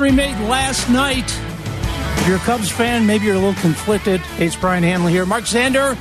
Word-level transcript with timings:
History 0.00 0.16
made 0.16 0.48
last 0.48 0.88
night. 0.88 1.30
If 2.20 2.26
you're 2.26 2.38
a 2.38 2.40
Cubs 2.40 2.70
fan, 2.70 3.06
maybe 3.06 3.26
you're 3.26 3.34
a 3.34 3.38
little 3.38 3.60
conflicted. 3.60 4.20
Hey, 4.20 4.46
it's 4.46 4.56
Brian 4.56 4.82
Hanley 4.82 5.12
here. 5.12 5.26
Mark 5.26 5.44
Zander, 5.44 5.94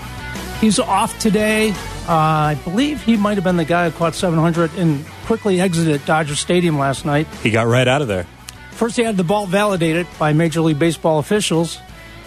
he's 0.62 0.80
off 0.80 1.20
today. 1.20 1.72
Uh, 2.08 2.14
I 2.14 2.58
believe 2.64 3.04
he 3.04 3.18
might 3.18 3.34
have 3.34 3.44
been 3.44 3.58
the 3.58 3.66
guy 3.66 3.90
who 3.90 3.98
caught 3.98 4.16
700 4.16 4.74
and 4.76 5.06
quickly 5.26 5.60
exited 5.60 6.06
Dodger 6.06 6.36
Stadium 6.36 6.80
last 6.80 7.04
night. 7.06 7.28
He 7.44 7.52
got 7.52 7.68
right 7.68 7.90
out 7.90 8.02
of 8.02 8.08
there. 8.08 8.26
First, 8.72 8.96
he 8.96 9.04
had 9.04 9.18
the 9.18 9.26
ball 9.26 9.48
validated 9.48 10.08
by 10.18 10.32
Major 10.32 10.62
League 10.62 10.80
Baseball 10.80 11.20
officials. 11.20 11.78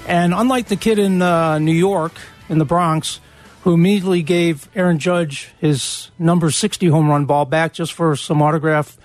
And 0.06 0.34
unlike 0.34 0.66
the 0.66 0.76
kid 0.76 0.98
in 0.98 1.22
uh, 1.22 1.58
New 1.58 1.72
York, 1.72 2.12
in 2.50 2.58
the 2.58 2.66
Bronx, 2.66 3.18
who 3.62 3.72
immediately 3.72 4.22
gave 4.22 4.68
Aaron 4.74 4.98
Judge 4.98 5.48
his 5.58 6.10
number 6.18 6.50
60 6.50 6.88
home 6.88 7.08
run 7.08 7.24
ball 7.24 7.46
back 7.46 7.72
just 7.72 7.94
for 7.94 8.14
some 8.14 8.42
autograph 8.42 8.98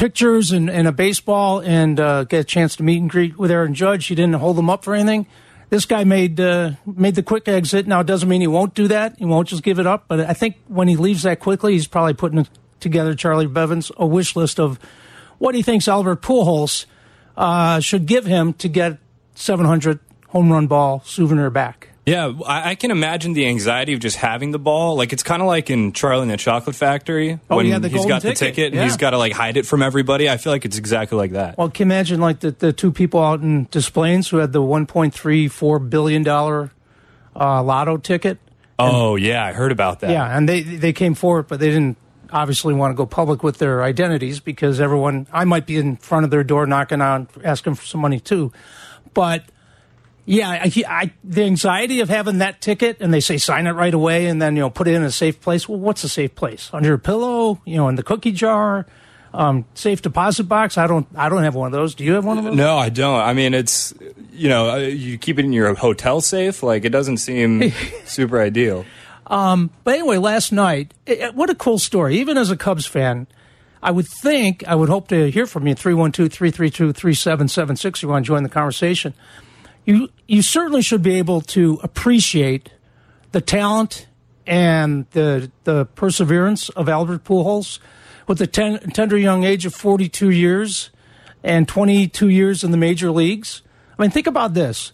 pictures 0.00 0.50
and, 0.50 0.70
and 0.70 0.88
a 0.88 0.92
baseball 0.92 1.60
and 1.60 2.00
uh, 2.00 2.24
get 2.24 2.40
a 2.40 2.44
chance 2.44 2.74
to 2.74 2.82
meet 2.82 2.96
and 2.96 3.10
greet 3.10 3.38
with 3.38 3.50
Aaron 3.50 3.74
Judge. 3.74 4.06
He 4.06 4.14
didn't 4.14 4.36
hold 4.36 4.58
him 4.58 4.70
up 4.70 4.82
for 4.82 4.94
anything. 4.94 5.26
This 5.68 5.84
guy 5.84 6.04
made 6.04 6.40
uh, 6.40 6.72
made 6.86 7.16
the 7.16 7.22
quick 7.22 7.46
exit. 7.46 7.86
Now, 7.86 8.00
it 8.00 8.06
doesn't 8.06 8.28
mean 8.28 8.40
he 8.40 8.46
won't 8.46 8.74
do 8.74 8.88
that. 8.88 9.18
He 9.18 9.26
won't 9.26 9.48
just 9.48 9.62
give 9.62 9.78
it 9.78 9.86
up. 9.86 10.06
But 10.08 10.20
I 10.20 10.32
think 10.32 10.56
when 10.68 10.88
he 10.88 10.96
leaves 10.96 11.22
that 11.24 11.38
quickly, 11.38 11.74
he's 11.74 11.86
probably 11.86 12.14
putting 12.14 12.48
together, 12.80 13.14
Charlie 13.14 13.46
Bevins, 13.46 13.92
a 13.98 14.06
wish 14.06 14.34
list 14.34 14.58
of 14.58 14.80
what 15.38 15.54
he 15.54 15.60
thinks 15.60 15.86
Albert 15.86 16.22
Pujols 16.22 16.86
uh, 17.36 17.78
should 17.80 18.06
give 18.06 18.24
him 18.24 18.54
to 18.54 18.68
get 18.68 18.98
700 19.34 20.00
home 20.28 20.50
run 20.50 20.66
ball 20.66 21.02
souvenir 21.04 21.50
back. 21.50 21.89
Yeah, 22.06 22.32
I, 22.46 22.70
I 22.70 22.74
can 22.76 22.90
imagine 22.90 23.34
the 23.34 23.46
anxiety 23.46 23.92
of 23.92 24.00
just 24.00 24.16
having 24.16 24.50
the 24.52 24.58
ball. 24.58 24.96
Like 24.96 25.12
it's 25.12 25.22
kind 25.22 25.42
of 25.42 25.46
like 25.48 25.68
in 25.70 25.92
Charlie 25.92 26.22
and 26.22 26.30
the 26.30 26.36
Chocolate 26.38 26.74
Factory 26.74 27.38
Oh, 27.50 27.56
when 27.56 27.80
the 27.82 27.88
he's 27.88 28.06
got 28.06 28.22
the 28.22 28.30
ticket. 28.34 28.38
ticket 28.38 28.66
and 28.68 28.74
Yeah. 28.76 28.84
he's 28.84 28.96
got 28.96 29.10
to 29.10 29.18
like 29.18 29.32
hide 29.32 29.56
it 29.56 29.66
from 29.66 29.82
everybody. 29.82 30.28
I 30.28 30.38
feel 30.38 30.52
like 30.52 30.64
it's 30.64 30.78
exactly 30.78 31.18
like 31.18 31.32
that. 31.32 31.58
Well, 31.58 31.68
can 31.68 31.88
you 31.88 31.94
imagine 31.94 32.20
like 32.20 32.40
the, 32.40 32.52
the 32.52 32.72
two 32.72 32.90
people 32.90 33.20
out 33.22 33.42
in 33.42 33.64
Des 33.70 33.82
Plaines 33.92 34.28
who 34.28 34.38
had 34.38 34.52
the 34.52 34.62
1.34 34.62 35.90
billion 35.90 36.22
dollar 36.22 36.70
uh, 37.36 37.62
lotto 37.62 37.96
ticket? 37.98 38.38
oh 38.78 39.16
yeah, 39.16 39.44
I 39.44 39.52
heard 39.52 39.70
about 39.72 40.00
that. 40.00 40.10
Yeah, 40.10 40.36
and 40.36 40.48
they 40.48 40.62
they 40.62 40.94
came 40.94 41.14
forward, 41.14 41.48
but 41.48 41.60
they 41.60 41.68
didn't 41.68 41.98
obviously 42.32 42.72
want 42.72 42.92
to 42.92 42.94
go 42.96 43.04
public 43.04 43.42
with 43.42 43.58
their 43.58 43.82
identities 43.82 44.40
because 44.40 44.80
everyone 44.80 45.26
I 45.32 45.44
might 45.44 45.66
be 45.66 45.76
in 45.76 45.96
front 45.96 46.24
of 46.24 46.30
their 46.30 46.44
door 46.44 46.64
knocking 46.66 47.02
on 47.02 47.28
asking 47.44 47.74
for 47.74 47.84
some 47.84 48.00
money 48.00 48.20
too, 48.20 48.52
but. 49.14 49.44
Yeah, 50.30 50.48
I, 50.48 50.72
I, 50.86 51.12
the 51.24 51.42
anxiety 51.42 51.98
of 51.98 52.08
having 52.08 52.38
that 52.38 52.60
ticket, 52.60 52.98
and 53.00 53.12
they 53.12 53.18
say 53.18 53.36
sign 53.36 53.66
it 53.66 53.72
right 53.72 53.92
away, 53.92 54.26
and 54.26 54.40
then 54.40 54.54
you 54.54 54.62
know 54.62 54.70
put 54.70 54.86
it 54.86 54.94
in 54.94 55.02
a 55.02 55.10
safe 55.10 55.40
place. 55.40 55.68
Well, 55.68 55.80
what's 55.80 56.04
a 56.04 56.08
safe 56.08 56.36
place? 56.36 56.70
Under 56.72 56.94
a 56.94 57.00
pillow? 57.00 57.60
You 57.64 57.78
know, 57.78 57.88
in 57.88 57.96
the 57.96 58.04
cookie 58.04 58.30
jar? 58.30 58.86
Um, 59.34 59.64
safe 59.74 60.02
deposit 60.02 60.44
box? 60.44 60.78
I 60.78 60.86
don't. 60.86 61.08
I 61.16 61.28
don't 61.28 61.42
have 61.42 61.56
one 61.56 61.66
of 61.66 61.72
those. 61.72 61.96
Do 61.96 62.04
you 62.04 62.12
have 62.12 62.24
one 62.24 62.38
of 62.38 62.44
those? 62.44 62.54
No, 62.54 62.78
I 62.78 62.90
don't. 62.90 63.18
I 63.20 63.32
mean, 63.32 63.54
it's 63.54 63.92
you 64.32 64.48
know, 64.48 64.70
uh, 64.70 64.76
you 64.76 65.18
keep 65.18 65.40
it 65.40 65.44
in 65.44 65.52
your 65.52 65.74
hotel 65.74 66.20
safe. 66.20 66.62
Like 66.62 66.84
it 66.84 66.90
doesn't 66.90 67.16
seem 67.16 67.72
super 68.04 68.40
ideal. 68.40 68.84
But 69.82 69.94
anyway, 69.94 70.18
last 70.18 70.52
night, 70.52 70.94
eh, 71.08 71.30
what 71.30 71.50
a 71.50 71.56
cool 71.56 71.78
story. 71.80 72.18
Even 72.18 72.38
as 72.38 72.52
a 72.52 72.56
Cubs 72.56 72.86
fan, 72.86 73.26
I 73.82 73.90
would 73.90 74.06
think, 74.06 74.62
I 74.68 74.74
would 74.74 74.88
hope 74.88 75.08
to 75.08 75.30
hear 75.30 75.46
from 75.46 75.66
you, 75.66 75.74
312 75.74 76.32
332 76.32 76.92
3776. 76.92 78.02
You 78.02 78.08
want 78.08 78.24
to 78.24 78.26
join 78.26 78.42
the 78.42 78.48
conversation. 78.48 79.14
You, 79.90 80.08
you 80.28 80.42
certainly 80.42 80.82
should 80.82 81.02
be 81.02 81.16
able 81.16 81.40
to 81.40 81.80
appreciate 81.82 82.70
the 83.32 83.40
talent 83.40 84.06
and 84.46 85.10
the, 85.10 85.50
the 85.64 85.86
perseverance 85.86 86.68
of 86.68 86.88
Albert 86.88 87.24
Pujols 87.24 87.80
with 88.28 88.38
the 88.38 88.46
ten, 88.46 88.78
tender 88.90 89.18
young 89.18 89.42
age 89.42 89.66
of 89.66 89.74
42 89.74 90.30
years 90.30 90.90
and 91.42 91.66
22 91.66 92.28
years 92.28 92.62
in 92.62 92.70
the 92.70 92.76
major 92.76 93.10
leagues. 93.10 93.62
I 93.98 94.02
mean, 94.02 94.12
think 94.12 94.28
about 94.28 94.54
this. 94.54 94.92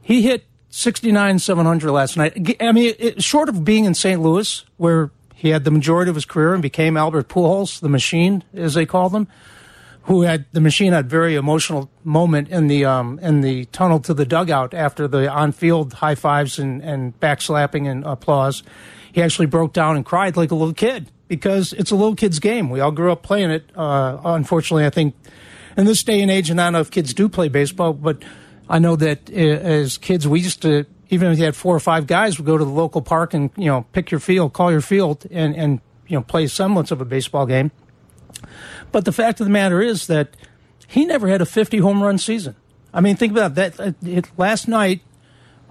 He 0.00 0.22
hit 0.22 0.46
69 0.70 1.38
700 1.38 1.92
last 1.92 2.16
night. 2.16 2.56
I 2.62 2.72
mean, 2.72 2.94
it, 2.98 3.22
short 3.22 3.50
of 3.50 3.62
being 3.62 3.84
in 3.84 3.92
St. 3.92 4.22
Louis, 4.22 4.64
where 4.78 5.10
he 5.34 5.50
had 5.50 5.64
the 5.64 5.70
majority 5.70 6.08
of 6.08 6.14
his 6.14 6.24
career 6.24 6.54
and 6.54 6.62
became 6.62 6.96
Albert 6.96 7.28
Pujols, 7.28 7.80
the 7.80 7.90
machine, 7.90 8.42
as 8.54 8.72
they 8.72 8.86
call 8.86 9.10
them, 9.10 9.28
who 10.04 10.22
had 10.22 10.46
the 10.52 10.60
machine 10.60 10.92
had 10.92 11.08
very 11.10 11.34
emotional 11.34 11.90
moment 12.04 12.48
in 12.48 12.66
the 12.66 12.84
um, 12.84 13.18
in 13.20 13.42
the 13.42 13.66
tunnel 13.66 14.00
to 14.00 14.14
the 14.14 14.24
dugout 14.24 14.74
after 14.74 15.06
the 15.06 15.30
on 15.30 15.52
field 15.52 15.94
high 15.94 16.14
fives 16.14 16.58
and, 16.58 16.82
and 16.82 17.18
backslapping 17.20 17.90
and 17.90 18.04
applause. 18.04 18.62
He 19.12 19.22
actually 19.22 19.46
broke 19.46 19.72
down 19.72 19.96
and 19.96 20.04
cried 20.04 20.36
like 20.36 20.50
a 20.50 20.54
little 20.54 20.74
kid 20.74 21.10
because 21.28 21.72
it's 21.72 21.90
a 21.90 21.96
little 21.96 22.14
kid's 22.14 22.38
game. 22.38 22.70
We 22.70 22.80
all 22.80 22.92
grew 22.92 23.12
up 23.12 23.22
playing 23.22 23.50
it. 23.50 23.70
Uh, 23.74 24.18
unfortunately, 24.24 24.86
I 24.86 24.90
think 24.90 25.14
in 25.76 25.86
this 25.86 26.02
day 26.02 26.20
and 26.20 26.30
age, 26.30 26.50
and 26.50 26.60
I 26.60 26.66
don't 26.66 26.74
know 26.74 26.80
if 26.80 26.90
kids 26.90 27.14
do 27.14 27.28
play 27.28 27.48
baseball, 27.48 27.92
but 27.92 28.22
I 28.68 28.78
know 28.78 28.96
that 28.96 29.30
uh, 29.30 29.34
as 29.34 29.98
kids, 29.98 30.26
we 30.26 30.40
used 30.40 30.62
to, 30.62 30.86
even 31.08 31.32
if 31.32 31.38
you 31.38 31.44
had 31.44 31.56
four 31.56 31.74
or 31.74 31.80
five 31.80 32.06
guys, 32.06 32.38
we 32.38 32.44
go 32.44 32.56
to 32.56 32.64
the 32.64 32.70
local 32.70 33.02
park 33.02 33.34
and, 33.34 33.50
you 33.56 33.66
know, 33.66 33.84
pick 33.92 34.10
your 34.10 34.20
field, 34.20 34.52
call 34.52 34.70
your 34.70 34.80
field, 34.80 35.26
and, 35.30 35.56
and 35.56 35.80
you 36.06 36.16
know, 36.16 36.22
play 36.22 36.46
semblance 36.46 36.90
of 36.90 37.00
a 37.00 37.04
baseball 37.04 37.46
game. 37.46 37.70
But 38.92 39.04
the 39.04 39.12
fact 39.12 39.40
of 39.40 39.46
the 39.46 39.52
matter 39.52 39.80
is 39.80 40.06
that 40.06 40.36
he 40.86 41.04
never 41.04 41.28
had 41.28 41.40
a 41.40 41.46
50 41.46 41.78
home 41.78 42.02
run 42.02 42.18
season. 42.18 42.56
I 42.92 43.00
mean, 43.00 43.16
think 43.16 43.32
about 43.32 43.54
that. 43.54 43.78
Uh, 43.78 43.92
It, 44.02 44.26
last 44.36 44.66
night, 44.66 45.02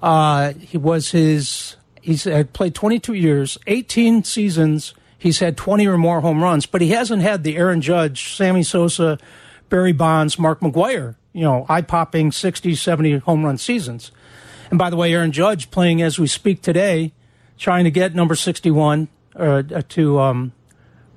uh, 0.02 0.53
he 0.53 0.78
was 0.78 1.12
his, 1.12 1.75
he's 2.02 2.24
had 2.24 2.53
played 2.53 2.74
22 2.74 3.14
years, 3.14 3.58
18 3.68 4.24
seasons. 4.24 4.94
He's 5.18 5.40
had 5.40 5.58
20 5.58 5.86
or 5.88 5.97
more 5.97 6.22
home 6.22 6.42
runs, 6.42 6.66
but 6.66 6.80
he 6.80 6.90
hasn't 6.90 7.22
had 7.22 7.44
the 7.44 7.58
Aaron 7.58 7.81
Judge, 7.81 8.36
Sammy 8.36 8.64
Sosa, 8.64 9.18
Barry 9.68 9.91
Bonds, 9.91 10.40
Mark 10.40 10.62
McGwire, 10.62 11.16
you 11.34 11.44
know, 11.44 11.66
eye 11.68 11.81
popping 11.81 12.31
60, 12.31 12.74
70 12.76 13.18
home 13.20 13.46
run 13.46 13.58
seasons. 13.58 14.12
And 14.70 14.80
by 14.80 14.90
the 14.90 14.96
way, 14.96 15.14
Aaron 15.14 15.34
Judge 15.34 15.72
playing 15.72 16.02
as 16.02 16.18
we 16.18 16.28
speak 16.28 16.62
today, 16.62 17.12
trying 17.58 17.84
to 17.84 17.91
get 17.91 18.16
number 18.16 18.36
61 18.36 19.09
uh, 19.36 19.64
to 19.90 20.20
um, 20.20 20.53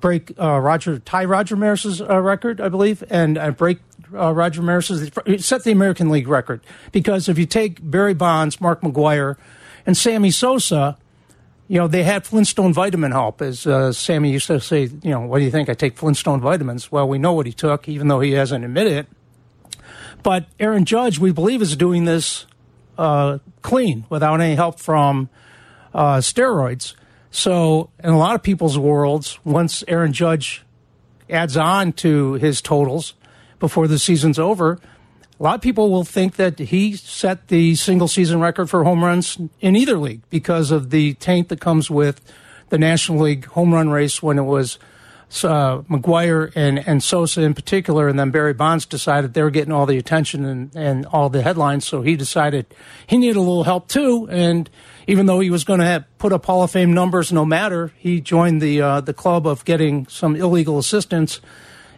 break 0.03 0.33
uh, 0.37 0.59
Roger 0.59 0.99
tie 0.99 1.23
Roger 1.23 1.55
Maris's 1.55 2.01
uh, 2.01 2.19
record, 2.19 2.59
I 2.59 2.67
believe, 2.67 3.05
and 3.09 3.37
uh, 3.37 3.51
break 3.51 3.79
Roger 4.11 4.61
Maris's 4.61 5.09
set 5.43 5.63
the 5.63 5.71
American 5.71 6.09
League 6.09 6.27
record 6.27 6.59
because 6.91 7.29
if 7.29 7.39
you 7.39 7.45
take 7.45 7.79
Barry 7.81 8.13
Bonds, 8.13 8.59
Mark 8.59 8.81
McGwire, 8.81 9.37
and 9.85 9.95
Sammy 9.95 10.29
Sosa, 10.29 10.97
you 11.69 11.79
know 11.79 11.87
they 11.87 12.03
had 12.03 12.25
Flintstone 12.25 12.73
vitamin 12.73 13.13
help, 13.13 13.41
as 13.41 13.65
uh, 13.65 13.93
Sammy 13.93 14.31
used 14.31 14.47
to 14.47 14.59
say. 14.59 14.89
You 15.01 15.11
know, 15.11 15.21
what 15.21 15.39
do 15.39 15.45
you 15.45 15.51
think? 15.51 15.69
I 15.69 15.73
take 15.73 15.97
Flintstone 15.97 16.41
vitamins. 16.41 16.91
Well, 16.91 17.07
we 17.07 17.17
know 17.17 17.31
what 17.31 17.45
he 17.45 17.53
took, 17.53 17.87
even 17.87 18.09
though 18.09 18.19
he 18.19 18.33
hasn't 18.33 18.65
admitted 18.65 18.93
it. 18.93 19.07
But 20.21 20.47
Aaron 20.59 20.83
Judge, 20.83 21.17
we 21.17 21.31
believe, 21.31 21.61
is 21.61 21.77
doing 21.77 22.03
this 22.03 22.45
uh, 22.97 23.37
clean 23.61 24.05
without 24.09 24.41
any 24.41 24.55
help 24.55 24.81
from 24.81 25.29
uh, 25.93 26.17
steroids. 26.17 26.93
So, 27.35 27.89
in 28.03 28.11
a 28.11 28.17
lot 28.17 28.35
of 28.35 28.43
people's 28.43 28.77
worlds, 28.77 29.39
once 29.43 29.83
Aaron 29.87 30.13
Judge 30.13 30.63
adds 31.27 31.57
on 31.57 31.91
to 31.93 32.33
his 32.33 32.61
totals 32.61 33.15
before 33.59 33.87
the 33.87 33.97
season's 33.97 34.37
over, 34.37 34.73
a 35.39 35.43
lot 35.43 35.55
of 35.55 35.61
people 35.61 35.89
will 35.89 36.03
think 36.03 36.35
that 36.35 36.59
he 36.59 36.95
set 36.95 37.47
the 37.47 37.73
single 37.73 38.07
season 38.07 38.39
record 38.39 38.69
for 38.69 38.83
home 38.83 39.03
runs 39.03 39.39
in 39.61 39.75
either 39.75 39.97
league 39.97 40.21
because 40.29 40.69
of 40.69 40.91
the 40.91 41.15
taint 41.15 41.49
that 41.49 41.59
comes 41.59 41.89
with 41.89 42.21
the 42.69 42.77
National 42.77 43.23
League 43.23 43.45
home 43.45 43.73
run 43.73 43.89
race 43.89 44.21
when 44.21 44.37
it 44.37 44.43
was 44.43 44.77
uh, 45.43 45.79
McGwire 45.89 46.51
and, 46.55 46.87
and 46.87 47.01
Sosa 47.01 47.41
in 47.41 47.55
particular, 47.55 48.07
and 48.07 48.19
then 48.19 48.29
Barry 48.29 48.53
Bonds 48.53 48.85
decided 48.85 49.33
they 49.33 49.41
were 49.41 49.49
getting 49.49 49.73
all 49.73 49.87
the 49.87 49.97
attention 49.97 50.45
and, 50.45 50.75
and 50.75 51.07
all 51.07 51.29
the 51.29 51.41
headlines, 51.41 51.83
so 51.83 52.03
he 52.03 52.15
decided 52.15 52.67
he 53.07 53.17
needed 53.17 53.37
a 53.37 53.41
little 53.41 53.63
help 53.63 53.87
too. 53.87 54.27
And 54.29 54.69
even 55.07 55.25
though 55.25 55.39
he 55.39 55.49
was 55.49 55.63
going 55.63 55.79
to 55.79 56.05
put 56.17 56.33
up 56.33 56.45
Hall 56.45 56.63
of 56.63 56.71
Fame 56.71 56.93
numbers 56.93 57.31
no 57.31 57.45
matter, 57.45 57.91
he 57.97 58.21
joined 58.21 58.61
the 58.61 58.81
uh, 58.81 59.01
the 59.01 59.13
club 59.13 59.45
of 59.45 59.65
getting 59.65 60.07
some 60.07 60.35
illegal 60.35 60.77
assistance. 60.77 61.41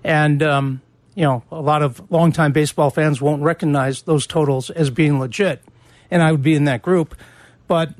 And 0.03 0.41
um, 0.43 0.81
you 1.15 1.23
know, 1.23 1.43
a 1.51 1.61
lot 1.61 1.81
of 1.81 2.11
longtime 2.11 2.51
baseball 2.51 2.89
fans 2.89 3.21
won't 3.21 3.41
recognize 3.41 4.03
those 4.03 4.27
totals 4.27 4.69
as 4.69 4.89
being 4.89 5.19
legit, 5.19 5.63
and 6.11 6.21
I 6.21 6.31
would 6.31 6.43
be 6.43 6.55
in 6.55 6.65
that 6.65 6.81
group. 6.81 7.15
But 7.67 7.93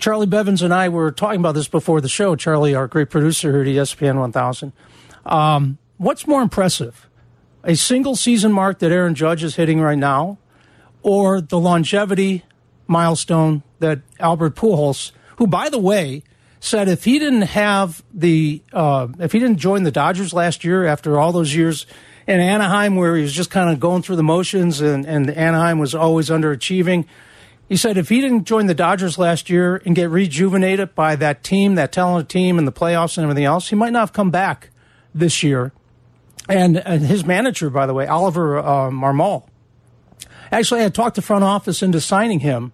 Charlie 0.00 0.26
Bevins 0.26 0.62
and 0.62 0.72
I 0.72 0.88
were 0.88 1.10
talking 1.10 1.40
about 1.40 1.54
this 1.54 1.68
before 1.68 2.00
the 2.00 2.08
show. 2.08 2.36
Charlie, 2.36 2.74
our 2.74 2.86
great 2.86 3.10
producer 3.10 3.52
here 3.52 3.62
at 3.62 3.88
ESPN 3.88 4.18
1000. 4.18 4.72
Um, 5.24 5.78
what's 5.96 6.26
more 6.26 6.42
impressive, 6.42 7.08
a 7.64 7.74
single 7.74 8.14
season 8.14 8.52
mark 8.52 8.78
that 8.78 8.92
Aaron 8.92 9.14
Judge 9.14 9.42
is 9.42 9.56
hitting 9.56 9.80
right 9.80 9.98
now, 9.98 10.38
or 11.02 11.40
the 11.40 11.58
longevity 11.58 12.44
milestone 12.86 13.62
that 13.78 14.00
Albert 14.18 14.54
Pujols, 14.54 15.12
who 15.36 15.46
by 15.46 15.68
the 15.68 15.78
way 15.78 16.22
said 16.60 16.88
if 16.88 17.04
he 17.04 17.18
didn't 17.18 17.42
have 17.42 18.02
the 18.12 18.62
uh, 18.72 19.08
if 19.18 19.32
he 19.32 19.38
didn't 19.38 19.58
join 19.58 19.82
the 19.84 19.90
Dodgers 19.90 20.32
last 20.32 20.64
year 20.64 20.86
after 20.86 21.18
all 21.18 21.32
those 21.32 21.54
years 21.54 21.86
in 22.26 22.40
Anaheim 22.40 22.96
where 22.96 23.16
he 23.16 23.22
was 23.22 23.32
just 23.32 23.50
kind 23.50 23.70
of 23.70 23.78
going 23.78 24.02
through 24.02 24.16
the 24.16 24.22
motions 24.22 24.80
and, 24.80 25.06
and 25.06 25.30
Anaheim 25.30 25.78
was 25.78 25.94
always 25.94 26.28
underachieving. 26.28 27.06
He 27.68 27.76
said 27.76 27.96
if 27.96 28.08
he 28.08 28.20
didn't 28.20 28.44
join 28.44 28.66
the 28.66 28.74
Dodgers 28.74 29.18
last 29.18 29.50
year 29.50 29.80
and 29.84 29.94
get 29.94 30.10
rejuvenated 30.10 30.94
by 30.94 31.16
that 31.16 31.42
team, 31.42 31.74
that 31.76 31.92
talented 31.92 32.28
team 32.28 32.58
and 32.58 32.66
the 32.66 32.72
playoffs 32.72 33.16
and 33.16 33.24
everything 33.24 33.44
else, 33.44 33.70
he 33.70 33.76
might 33.76 33.92
not 33.92 34.00
have 34.00 34.12
come 34.12 34.30
back 34.30 34.70
this 35.14 35.42
year. 35.42 35.72
And, 36.48 36.76
and 36.78 37.02
his 37.02 37.24
manager, 37.24 37.70
by 37.70 37.86
the 37.86 37.94
way, 37.94 38.06
Oliver 38.06 38.58
uh, 38.58 38.90
Marmol, 38.90 39.48
actually 40.52 40.80
had 40.82 40.94
talked 40.94 41.16
the 41.16 41.22
front 41.22 41.42
office 41.42 41.82
into 41.82 42.00
signing 42.00 42.40
him 42.40 42.72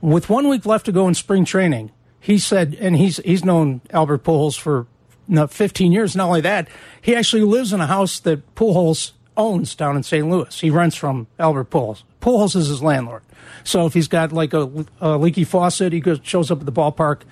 with 0.00 0.28
one 0.28 0.48
week 0.48 0.66
left 0.66 0.86
to 0.86 0.92
go 0.92 1.08
in 1.08 1.14
spring 1.14 1.44
training. 1.44 1.90
He 2.20 2.38
said, 2.38 2.76
and 2.80 2.96
he's 2.96 3.18
he's 3.18 3.44
known 3.44 3.80
Albert 3.90 4.24
Pujols 4.24 4.58
for 4.58 4.86
15 5.28 5.92
years. 5.92 6.16
Not 6.16 6.28
only 6.28 6.40
that, 6.42 6.68
he 7.00 7.14
actually 7.14 7.42
lives 7.42 7.72
in 7.72 7.80
a 7.80 7.86
house 7.86 8.20
that 8.20 8.54
Pujols 8.54 9.12
owns 9.36 9.74
down 9.74 9.96
in 9.96 10.02
St. 10.02 10.28
Louis. 10.28 10.58
He 10.58 10.70
rents 10.70 10.96
from 10.96 11.26
Albert 11.38 11.70
Pujols. 11.70 12.02
Pujols 12.20 12.56
is 12.56 12.68
his 12.68 12.82
landlord. 12.82 13.22
So 13.64 13.86
if 13.86 13.94
he's 13.94 14.08
got 14.08 14.32
like 14.32 14.52
a, 14.54 14.86
a 15.00 15.16
leaky 15.18 15.44
faucet, 15.44 15.92
he 15.92 16.00
goes, 16.00 16.20
shows 16.22 16.50
up 16.50 16.60
at 16.60 16.66
the 16.66 16.72
ballpark 16.72 17.22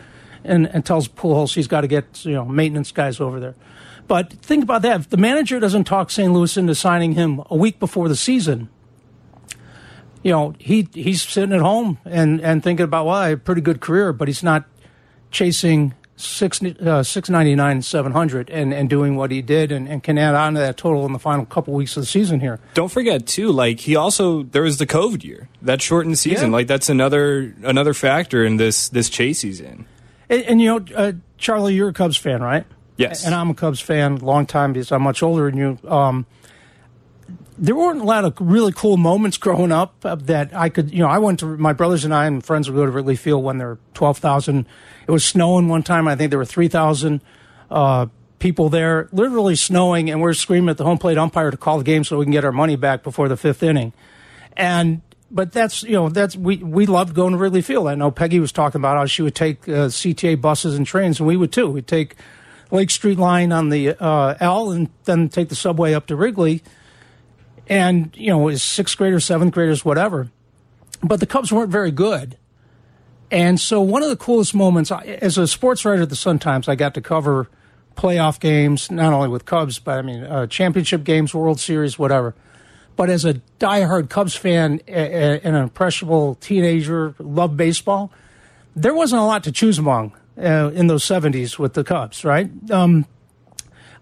and, 0.44 0.66
and 0.66 0.84
tells 0.84 1.08
Pujols 1.08 1.54
he's 1.54 1.66
got 1.66 1.80
to 1.80 1.88
get 1.88 2.24
you 2.24 2.32
know 2.32 2.44
maintenance 2.44 2.92
guys 2.92 3.20
over 3.20 3.40
there. 3.40 3.54
But 4.06 4.32
think 4.34 4.62
about 4.62 4.82
that. 4.82 5.00
If 5.00 5.10
the 5.10 5.16
manager 5.16 5.58
doesn't 5.58 5.84
talk 5.84 6.10
St. 6.10 6.30
Louis 6.32 6.56
into 6.56 6.74
signing 6.74 7.12
him 7.12 7.42
a 7.50 7.56
week 7.56 7.78
before 7.78 8.08
the 8.08 8.16
season, 8.16 8.68
you 10.24 10.32
know, 10.32 10.54
he 10.58 10.88
he's 10.92 11.22
sitting 11.22 11.54
at 11.54 11.60
home 11.60 11.98
and, 12.04 12.40
and 12.40 12.64
thinking 12.64 12.82
about, 12.82 13.06
well, 13.06 13.14
I 13.14 13.28
have 13.28 13.38
a 13.38 13.42
pretty 13.42 13.60
good 13.60 13.80
career, 13.80 14.12
but 14.12 14.26
he's 14.26 14.42
not 14.42 14.64
chasing 15.30 15.94
six 16.16 16.62
uh, 16.62 17.02
six 17.02 17.28
ninety 17.28 17.54
nine 17.54 17.82
seven 17.82 18.12
hundred 18.12 18.48
and 18.48 18.72
and 18.72 18.88
doing 18.88 19.16
what 19.16 19.30
he 19.30 19.42
did 19.42 19.70
and, 19.70 19.86
and 19.88 20.02
can 20.02 20.16
add 20.16 20.34
on 20.34 20.54
to 20.54 20.60
that 20.60 20.76
total 20.76 21.04
in 21.06 21.12
the 21.12 21.18
final 21.18 21.44
couple 21.44 21.74
weeks 21.74 21.96
of 21.96 22.02
the 22.02 22.06
season 22.06 22.40
here. 22.40 22.58
Don't 22.72 22.90
forget 22.90 23.26
too, 23.26 23.52
like 23.52 23.80
he 23.80 23.96
also 23.96 24.44
there 24.44 24.62
was 24.62 24.78
the 24.78 24.86
COVID 24.86 25.22
year 25.24 25.48
that 25.60 25.82
shortened 25.82 26.18
season. 26.18 26.50
Yeah. 26.50 26.56
Like 26.56 26.66
that's 26.68 26.88
another 26.88 27.54
another 27.62 27.92
factor 27.94 28.44
in 28.44 28.56
this 28.56 28.88
this 28.88 29.10
chase 29.10 29.40
season. 29.40 29.86
And, 30.30 30.42
and 30.44 30.60
you 30.60 30.68
know, 30.68 30.86
uh, 30.96 31.12
Charlie, 31.36 31.74
you're 31.74 31.90
a 31.90 31.92
Cubs 31.92 32.16
fan, 32.16 32.42
right? 32.42 32.64
Yes. 32.96 33.26
And 33.26 33.34
I'm 33.34 33.50
a 33.50 33.54
Cubs 33.54 33.80
fan, 33.80 34.16
long 34.16 34.46
time 34.46 34.72
because 34.72 34.90
I'm 34.90 35.02
much 35.02 35.22
older 35.22 35.50
than 35.50 35.58
you. 35.58 35.78
Um, 35.86 36.26
there 37.56 37.74
weren't 37.74 38.00
a 38.00 38.04
lot 38.04 38.24
of 38.24 38.34
really 38.40 38.72
cool 38.72 38.96
moments 38.96 39.36
growing 39.36 39.70
up 39.70 40.00
that 40.00 40.54
I 40.54 40.68
could, 40.68 40.92
you 40.92 41.00
know, 41.00 41.08
I 41.08 41.18
went 41.18 41.40
to 41.40 41.46
my 41.46 41.72
brothers 41.72 42.04
and 42.04 42.14
I 42.14 42.26
and 42.26 42.44
friends 42.44 42.68
would 42.68 42.76
go 42.76 42.84
to 42.84 42.90
Wrigley 42.90 43.16
Field 43.16 43.44
when 43.44 43.58
there 43.58 43.68
were 43.68 43.78
12,000. 43.94 44.66
It 45.06 45.10
was 45.10 45.24
snowing 45.24 45.68
one 45.68 45.82
time. 45.82 46.08
I 46.08 46.16
think 46.16 46.30
there 46.30 46.38
were 46.38 46.44
3,000 46.44 47.20
uh, 47.70 48.06
people 48.38 48.68
there, 48.68 49.08
literally 49.12 49.56
snowing, 49.56 50.10
and 50.10 50.20
we're 50.20 50.34
screaming 50.34 50.68
at 50.68 50.76
the 50.76 50.84
home 50.84 50.98
plate 50.98 51.16
umpire 51.16 51.50
to 51.50 51.56
call 51.56 51.78
the 51.78 51.84
game 51.84 52.04
so 52.04 52.18
we 52.18 52.24
can 52.24 52.32
get 52.32 52.44
our 52.44 52.52
money 52.52 52.76
back 52.76 53.02
before 53.02 53.28
the 53.28 53.36
fifth 53.36 53.62
inning. 53.62 53.92
And 54.56 55.02
but 55.30 55.52
that's 55.52 55.82
you 55.82 55.92
know 55.92 56.08
that's 56.08 56.36
we 56.36 56.58
we 56.58 56.86
loved 56.86 57.14
going 57.14 57.32
to 57.32 57.38
Wrigley 57.38 57.62
Field. 57.62 57.88
I 57.88 57.94
know 57.94 58.10
Peggy 58.10 58.38
was 58.38 58.52
talking 58.52 58.80
about 58.80 58.96
how 58.96 59.06
she 59.06 59.22
would 59.22 59.34
take 59.34 59.68
uh, 59.68 59.88
CTA 59.88 60.40
buses 60.40 60.76
and 60.76 60.86
trains, 60.86 61.18
and 61.18 61.26
we 61.26 61.36
would 61.36 61.52
too. 61.52 61.68
We'd 61.68 61.88
take 61.88 62.14
Lake 62.70 62.90
Street 62.90 63.18
line 63.18 63.50
on 63.50 63.70
the 63.70 63.96
uh, 64.00 64.36
L 64.38 64.70
and 64.70 64.90
then 65.04 65.28
take 65.28 65.48
the 65.48 65.56
subway 65.56 65.92
up 65.92 66.06
to 66.06 66.16
Wrigley 66.16 66.62
and 67.68 68.10
you 68.14 68.30
know, 68.30 68.48
as 68.48 68.62
sixth 68.62 68.96
graders, 68.96 69.24
seventh 69.24 69.52
graders, 69.52 69.84
whatever. 69.84 70.30
But 71.02 71.20
the 71.20 71.26
Cubs 71.26 71.52
weren't 71.52 71.70
very 71.70 71.90
good. 71.90 72.36
And 73.30 73.58
so 73.58 73.80
one 73.80 74.02
of 74.02 74.08
the 74.08 74.16
coolest 74.16 74.54
moments, 74.54 74.90
as 74.90 75.38
a 75.38 75.46
sports 75.46 75.84
writer 75.84 76.02
at 76.02 76.08
the 76.08 76.16
Sun 76.16 76.38
Times, 76.38 76.68
I 76.68 76.76
got 76.76 76.94
to 76.94 77.00
cover 77.00 77.48
playoff 77.96 78.38
games, 78.38 78.90
not 78.90 79.12
only 79.12 79.28
with 79.28 79.44
Cubs, 79.44 79.78
but 79.78 79.98
I 79.98 80.02
mean, 80.02 80.24
uh, 80.24 80.46
championship 80.46 81.04
games, 81.04 81.34
World 81.34 81.60
Series, 81.60 81.98
whatever. 81.98 82.34
But 82.96 83.10
as 83.10 83.24
a 83.24 83.34
diehard 83.58 84.08
Cubs 84.08 84.36
fan 84.36 84.80
and 84.86 85.44
an 85.44 85.54
impressionable 85.54 86.36
teenager, 86.36 87.14
loved 87.18 87.56
baseball, 87.56 88.12
there 88.76 88.94
wasn't 88.94 89.22
a 89.22 89.24
lot 89.24 89.44
to 89.44 89.52
choose 89.52 89.78
among 89.78 90.12
uh, 90.38 90.70
in 90.74 90.86
those 90.86 91.04
70s 91.04 91.58
with 91.58 91.74
the 91.74 91.84
Cubs, 91.84 92.24
right? 92.24 92.50
Um, 92.70 93.06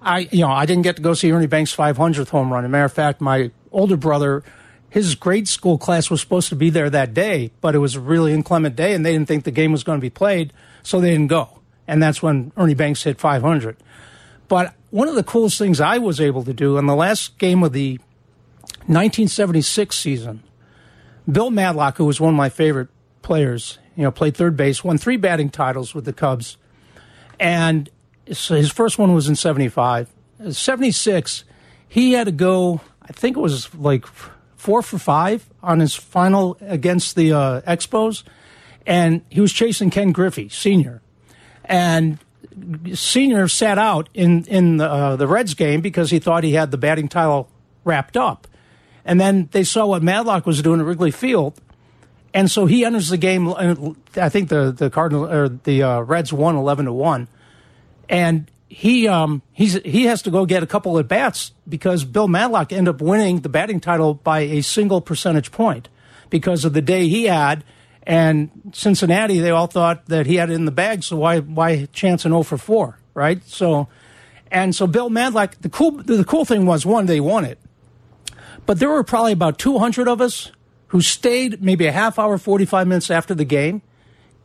I, 0.02 0.28
you 0.32 0.40
know, 0.40 0.50
I 0.50 0.66
didn't 0.66 0.82
get 0.82 0.96
to 0.96 1.02
go 1.02 1.14
see 1.14 1.30
Ernie 1.30 1.46
Banks' 1.46 1.74
500th 1.74 2.28
home 2.28 2.52
run. 2.52 2.64
As 2.64 2.68
a 2.68 2.70
matter 2.70 2.84
of 2.84 2.92
fact, 2.92 3.20
my 3.20 3.50
older 3.70 3.96
brother, 3.96 4.42
his 4.90 5.14
grade 5.14 5.48
school 5.48 5.78
class 5.78 6.10
was 6.10 6.20
supposed 6.20 6.48
to 6.48 6.56
be 6.56 6.70
there 6.70 6.90
that 6.90 7.14
day, 7.14 7.52
but 7.60 7.74
it 7.74 7.78
was 7.78 7.94
a 7.94 8.00
really 8.00 8.32
inclement 8.32 8.76
day, 8.76 8.94
and 8.94 9.06
they 9.06 9.12
didn't 9.12 9.28
think 9.28 9.44
the 9.44 9.50
game 9.50 9.72
was 9.72 9.84
going 9.84 9.98
to 9.98 10.02
be 10.02 10.10
played, 10.10 10.52
so 10.82 11.00
they 11.00 11.10
didn't 11.10 11.28
go. 11.28 11.60
And 11.86 12.02
that's 12.02 12.22
when 12.22 12.52
Ernie 12.56 12.74
Banks 12.74 13.02
hit 13.02 13.20
500. 13.20 13.76
But 14.48 14.74
one 14.90 15.08
of 15.08 15.14
the 15.14 15.22
coolest 15.22 15.58
things 15.58 15.80
I 15.80 15.98
was 15.98 16.20
able 16.20 16.44
to 16.44 16.52
do 16.52 16.76
in 16.76 16.86
the 16.86 16.94
last 16.94 17.38
game 17.38 17.62
of 17.62 17.72
the 17.72 17.98
1976 18.86 19.96
season, 19.96 20.42
Bill 21.30 21.50
Madlock, 21.50 21.96
who 21.96 22.04
was 22.04 22.20
one 22.20 22.34
of 22.34 22.36
my 22.36 22.48
favorite 22.48 22.88
players, 23.22 23.78
you 23.96 24.02
know, 24.02 24.10
played 24.10 24.36
third 24.36 24.56
base, 24.56 24.82
won 24.82 24.98
three 24.98 25.16
batting 25.16 25.48
titles 25.48 25.94
with 25.94 26.04
the 26.04 26.12
Cubs, 26.12 26.56
and 27.38 27.88
so 28.30 28.54
his 28.54 28.70
first 28.70 28.98
one 28.98 29.14
was 29.14 29.28
in 29.28 29.36
75. 29.36 30.08
76, 30.50 31.44
he 31.88 32.12
had 32.12 32.24
to 32.24 32.32
go, 32.32 32.80
I 33.00 33.12
think 33.12 33.36
it 33.36 33.40
was 33.40 33.74
like 33.74 34.06
four 34.56 34.82
for 34.82 34.98
five 34.98 35.48
on 35.62 35.80
his 35.80 35.94
final 35.94 36.56
against 36.60 37.16
the 37.16 37.32
uh, 37.32 37.60
Expos. 37.62 38.22
And 38.86 39.22
he 39.28 39.40
was 39.40 39.52
chasing 39.52 39.90
Ken 39.90 40.12
Griffey, 40.12 40.48
senior. 40.48 41.02
And 41.64 42.18
senior 42.94 43.46
sat 43.48 43.78
out 43.78 44.08
in, 44.14 44.44
in 44.46 44.78
the, 44.78 44.90
uh, 44.90 45.16
the 45.16 45.26
Reds 45.28 45.54
game 45.54 45.80
because 45.80 46.10
he 46.10 46.18
thought 46.18 46.44
he 46.44 46.54
had 46.54 46.70
the 46.70 46.78
batting 46.78 47.08
title 47.08 47.48
wrapped 47.84 48.16
up. 48.16 48.48
And 49.04 49.20
then 49.20 49.48
they 49.52 49.64
saw 49.64 49.86
what 49.86 50.02
Madlock 50.02 50.46
was 50.46 50.62
doing 50.62 50.80
at 50.80 50.86
Wrigley 50.86 51.10
Field. 51.10 51.60
And 52.34 52.50
so 52.50 52.66
he 52.66 52.84
enters 52.84 53.08
the 53.08 53.16
game. 53.16 53.52
I 54.16 54.28
think 54.28 54.48
the, 54.48 54.72
the 54.72 54.90
Cardinal 54.90 55.30
or 55.30 55.48
the 55.48 55.82
uh, 55.82 56.00
Reds 56.00 56.32
won 56.32 56.56
11 56.56 56.86
to 56.86 56.92
1 56.92 57.28
and 58.08 58.50
he 58.72 59.06
um, 59.06 59.42
he's 59.52 59.74
he 59.82 60.04
has 60.04 60.22
to 60.22 60.30
go 60.30 60.46
get 60.46 60.62
a 60.62 60.66
couple 60.66 60.98
at 60.98 61.06
bats 61.06 61.52
because 61.68 62.04
Bill 62.04 62.26
Madlock 62.26 62.72
ended 62.72 62.94
up 62.94 63.02
winning 63.02 63.40
the 63.40 63.50
batting 63.50 63.80
title 63.80 64.14
by 64.14 64.40
a 64.40 64.62
single 64.62 65.02
percentage 65.02 65.52
point 65.52 65.90
because 66.30 66.64
of 66.64 66.72
the 66.72 66.80
day 66.80 67.06
he 67.08 67.24
had. 67.24 67.64
And 68.04 68.50
Cincinnati, 68.72 69.38
they 69.40 69.50
all 69.50 69.66
thought 69.66 70.06
that 70.06 70.26
he 70.26 70.36
had 70.36 70.50
it 70.50 70.54
in 70.54 70.64
the 70.64 70.72
bag, 70.72 71.04
so 71.04 71.18
why 71.18 71.40
why 71.40 71.84
chance 71.92 72.24
an 72.24 72.32
0 72.32 72.42
for 72.44 72.56
4, 72.56 72.98
right? 73.12 73.44
So, 73.44 73.88
and 74.50 74.74
so 74.74 74.86
Bill 74.86 75.10
Madlock, 75.10 75.58
the 75.60 75.68
cool 75.68 75.92
the 75.92 76.24
cool 76.24 76.46
thing 76.46 76.64
was 76.64 76.86
one, 76.86 77.04
they 77.04 77.20
won 77.20 77.44
it, 77.44 77.58
but 78.64 78.78
there 78.78 78.88
were 78.88 79.04
probably 79.04 79.32
about 79.32 79.58
200 79.58 80.08
of 80.08 80.22
us 80.22 80.50
who 80.88 81.02
stayed 81.02 81.62
maybe 81.62 81.86
a 81.86 81.92
half 81.92 82.18
hour, 82.18 82.38
45 82.38 82.86
minutes 82.86 83.10
after 83.10 83.34
the 83.34 83.44
game 83.44 83.82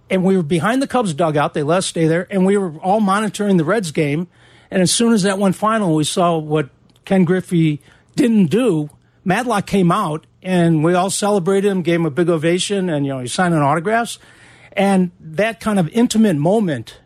and 0.09 0.23
we 0.23 0.37
were 0.37 0.43
behind 0.43 0.81
the 0.81 0.87
Cubs 0.87 1.13
dugout. 1.13 1.53
They 1.53 1.63
let 1.63 1.79
us 1.79 1.85
stay 1.85 2.07
there, 2.07 2.27
and 2.29 2.45
we 2.45 2.57
were 2.57 2.77
all 2.79 2.99
monitoring 2.99 3.57
the 3.57 3.65
Reds 3.65 3.91
game. 3.91 4.27
And 4.71 4.81
as 4.81 4.91
soon 4.91 5.13
as 5.13 5.23
that 5.23 5.39
went 5.39 5.55
final, 5.55 5.95
we 5.95 6.03
saw 6.03 6.37
what 6.37 6.69
Ken 7.05 7.23
Griffey 7.23 7.81
didn't 8.15 8.47
do. 8.47 8.89
Madlock 9.23 9.65
came 9.65 9.91
out, 9.91 10.25
and 10.41 10.83
we 10.83 10.93
all 10.93 11.09
celebrated 11.09 11.69
him, 11.69 11.81
gave 11.81 11.99
him 11.99 12.05
a 12.05 12.11
big 12.11 12.29
ovation, 12.29 12.89
and 12.89 13.05
you 13.05 13.13
know 13.13 13.19
he 13.19 13.27
signed 13.27 13.53
autographs. 13.53 14.19
And 14.73 15.11
that 15.19 15.59
kind 15.59 15.79
of 15.79 15.89
intimate 15.89 16.35
moment, 16.35 16.99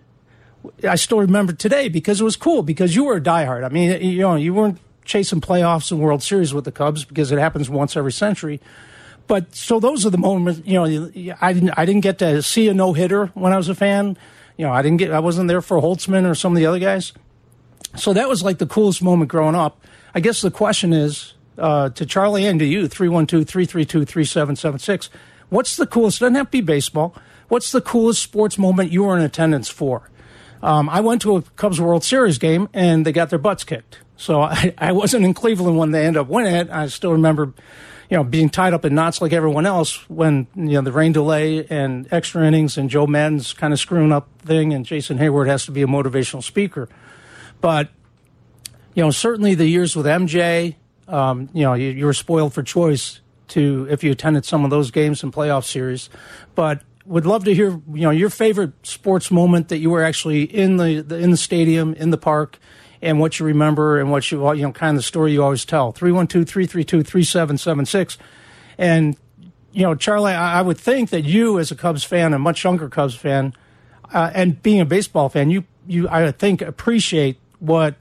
I 0.87 0.95
still 0.95 1.19
remember 1.19 1.53
today 1.53 1.87
because 1.87 2.19
it 2.19 2.23
was 2.23 2.35
cool. 2.35 2.63
Because 2.63 2.95
you 2.95 3.05
were 3.05 3.15
a 3.15 3.21
diehard. 3.21 3.63
I 3.63 3.69
mean, 3.69 4.01
you 4.01 4.19
know, 4.19 4.35
you 4.35 4.53
weren't 4.53 4.79
chasing 5.05 5.41
playoffs 5.41 5.91
and 5.91 6.01
World 6.01 6.21
Series 6.21 6.53
with 6.53 6.65
the 6.65 6.71
Cubs 6.71 7.05
because 7.05 7.31
it 7.31 7.39
happens 7.39 7.69
once 7.69 7.95
every 7.95 8.11
century 8.11 8.59
but 9.27 9.55
so 9.55 9.79
those 9.79 10.05
are 10.05 10.09
the 10.09 10.17
moments. 10.17 10.61
You 10.65 10.73
know, 10.73 11.35
I 11.41 11.53
didn't 11.53 11.71
I 11.77 11.85
didn't 11.85 12.01
get 12.01 12.19
to 12.19 12.41
see 12.41 12.67
a 12.67 12.73
no 12.73 12.93
hitter 12.93 13.27
when 13.27 13.53
I 13.53 13.57
was 13.57 13.69
a 13.69 13.75
fan. 13.75 14.17
You 14.57 14.65
know, 14.65 14.73
I 14.73 14.81
didn't 14.81 14.97
get 14.97 15.11
I 15.11 15.19
wasn't 15.19 15.47
there 15.47 15.61
for 15.61 15.77
Holtzman 15.77 16.29
or 16.29 16.35
some 16.35 16.53
of 16.53 16.57
the 16.57 16.65
other 16.65 16.79
guys. 16.79 17.13
So 17.95 18.13
that 18.13 18.29
was 18.29 18.43
like 18.43 18.57
the 18.57 18.65
coolest 18.65 19.01
moment 19.03 19.29
growing 19.29 19.55
up. 19.55 19.83
I 20.13 20.19
guess 20.19 20.41
the 20.41 20.51
question 20.51 20.93
is 20.93 21.33
uh, 21.57 21.89
to 21.89 22.05
Charlie 22.05 22.45
and 22.45 22.59
to 22.59 22.65
you 22.65 22.87
312 22.87 23.47
332 23.47 24.05
3776. 24.05 25.09
What's 25.49 25.75
the 25.75 25.87
coolest? 25.87 26.19
Doesn't 26.19 26.35
have 26.35 26.47
to 26.47 26.51
be 26.51 26.61
baseball. 26.61 27.15
What's 27.49 27.71
the 27.71 27.81
coolest 27.81 28.23
sports 28.23 28.57
moment 28.57 28.91
you 28.91 29.03
were 29.03 29.17
in 29.17 29.23
attendance 29.23 29.67
for? 29.67 30.09
Um, 30.63 30.89
I 30.89 31.01
went 31.01 31.21
to 31.23 31.37
a 31.37 31.41
Cubs 31.41 31.81
World 31.81 32.03
Series 32.03 32.37
game 32.37 32.69
and 32.73 33.05
they 33.05 33.11
got 33.11 33.29
their 33.29 33.39
butts 33.39 33.63
kicked. 33.63 33.99
So 34.15 34.41
I, 34.43 34.73
I 34.77 34.91
wasn't 34.91 35.25
in 35.25 35.33
Cleveland 35.33 35.77
when 35.77 35.91
they 35.91 36.05
ended 36.05 36.21
up 36.21 36.27
winning 36.27 36.55
it. 36.55 36.69
I 36.69 36.87
still 36.87 37.11
remember 37.11 37.53
you 38.11 38.17
know, 38.17 38.25
being 38.25 38.49
tied 38.49 38.73
up 38.73 38.83
in 38.83 38.93
knots 38.93 39.21
like 39.21 39.31
everyone 39.31 39.65
else 39.65 40.07
when, 40.09 40.45
you 40.53 40.73
know, 40.73 40.81
the 40.81 40.91
rain 40.91 41.13
delay 41.13 41.65
and 41.67 42.11
extra 42.11 42.45
innings 42.45 42.77
and 42.77 42.89
Joe 42.89 43.07
Maddon's 43.07 43.53
kind 43.53 43.71
of 43.71 43.79
screwing 43.79 44.11
up 44.11 44.27
thing 44.39 44.73
and 44.73 44.85
Jason 44.85 45.17
Heyward 45.17 45.47
has 45.47 45.65
to 45.67 45.71
be 45.71 45.81
a 45.81 45.87
motivational 45.87 46.43
speaker. 46.43 46.89
But, 47.61 47.87
you 48.95 49.01
know, 49.01 49.11
certainly 49.11 49.55
the 49.55 49.65
years 49.65 49.95
with 49.95 50.05
MJ, 50.05 50.75
um, 51.07 51.47
you 51.53 51.63
know, 51.63 51.73
you, 51.73 51.91
you 51.91 52.05
were 52.05 52.13
spoiled 52.13 52.53
for 52.53 52.63
choice 52.63 53.21
to, 53.49 53.87
if 53.89 54.03
you 54.03 54.11
attended 54.11 54.43
some 54.43 54.65
of 54.65 54.71
those 54.71 54.91
games 54.91 55.23
and 55.23 55.31
playoff 55.31 55.63
series. 55.63 56.09
But 56.53 56.81
would 57.05 57.25
love 57.25 57.45
to 57.45 57.55
hear 57.55 57.69
you 57.69 58.01
know 58.01 58.11
your 58.11 58.29
favorite 58.29 58.73
sports 58.85 59.31
moment 59.31 59.69
that 59.69 59.79
you 59.79 59.89
were 59.89 60.03
actually 60.03 60.43
in 60.43 60.77
the, 60.77 61.01
the 61.01 61.17
in 61.17 61.31
the 61.31 61.37
stadium 61.37 61.95
in 61.95 62.11
the 62.11 62.17
park 62.17 62.59
and 63.01 63.19
what 63.19 63.39
you 63.39 63.45
remember 63.45 63.99
and 63.99 64.09
what 64.11 64.29
you 64.31 64.53
you 64.53 64.61
know 64.63 64.71
kind 64.71 64.91
of 64.91 64.97
the 64.97 65.03
story 65.03 65.33
you 65.33 65.43
always 65.43 65.65
tell. 65.65 65.91
312-332-3776 65.93 68.17
and 68.77 69.17
you 69.71 69.81
know 69.83 69.95
Charlie 69.95 70.33
I, 70.33 70.59
I 70.59 70.61
would 70.61 70.77
think 70.77 71.09
that 71.09 71.23
you 71.23 71.57
as 71.59 71.71
a 71.71 71.75
Cubs 71.75 72.03
fan 72.03 72.33
a 72.33 72.39
much 72.39 72.63
younger 72.63 72.89
Cubs 72.89 73.15
fan 73.15 73.53
uh, 74.13 74.29
and 74.33 74.61
being 74.61 74.81
a 74.81 74.85
baseball 74.85 75.29
fan 75.29 75.49
you 75.49 75.63
you 75.87 76.07
I 76.09 76.31
think 76.31 76.61
appreciate 76.61 77.37
what 77.59 77.95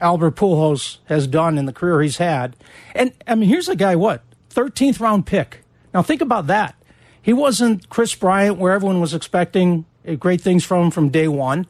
Albert 0.00 0.36
Pujols 0.36 0.98
has 1.06 1.26
done 1.26 1.58
in 1.58 1.66
the 1.66 1.72
career 1.72 2.00
he's 2.02 2.18
had. 2.18 2.56
And 2.94 3.12
I 3.26 3.34
mean 3.34 3.48
here's 3.48 3.68
a 3.68 3.76
guy 3.76 3.96
what 3.96 4.22
13th 4.50 5.00
round 5.00 5.26
pick. 5.26 5.64
Now 5.92 6.02
think 6.02 6.20
about 6.20 6.46
that. 6.48 6.76
He 7.20 7.32
wasn't 7.32 7.88
Kris 7.88 8.14
Bryant, 8.14 8.58
where 8.58 8.74
everyone 8.74 9.00
was 9.00 9.14
expecting 9.14 9.86
great 10.18 10.42
things 10.42 10.62
from 10.62 10.84
him 10.84 10.90
from 10.90 11.08
day 11.08 11.26
one, 11.26 11.66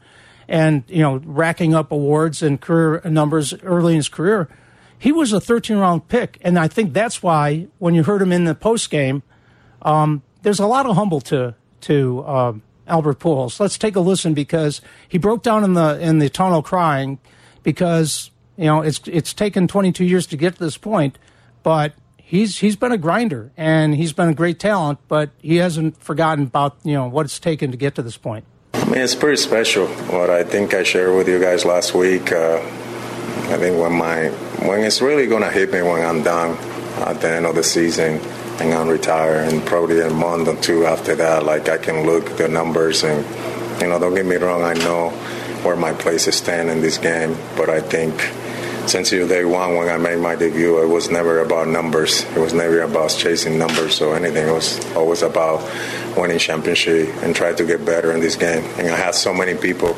and 0.47 0.83
you 0.87 1.01
know 1.01 1.17
racking 1.25 1.73
up 1.73 1.91
awards 1.91 2.41
and 2.41 2.59
career 2.59 3.01
numbers 3.05 3.53
early 3.63 3.93
in 3.93 3.97
his 3.97 4.09
career. 4.09 4.49
He 4.97 5.11
was 5.11 5.33
a 5.33 5.41
13 5.41 5.77
round 5.77 6.07
pick, 6.07 6.37
and 6.41 6.57
I 6.57 6.67
think 6.67 6.93
that's 6.93 7.21
why 7.21 7.67
when 7.79 7.93
you 7.93 8.03
heard 8.03 8.21
him 8.21 8.31
in 8.31 8.45
the 8.45 8.55
post 8.55 8.89
game, 8.89 9.23
um, 9.81 10.23
there's 10.41 10.59
a 10.59 10.67
lot 10.67 10.85
of 10.85 10.95
humble 10.95 11.21
to 11.21 11.55
to 11.81 12.25
um, 12.25 12.61
Albert 12.87 13.19
Pujols. 13.19 13.59
Let's 13.59 13.77
take 13.77 13.95
a 13.95 13.99
listen 13.99 14.33
because 14.33 14.81
he 15.07 15.17
broke 15.17 15.43
down 15.43 15.63
in 15.63 15.73
the 15.73 15.99
in 15.99 16.19
the 16.19 16.29
tunnel 16.29 16.61
crying 16.61 17.19
because 17.63 18.31
you 18.57 18.65
know 18.65 18.81
it's 18.81 19.01
it's 19.05 19.33
taken 19.33 19.67
22 19.67 20.05
years 20.05 20.25
to 20.27 20.37
get 20.37 20.55
to 20.55 20.63
this 20.63 20.77
point, 20.77 21.17
but 21.63 21.93
he's 22.17 22.59
he's 22.59 22.75
been 22.75 22.91
a 22.91 22.97
grinder 22.97 23.51
and 23.55 23.95
he's 23.95 24.13
been 24.13 24.29
a 24.29 24.33
great 24.33 24.59
talent, 24.59 24.99
but 25.07 25.29
he 25.41 25.57
hasn't 25.57 26.01
forgotten 26.01 26.45
about 26.45 26.77
you 26.83 26.93
know 26.93 27.07
what 27.07 27.25
it's 27.25 27.39
taken 27.39 27.71
to 27.71 27.77
get 27.77 27.95
to 27.95 28.01
this 28.01 28.17
point. 28.17 28.45
I 28.81 28.85
mean, 28.85 29.01
it's 29.01 29.15
pretty 29.15 29.37
special. 29.37 29.87
What 29.87 30.29
I 30.29 30.43
think 30.43 30.73
I 30.73 30.83
shared 30.83 31.15
with 31.15 31.27
you 31.27 31.39
guys 31.39 31.65
last 31.65 31.93
week. 31.93 32.31
Uh, 32.31 32.57
I 32.57 33.57
think 33.57 33.79
when 33.79 33.93
my 33.93 34.29
when 34.67 34.83
it's 34.83 35.01
really 35.01 35.27
gonna 35.27 35.51
hit 35.51 35.71
me 35.71 35.81
when 35.81 36.03
I'm 36.05 36.23
done 36.23 36.57
at 36.97 37.21
the 37.21 37.29
end 37.29 37.45
of 37.45 37.55
the 37.55 37.63
season 37.63 38.19
and 38.59 38.73
I'm 38.73 38.87
retired, 38.87 39.51
and 39.51 39.65
probably 39.65 40.01
a 40.01 40.09
month 40.09 40.47
or 40.47 40.55
two 40.55 40.85
after 40.85 41.15
that, 41.15 41.43
like 41.43 41.69
I 41.69 41.77
can 41.77 42.05
look 42.05 42.37
the 42.37 42.47
numbers 42.47 43.03
and 43.03 43.25
you 43.81 43.87
know, 43.87 43.99
don't 43.99 44.15
get 44.15 44.25
me 44.25 44.37
wrong, 44.37 44.63
I 44.63 44.73
know 44.73 45.09
where 45.63 45.75
my 45.75 45.93
place 45.93 46.27
is 46.27 46.35
standing 46.35 46.77
in 46.77 46.81
this 46.81 46.97
game, 46.97 47.35
but 47.57 47.69
I 47.69 47.81
think 47.81 48.15
since 48.87 49.09
day 49.09 49.45
one 49.45 49.75
when 49.75 49.89
I 49.89 49.97
made 49.97 50.19
my 50.19 50.35
debut, 50.35 50.81
it 50.81 50.87
was 50.87 51.09
never 51.09 51.39
about 51.39 51.67
numbers. 51.67 52.23
It 52.23 52.37
was 52.37 52.53
never 52.53 52.81
about 52.81 53.09
chasing 53.09 53.57
numbers 53.57 54.01
or 54.01 54.15
anything. 54.15 54.47
It 54.47 54.51
was 54.51 54.83
always 54.95 55.21
about 55.21 55.61
winning 56.15 56.39
championship 56.39 57.09
and 57.23 57.35
try 57.35 57.53
to 57.53 57.65
get 57.65 57.85
better 57.85 58.11
in 58.11 58.19
this 58.19 58.35
game. 58.35 58.63
And 58.77 58.89
I 58.89 58.97
had 58.97 59.15
so 59.15 59.33
many 59.33 59.55
people. 59.55 59.95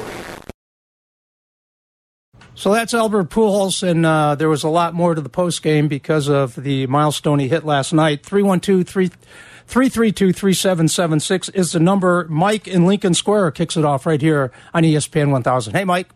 So 2.56 2.74
that's 2.74 2.94
Albert 2.94 3.30
Pujols, 3.30 3.88
and 3.88 4.04
uh, 4.04 4.34
there 4.34 4.50
was 4.50 4.64
a 4.64 4.70
lot 4.70 4.96
more 4.96 5.14
to 5.14 5.22
the 5.22 5.30
post 5.30 5.62
game 5.62 5.88
because 5.88 6.28
of 6.28 6.56
the 6.56 6.88
milestone 6.88 7.38
he 7.38 7.48
hit 7.48 7.66
last 7.66 7.94
night. 7.94 8.26
312 8.26 8.88
332 8.88 10.34
3776 10.34 11.50
is 11.50 11.74
the 11.74 11.80
number. 11.80 12.26
Mike 12.30 12.68
in 12.68 12.88
Lincoln 12.88 13.14
Square 13.14 13.52
kicks 13.52 13.78
it 13.78 13.86
off 13.86 14.08
right 14.08 14.22
here 14.22 14.52
on 14.74 14.84
ESPN 14.84 15.30
1000. 15.30 15.74
Hey, 15.74 15.84
Mike. 15.84 16.10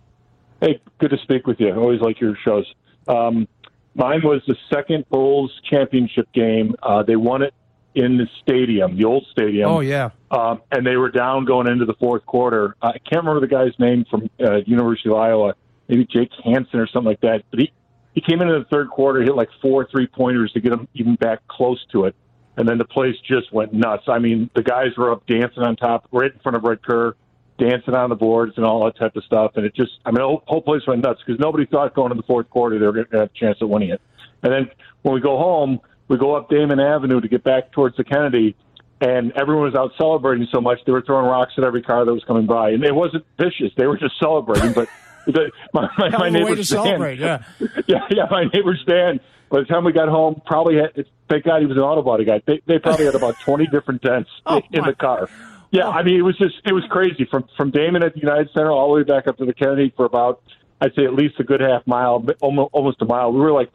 Hey, 0.61 0.79
good 0.99 1.09
to 1.09 1.17
speak 1.23 1.47
with 1.47 1.59
you. 1.59 1.69
I 1.69 1.75
always 1.75 2.01
like 2.01 2.21
your 2.21 2.37
shows. 2.45 2.71
Um, 3.07 3.47
mine 3.95 4.21
was 4.23 4.43
the 4.47 4.55
second 4.71 5.09
Bulls 5.09 5.51
championship 5.67 6.31
game. 6.33 6.75
Uh, 6.83 7.01
they 7.01 7.15
won 7.15 7.41
it 7.41 7.53
in 7.95 8.17
the 8.17 8.27
stadium, 8.41 8.95
the 8.95 9.05
old 9.05 9.25
stadium. 9.31 9.69
Oh 9.69 9.79
yeah. 9.79 10.11
Um, 10.29 10.61
and 10.71 10.85
they 10.85 10.95
were 10.95 11.09
down 11.09 11.45
going 11.45 11.67
into 11.67 11.85
the 11.85 11.95
fourth 11.95 12.25
quarter. 12.25 12.75
I 12.81 12.91
can't 12.99 13.25
remember 13.25 13.41
the 13.41 13.47
guy's 13.47 13.77
name 13.79 14.05
from 14.09 14.29
uh, 14.39 14.57
University 14.65 15.09
of 15.09 15.15
Iowa, 15.15 15.55
maybe 15.87 16.05
Jake 16.05 16.29
Hansen 16.43 16.79
or 16.79 16.87
something 16.87 17.09
like 17.09 17.21
that. 17.21 17.43
But 17.49 17.61
he 17.61 17.71
he 18.13 18.21
came 18.21 18.41
into 18.41 18.59
the 18.59 18.65
third 18.65 18.89
quarter, 18.89 19.21
hit 19.21 19.35
like 19.35 19.49
four 19.61 19.87
three 19.89 20.07
pointers 20.07 20.51
to 20.53 20.61
get 20.61 20.69
them 20.69 20.87
even 20.93 21.15
back 21.15 21.39
close 21.47 21.83
to 21.91 22.05
it, 22.05 22.15
and 22.55 22.69
then 22.69 22.77
the 22.77 22.85
place 22.85 23.15
just 23.27 23.51
went 23.51 23.73
nuts. 23.73 24.03
I 24.07 24.19
mean, 24.19 24.49
the 24.55 24.63
guys 24.63 24.95
were 24.95 25.11
up 25.11 25.25
dancing 25.25 25.63
on 25.63 25.75
top, 25.75 26.07
right 26.11 26.31
in 26.31 26.39
front 26.39 26.55
of 26.55 26.63
Red 26.63 26.83
Kerr 26.83 27.15
dancing 27.61 27.93
on 27.93 28.09
the 28.09 28.15
boards 28.15 28.53
and 28.57 28.65
all 28.65 28.83
that 28.85 28.97
type 28.97 29.15
of 29.15 29.23
stuff. 29.23 29.51
And 29.55 29.65
it 29.65 29.75
just, 29.75 29.91
I 30.03 30.09
mean, 30.09 30.15
the 30.15 30.37
whole, 30.45 30.61
place 30.61 30.81
went 30.87 31.03
nuts 31.03 31.21
because 31.25 31.39
nobody 31.39 31.65
thought 31.65 31.93
going 31.93 32.09
to 32.09 32.15
the 32.15 32.23
fourth 32.23 32.49
quarter 32.49 32.79
they 32.79 32.85
were 32.85 32.93
going 32.93 33.05
to 33.11 33.19
have 33.19 33.29
a 33.29 33.39
chance 33.39 33.61
of 33.61 33.69
winning 33.69 33.91
it. 33.91 34.01
And 34.41 34.51
then 34.51 34.69
when 35.03 35.13
we 35.13 35.21
go 35.21 35.37
home, 35.37 35.79
we 36.07 36.17
go 36.17 36.35
up 36.35 36.49
Damen 36.49 36.83
Avenue 36.83 37.21
to 37.21 37.27
get 37.27 37.43
back 37.43 37.71
towards 37.71 37.95
the 37.97 38.03
Kennedy, 38.03 38.55
and 38.99 39.31
everyone 39.33 39.65
was 39.65 39.75
out 39.75 39.91
celebrating 39.97 40.47
so 40.51 40.59
much 40.59 40.79
they 40.85 40.91
were 40.91 41.01
throwing 41.01 41.25
rocks 41.25 41.53
at 41.57 41.63
every 41.63 41.81
car 41.81 42.03
that 42.03 42.13
was 42.13 42.23
coming 42.25 42.47
by. 42.47 42.71
And 42.71 42.83
it 42.83 42.93
wasn't 42.93 43.25
vicious; 43.37 43.71
they 43.77 43.85
were 43.85 43.97
just 43.97 44.19
celebrating. 44.19 44.73
But 44.73 44.89
the, 45.25 45.51
my, 45.73 45.87
my, 45.97 46.09
my 46.09 46.29
neighbor 46.29 46.61
Stan, 46.63 46.99
yeah, 47.17 47.43
yeah, 47.87 48.07
yeah, 48.09 48.25
my 48.29 48.45
neighbor 48.53 48.75
Stan. 48.81 49.19
By 49.49 49.59
the 49.59 49.65
time 49.65 49.83
we 49.83 49.91
got 49.91 50.07
home, 50.09 50.41
probably 50.45 50.77
had, 50.77 51.05
thank 51.29 51.43
God 51.43 51.59
he 51.59 51.65
was 51.65 51.77
an 51.77 51.83
auto 51.83 52.01
body 52.01 52.25
guy. 52.25 52.41
They, 52.45 52.61
they 52.65 52.79
probably 52.79 53.05
had 53.05 53.15
about 53.15 53.39
twenty 53.39 53.67
different 53.67 54.01
dents 54.01 54.29
oh, 54.45 54.61
in 54.71 54.81
my. 54.81 54.89
the 54.89 54.95
car. 54.95 55.29
Yeah, 55.71 55.87
I 55.87 56.03
mean, 56.03 56.17
it 56.17 56.23
was 56.23 56.37
just 56.37 56.55
it 56.65 56.73
was 56.73 56.83
crazy 56.89 57.25
from 57.29 57.47
from 57.55 57.71
Damen 57.71 58.03
at 58.05 58.13
the 58.13 58.19
United 58.19 58.49
Center 58.53 58.71
all 58.71 58.89
the 58.89 58.95
way 58.95 59.03
back 59.03 59.27
up 59.27 59.37
to 59.37 59.45
the 59.45 59.53
Kennedy 59.53 59.93
for 59.95 60.05
about 60.05 60.41
I'd 60.81 60.93
say 60.95 61.05
at 61.05 61.13
least 61.13 61.39
a 61.39 61.43
good 61.43 61.61
half 61.61 61.87
mile, 61.87 62.25
almost 62.41 62.69
almost 62.73 63.01
a 63.01 63.05
mile. 63.05 63.31
We 63.31 63.39
were 63.39 63.53
like, 63.53 63.71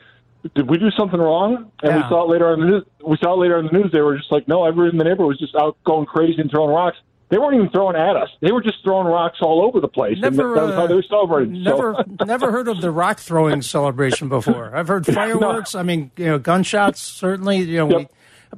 did 0.54 0.68
we 0.68 0.78
do 0.78 0.90
something 0.90 1.18
wrong? 1.18 1.70
And 1.82 1.92
yeah. 1.92 1.96
we 1.96 2.08
saw 2.08 2.24
it 2.24 2.30
later 2.30 2.48
on 2.48 2.60
the 2.60 2.66
news. 2.66 2.84
We 3.06 3.16
saw 3.16 3.34
it 3.34 3.38
later 3.38 3.58
on 3.58 3.66
the 3.66 3.72
news. 3.72 3.92
They 3.92 4.00
were 4.00 4.16
just 4.16 4.30
like, 4.30 4.46
no, 4.46 4.64
everyone 4.64 4.90
in 4.90 4.98
the 4.98 5.04
neighborhood 5.04 5.28
was 5.28 5.38
just 5.38 5.54
out 5.54 5.76
going 5.84 6.06
crazy 6.06 6.40
and 6.40 6.50
throwing 6.50 6.70
rocks. 6.70 6.98
They 7.28 7.38
weren't 7.38 7.56
even 7.56 7.70
throwing 7.70 7.96
at 7.96 8.14
us. 8.14 8.28
They 8.40 8.52
were 8.52 8.62
just 8.62 8.76
throwing 8.84 9.08
rocks 9.08 9.38
all 9.40 9.64
over 9.64 9.80
the 9.80 9.88
place. 9.88 10.16
Never, 10.20 10.48
and 10.48 10.56
that 10.56 10.62
was 10.62 10.74
how 10.74 10.84
uh, 10.84 10.86
they 10.86 10.94
were 10.94 11.04
celebrating. 11.08 11.62
Never, 11.64 11.94
so. 11.94 12.24
never 12.24 12.52
heard 12.52 12.68
of 12.68 12.80
the 12.80 12.92
rock 12.92 13.18
throwing 13.18 13.62
celebration 13.62 14.28
before. 14.28 14.76
I've 14.76 14.86
heard 14.86 15.06
fireworks. 15.12 15.74
no. 15.74 15.80
I 15.80 15.82
mean, 15.82 16.12
you 16.16 16.26
know, 16.26 16.38
gunshots. 16.38 17.00
Certainly, 17.00 17.62
you 17.62 17.78
know, 17.78 17.90
yep. 17.90 17.98
we, 17.98 18.15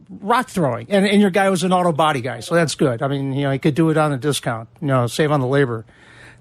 rock 0.08 0.48
throwing, 0.48 0.90
and, 0.90 1.06
and 1.06 1.20
your 1.20 1.30
guy 1.30 1.50
was 1.50 1.62
an 1.62 1.72
auto 1.72 1.92
body 1.92 2.20
guy, 2.20 2.40
so 2.40 2.54
that's 2.54 2.74
good. 2.74 3.02
I 3.02 3.08
mean, 3.08 3.32
you 3.32 3.42
know, 3.42 3.50
he 3.50 3.58
could 3.58 3.74
do 3.74 3.90
it 3.90 3.96
on 3.96 4.12
a 4.12 4.18
discount, 4.18 4.68
you 4.80 4.88
know, 4.88 5.06
save 5.06 5.30
on 5.30 5.40
the 5.40 5.46
labor. 5.46 5.84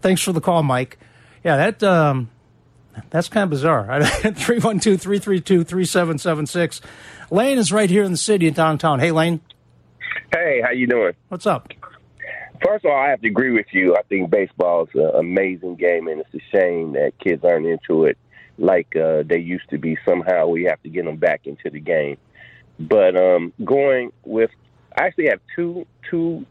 Thanks 0.01 0.22
for 0.22 0.32
the 0.32 0.42
call, 0.42 0.63
Mike. 0.63 0.98
Yeah, 1.44 1.58
that 1.58 1.84
um, 1.84 2.30
that's 3.10 3.30
kind 3.30 3.44
of 3.44 3.50
bizarre. 3.50 3.86
312 4.04 5.01
332 5.01 5.63
3776. 5.63 6.82
Lane 7.30 7.58
is 7.58 7.72
right 7.72 7.89
here 7.89 8.04
in 8.04 8.12
the 8.12 8.18
city 8.18 8.48
in 8.48 8.54
downtown. 8.54 9.00
Hey, 9.00 9.12
Lane. 9.12 9.42
Hey, 10.32 10.62
how 10.63 10.72
you 10.72 10.88
doing? 10.88 11.13
What's 11.30 11.46
up? 11.46 11.72
First 12.66 12.86
of 12.86 12.92
all, 12.92 12.98
I 12.98 13.10
have 13.10 13.22
to 13.22 13.27
agree 13.27 13.51
with 13.51 13.68
you. 13.72 13.96
I 13.96 14.01
think 14.04 14.32
baseball 14.32 14.84
is 14.84 14.89
an 14.96 15.12
amazing 15.16 15.75
game, 15.75 16.08
and 16.08 16.22
it's 16.22 16.34
a 16.34 16.58
shame 16.58 16.94
that 16.94 17.13
kids 17.20 17.44
aren't 17.44 17.68
into 17.68 18.06
it 18.06 18.18
like 18.58 18.96
uh, 18.96 19.24
they 19.24 19.39
used 19.39 19.70
to 19.70 19.77
be. 19.77 19.98
Somehow 20.06 20.48
we 20.48 20.63
have 20.63 20.82
to 20.84 20.89
get 20.89 21.06
them 21.06 21.18
back 21.18 21.42
into 21.46 21.70
the 21.70 21.80
game. 21.80 22.18
But 22.79 23.15
um, 23.15 23.53
going 23.63 24.12
with, 24.24 24.51
I 24.96 25.05
actually 25.05 25.29
have 25.29 25.39
two 25.55 25.86
two 26.10 26.46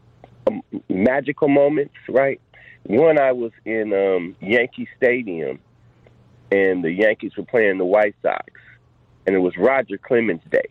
um, 0.47 0.61
magical 0.89 1.47
moments. 1.47 1.95
Right, 2.09 2.41
one 2.83 3.19
I 3.19 3.31
was 3.31 3.51
in 3.65 3.93
um, 3.93 4.35
Yankee 4.41 4.87
Stadium, 4.97 5.59
and 6.51 6.83
the 6.83 6.91
Yankees 6.91 7.31
were 7.37 7.45
playing 7.45 7.77
the 7.77 7.85
White 7.85 8.15
Sox, 8.21 8.45
and 9.25 9.35
it 9.35 9.39
was 9.39 9.55
Roger 9.57 9.97
Clemens 9.97 10.41
Day, 10.51 10.69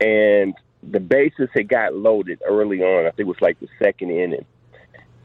and 0.00 0.54
the 0.82 1.00
bases 1.00 1.48
had 1.54 1.68
got 1.68 1.94
loaded 1.94 2.40
early 2.46 2.82
on. 2.82 3.06
I 3.06 3.10
think 3.10 3.20
it 3.20 3.26
was 3.26 3.40
like 3.40 3.60
the 3.60 3.68
second 3.78 4.10
inning, 4.10 4.46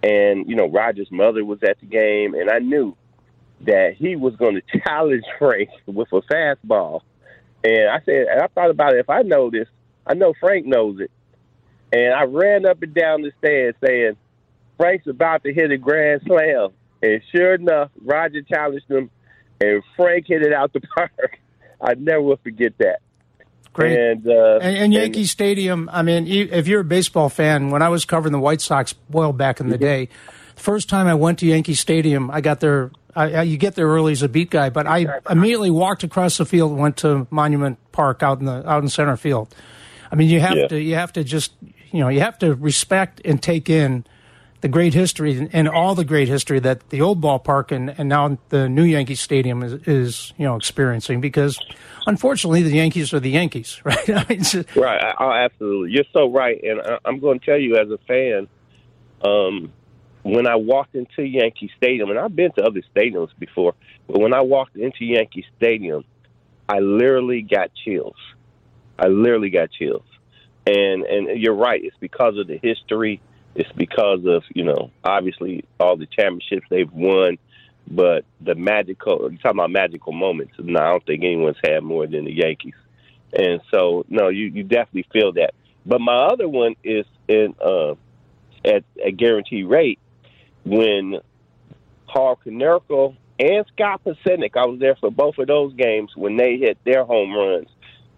and 0.04 0.50
you 0.50 0.56
know 0.56 0.68
Roger's 0.68 1.12
mother 1.12 1.46
was 1.46 1.60
at 1.64 1.80
the 1.80 1.86
game, 1.86 2.34
and 2.34 2.50
I 2.50 2.60
knew 2.60 2.96
that 3.62 3.96
he 3.98 4.16
was 4.16 4.36
going 4.36 4.56
to 4.72 4.80
challenge 4.80 5.24
Frank 5.38 5.70
with 5.86 6.10
a 6.12 6.22
fastball 6.22 7.02
and 7.64 7.90
I 7.90 8.00
said, 8.06 8.28
and 8.32 8.42
I 8.42 8.48
thought 8.48 8.70
about 8.70 8.94
it. 8.94 9.00
If 9.00 9.10
I 9.10 9.22
know 9.22 9.50
this, 9.50 9.68
I 10.06 10.14
know 10.14 10.34
Frank 10.40 10.66
knows 10.66 11.00
it. 11.00 11.12
And 11.92 12.14
I 12.14 12.24
ran 12.24 12.66
up 12.66 12.82
and 12.82 12.94
down 12.94 13.22
the 13.22 13.32
stairs 13.40 13.76
saying, 13.84 14.16
Frank's 14.78 15.08
about 15.08 15.44
to 15.44 15.54
hit 15.54 15.72
a 15.72 15.78
grand 15.78 16.22
slam. 16.26 16.70
And 17.02 17.22
sure 17.34 17.56
enough, 17.56 17.92
Roger 18.02 18.42
challenged 18.42 18.90
him, 18.90 19.10
and 19.62 19.84
Frank 19.96 20.26
hit 20.28 20.42
it 20.42 20.54
out 20.54 20.74
the 20.74 20.82
park. 20.96 21.40
I 21.82 21.94
never 21.96 22.22
will 22.22 22.38
forget 22.38 22.74
that. 22.80 23.00
Great. 23.74 23.98
And, 23.98 24.28
uh, 24.28 24.60
and, 24.62 24.78
and 24.78 24.94
Yankee 24.94 25.20
and, 25.20 25.30
Stadium, 25.30 25.90
I 25.92 26.02
mean, 26.02 26.28
if 26.28 26.68
you're 26.68 26.82
a 26.82 26.86
baseball 26.86 27.30
fan, 27.30 27.70
when 27.70 27.82
I 27.82 27.90
was 27.90 28.04
covering 28.06 28.32
the 28.32 28.40
White 28.40 28.62
Sox, 28.62 28.96
well, 29.10 29.32
back 29.32 29.60
in 29.60 29.70
the 29.70 29.76
mm-hmm. 29.76 29.84
day, 29.84 30.10
the 30.56 30.62
first 30.62 30.90
time 30.90 31.08
I 31.08 31.14
went 31.14 31.40
to 31.40 31.46
Yankee 31.46 31.76
Stadium, 31.76 32.30
I 32.32 32.42
got 32.42 32.60
there 32.60 32.92
I, 33.16 33.34
I, 33.34 33.42
you 33.44 33.58
get 33.58 33.76
there 33.76 33.88
early 33.88 34.12
as 34.12 34.22
a 34.22 34.30
beat 34.30 34.50
guy, 34.50 34.70
but 34.70 34.86
I 34.88 35.20
immediately 35.30 35.72
walked 35.72 36.04
across 36.04 36.38
the 36.38 36.46
field 36.46 36.72
and 36.72 36.80
went 36.80 36.98
to 36.98 37.28
Monument 37.30 37.78
Park 37.92 38.22
out 38.24 38.40
in 38.40 38.46
the 38.46 38.70
out 38.70 38.84
in 38.84 38.90
center 38.90 39.18
field. 39.18 39.54
I 40.12 40.16
mean, 40.16 40.30
you 40.30 40.40
have 40.40 40.58
yeah. 40.58 40.68
to 40.68 40.80
you 40.80 40.96
have 40.96 41.14
to 41.14 41.24
just 41.24 41.54
you 41.92 42.00
know 42.00 42.10
you 42.10 42.20
have 42.22 42.38
to 42.40 42.56
respect 42.56 43.22
and 43.26 43.42
take 43.42 43.70
in 43.70 44.06
the 44.62 44.68
great 44.68 44.94
history 44.94 45.50
and 45.54 45.70
all 45.70 45.96
the 45.96 46.04
great 46.04 46.28
history 46.28 46.60
that 46.60 46.90
the 46.90 47.02
old 47.02 47.22
ballpark 47.22 47.72
and, 47.72 47.96
and 47.98 48.10
now 48.10 48.38
the 48.50 48.68
new 48.68 48.84
Yankee 48.84 49.16
Stadium 49.16 49.64
is, 49.64 49.74
is 49.88 50.34
you 50.38 50.46
know 50.46 50.56
experiencing 50.56 51.22
because 51.22 51.60
unfortunately 52.08 52.62
the 52.62 52.72
Yankees 52.72 53.14
are 53.14 53.20
the 53.20 53.30
Yankees, 53.30 53.82
right? 53.86 54.10
I 54.10 54.26
mean, 54.28 54.44
just, 54.44 54.76
right. 54.76 55.16
Oh, 55.20 55.32
absolutely. 55.32 55.92
You're 55.92 56.04
so 56.12 56.30
right, 56.30 56.62
and 56.64 56.82
I'm 57.06 57.20
going 57.20 57.40
to 57.40 57.46
tell 57.46 57.58
you 57.58 57.78
as 57.78 57.90
a 57.90 57.98
fan, 58.00 58.48
um, 59.24 59.72
when 60.24 60.48
I 60.48 60.56
walked 60.56 60.96
into 60.96 61.24
Yankee 61.24 61.72
Stadium, 61.78 62.10
and 62.10 62.20
I've 62.20 62.36
been 62.36 62.52
to 62.54 62.64
other 62.64 62.82
stadiums 62.96 63.30
before, 63.38 63.74
but 64.08 64.20
when 64.20 64.34
I 64.34 64.42
walked 64.42 64.76
into 64.76 65.06
Yankee 65.06 65.46
Stadium, 65.58 66.04
I 66.68 66.80
literally 66.80 67.42
got 67.42 67.72
chills. 67.74 68.18
I 68.98 69.08
literally 69.08 69.50
got 69.50 69.72
chills, 69.72 70.06
and 70.68 71.04
and 71.04 71.40
you're 71.40 71.56
right. 71.56 71.82
It's 71.84 71.98
because 72.00 72.38
of 72.38 72.48
the 72.48 72.58
history 72.62 73.22
it's 73.56 73.72
because 73.74 74.26
of 74.26 74.44
you 74.54 74.64
know 74.64 74.92
obviously 75.04 75.66
all 75.80 75.98
the 75.98 76.06
championships 76.06 76.68
they've 76.70 76.92
won, 76.92 77.38
but 77.90 78.26
the 78.42 78.56
magical. 78.56 79.30
You 79.32 79.38
talking 79.38 79.60
about 79.60 79.72
magical 79.72 80.14
moments? 80.14 80.54
No, 80.58 80.80
I 80.80 80.92
don't 80.92 81.06
think 81.06 81.24
anyone's 81.24 81.58
had 81.64 81.84
more 81.84 82.08
than 82.08 82.26
the 82.26 82.32
Yankees, 82.32 82.76
and 83.34 83.62
so 83.72 84.06
no, 84.08 84.30
you 84.30 84.46
you 84.46 84.64
definitely 84.64 85.08
feel 85.12 85.34
that. 85.34 85.54
But 85.86 86.00
my 86.02 86.16
other 86.16 86.48
one 86.48 86.76
is 86.84 87.06
in 87.28 87.56
uh, 87.64 87.96
at 88.64 88.84
a 89.04 89.12
guaranteed 89.12 89.68
rate 89.68 90.00
when 90.66 91.20
Carl 92.12 92.40
Konerko 92.46 93.16
and 93.40 93.66
Scott 93.74 94.02
Podsednik. 94.04 94.58
I 94.58 94.66
was 94.66 94.80
there 94.80 94.96
for 94.96 95.12
both 95.12 95.38
of 95.38 95.48
those 95.48 95.74
games 95.74 96.12
when 96.16 96.38
they 96.38 96.58
hit 96.58 96.78
their 96.86 97.06
home 97.06 97.34
runs, 97.34 97.70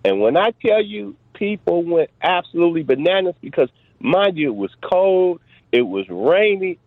and 0.04 0.20
when 0.20 0.38
I 0.38 0.52
tell 0.66 0.82
you, 0.82 1.16
people 1.34 1.84
went 1.84 2.10
absolutely 2.22 2.84
bananas 2.84 3.36
because 3.42 3.70
Mind 4.02 4.38
you, 4.38 4.50
it 4.50 4.56
was 4.56 4.72
cold, 4.82 5.42
it 5.72 5.84
was 5.84 6.06
rainy. 6.10 6.80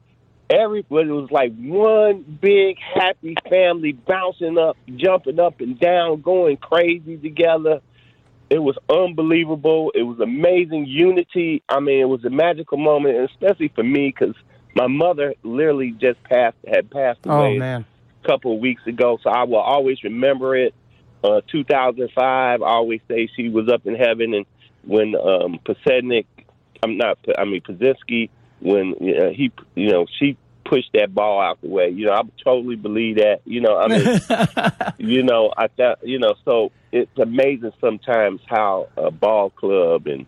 Everybody 0.50 1.08
was 1.10 1.30
like 1.30 1.54
one 1.56 2.22
big 2.40 2.76
happy 2.78 3.36
family 3.48 3.92
bouncing 3.92 4.58
up, 4.58 4.76
jumping 4.96 5.38
up 5.38 5.60
and 5.60 5.78
down, 5.78 6.20
going 6.20 6.56
crazy 6.56 7.16
together. 7.16 7.80
It 8.50 8.58
was 8.58 8.76
unbelievable. 8.90 9.90
It 9.94 10.02
was 10.02 10.20
amazing 10.20 10.86
unity. 10.86 11.62
I 11.68 11.80
mean, 11.80 12.00
it 12.00 12.08
was 12.08 12.24
a 12.24 12.30
magical 12.30 12.78
moment, 12.78 13.16
and 13.16 13.28
especially 13.30 13.68
for 13.68 13.84
me 13.84 14.08
because 14.08 14.34
my 14.74 14.86
mother 14.86 15.34
literally 15.42 15.92
just 15.92 16.22
passed 16.24 16.56
had 16.66 16.90
passed 16.90 17.20
oh, 17.26 17.30
away 17.30 17.56
oh, 17.56 17.58
man. 17.58 17.84
a 18.22 18.26
couple 18.26 18.54
of 18.54 18.60
weeks 18.60 18.86
ago. 18.86 19.18
So 19.22 19.30
I 19.30 19.44
will 19.44 19.56
always 19.56 20.02
remember 20.04 20.56
it. 20.56 20.74
Uh, 21.22 21.40
2005, 21.50 22.62
I 22.62 22.64
always 22.66 23.00
say 23.08 23.28
she 23.34 23.48
was 23.48 23.68
up 23.68 23.86
in 23.86 23.94
heaven, 23.94 24.34
and 24.34 24.46
when 24.82 25.14
um, 25.14 25.58
Podsednik 25.64 26.26
I'm 26.84 26.98
not. 26.98 27.18
I 27.36 27.44
mean, 27.44 27.62
Pierzynski 27.62 28.28
when 28.60 28.94
uh, 28.94 29.30
he, 29.30 29.50
you 29.74 29.90
know, 29.90 30.06
she 30.18 30.36
pushed 30.64 30.90
that 30.94 31.14
ball 31.14 31.40
out 31.40 31.60
the 31.60 31.68
way. 31.68 31.88
You 31.88 32.06
know, 32.06 32.12
I 32.12 32.22
totally 32.42 32.76
believe 32.76 33.16
that. 33.16 33.40
You 33.44 33.62
know, 33.62 33.76
I 33.78 33.88
mean, 33.88 34.20
you 34.98 35.22
know, 35.22 35.52
I 35.56 35.68
thought, 35.68 36.06
you 36.06 36.18
know, 36.18 36.34
so 36.44 36.72
it's 36.92 37.18
amazing 37.18 37.72
sometimes 37.80 38.40
how 38.46 38.88
a 38.96 39.10
ball 39.10 39.50
club 39.50 40.06
and 40.06 40.26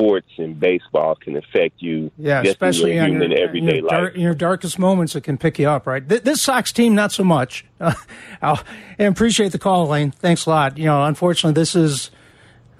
sports 0.00 0.30
and 0.38 0.58
baseball 0.58 1.14
can 1.14 1.36
affect 1.36 1.80
you. 1.82 2.10
Yeah, 2.18 2.42
especially 2.42 2.96
in 2.96 3.20
your, 3.20 3.38
everyday 3.38 3.76
your, 3.76 3.84
life. 3.84 4.14
in 4.14 4.20
your 4.20 4.34
darkest 4.34 4.78
moments, 4.78 5.14
it 5.14 5.22
can 5.22 5.36
pick 5.36 5.58
you 5.58 5.68
up. 5.68 5.86
Right. 5.86 6.06
This 6.06 6.42
Sox 6.42 6.72
team, 6.72 6.94
not 6.94 7.12
so 7.12 7.24
much. 7.24 7.64
Uh, 8.42 8.56
I 8.98 9.04
appreciate 9.04 9.52
the 9.52 9.58
call, 9.58 9.86
Lane. 9.88 10.12
Thanks 10.12 10.46
a 10.46 10.50
lot. 10.50 10.78
You 10.78 10.86
know, 10.86 11.04
unfortunately, 11.04 11.60
this 11.60 11.76
is 11.76 12.10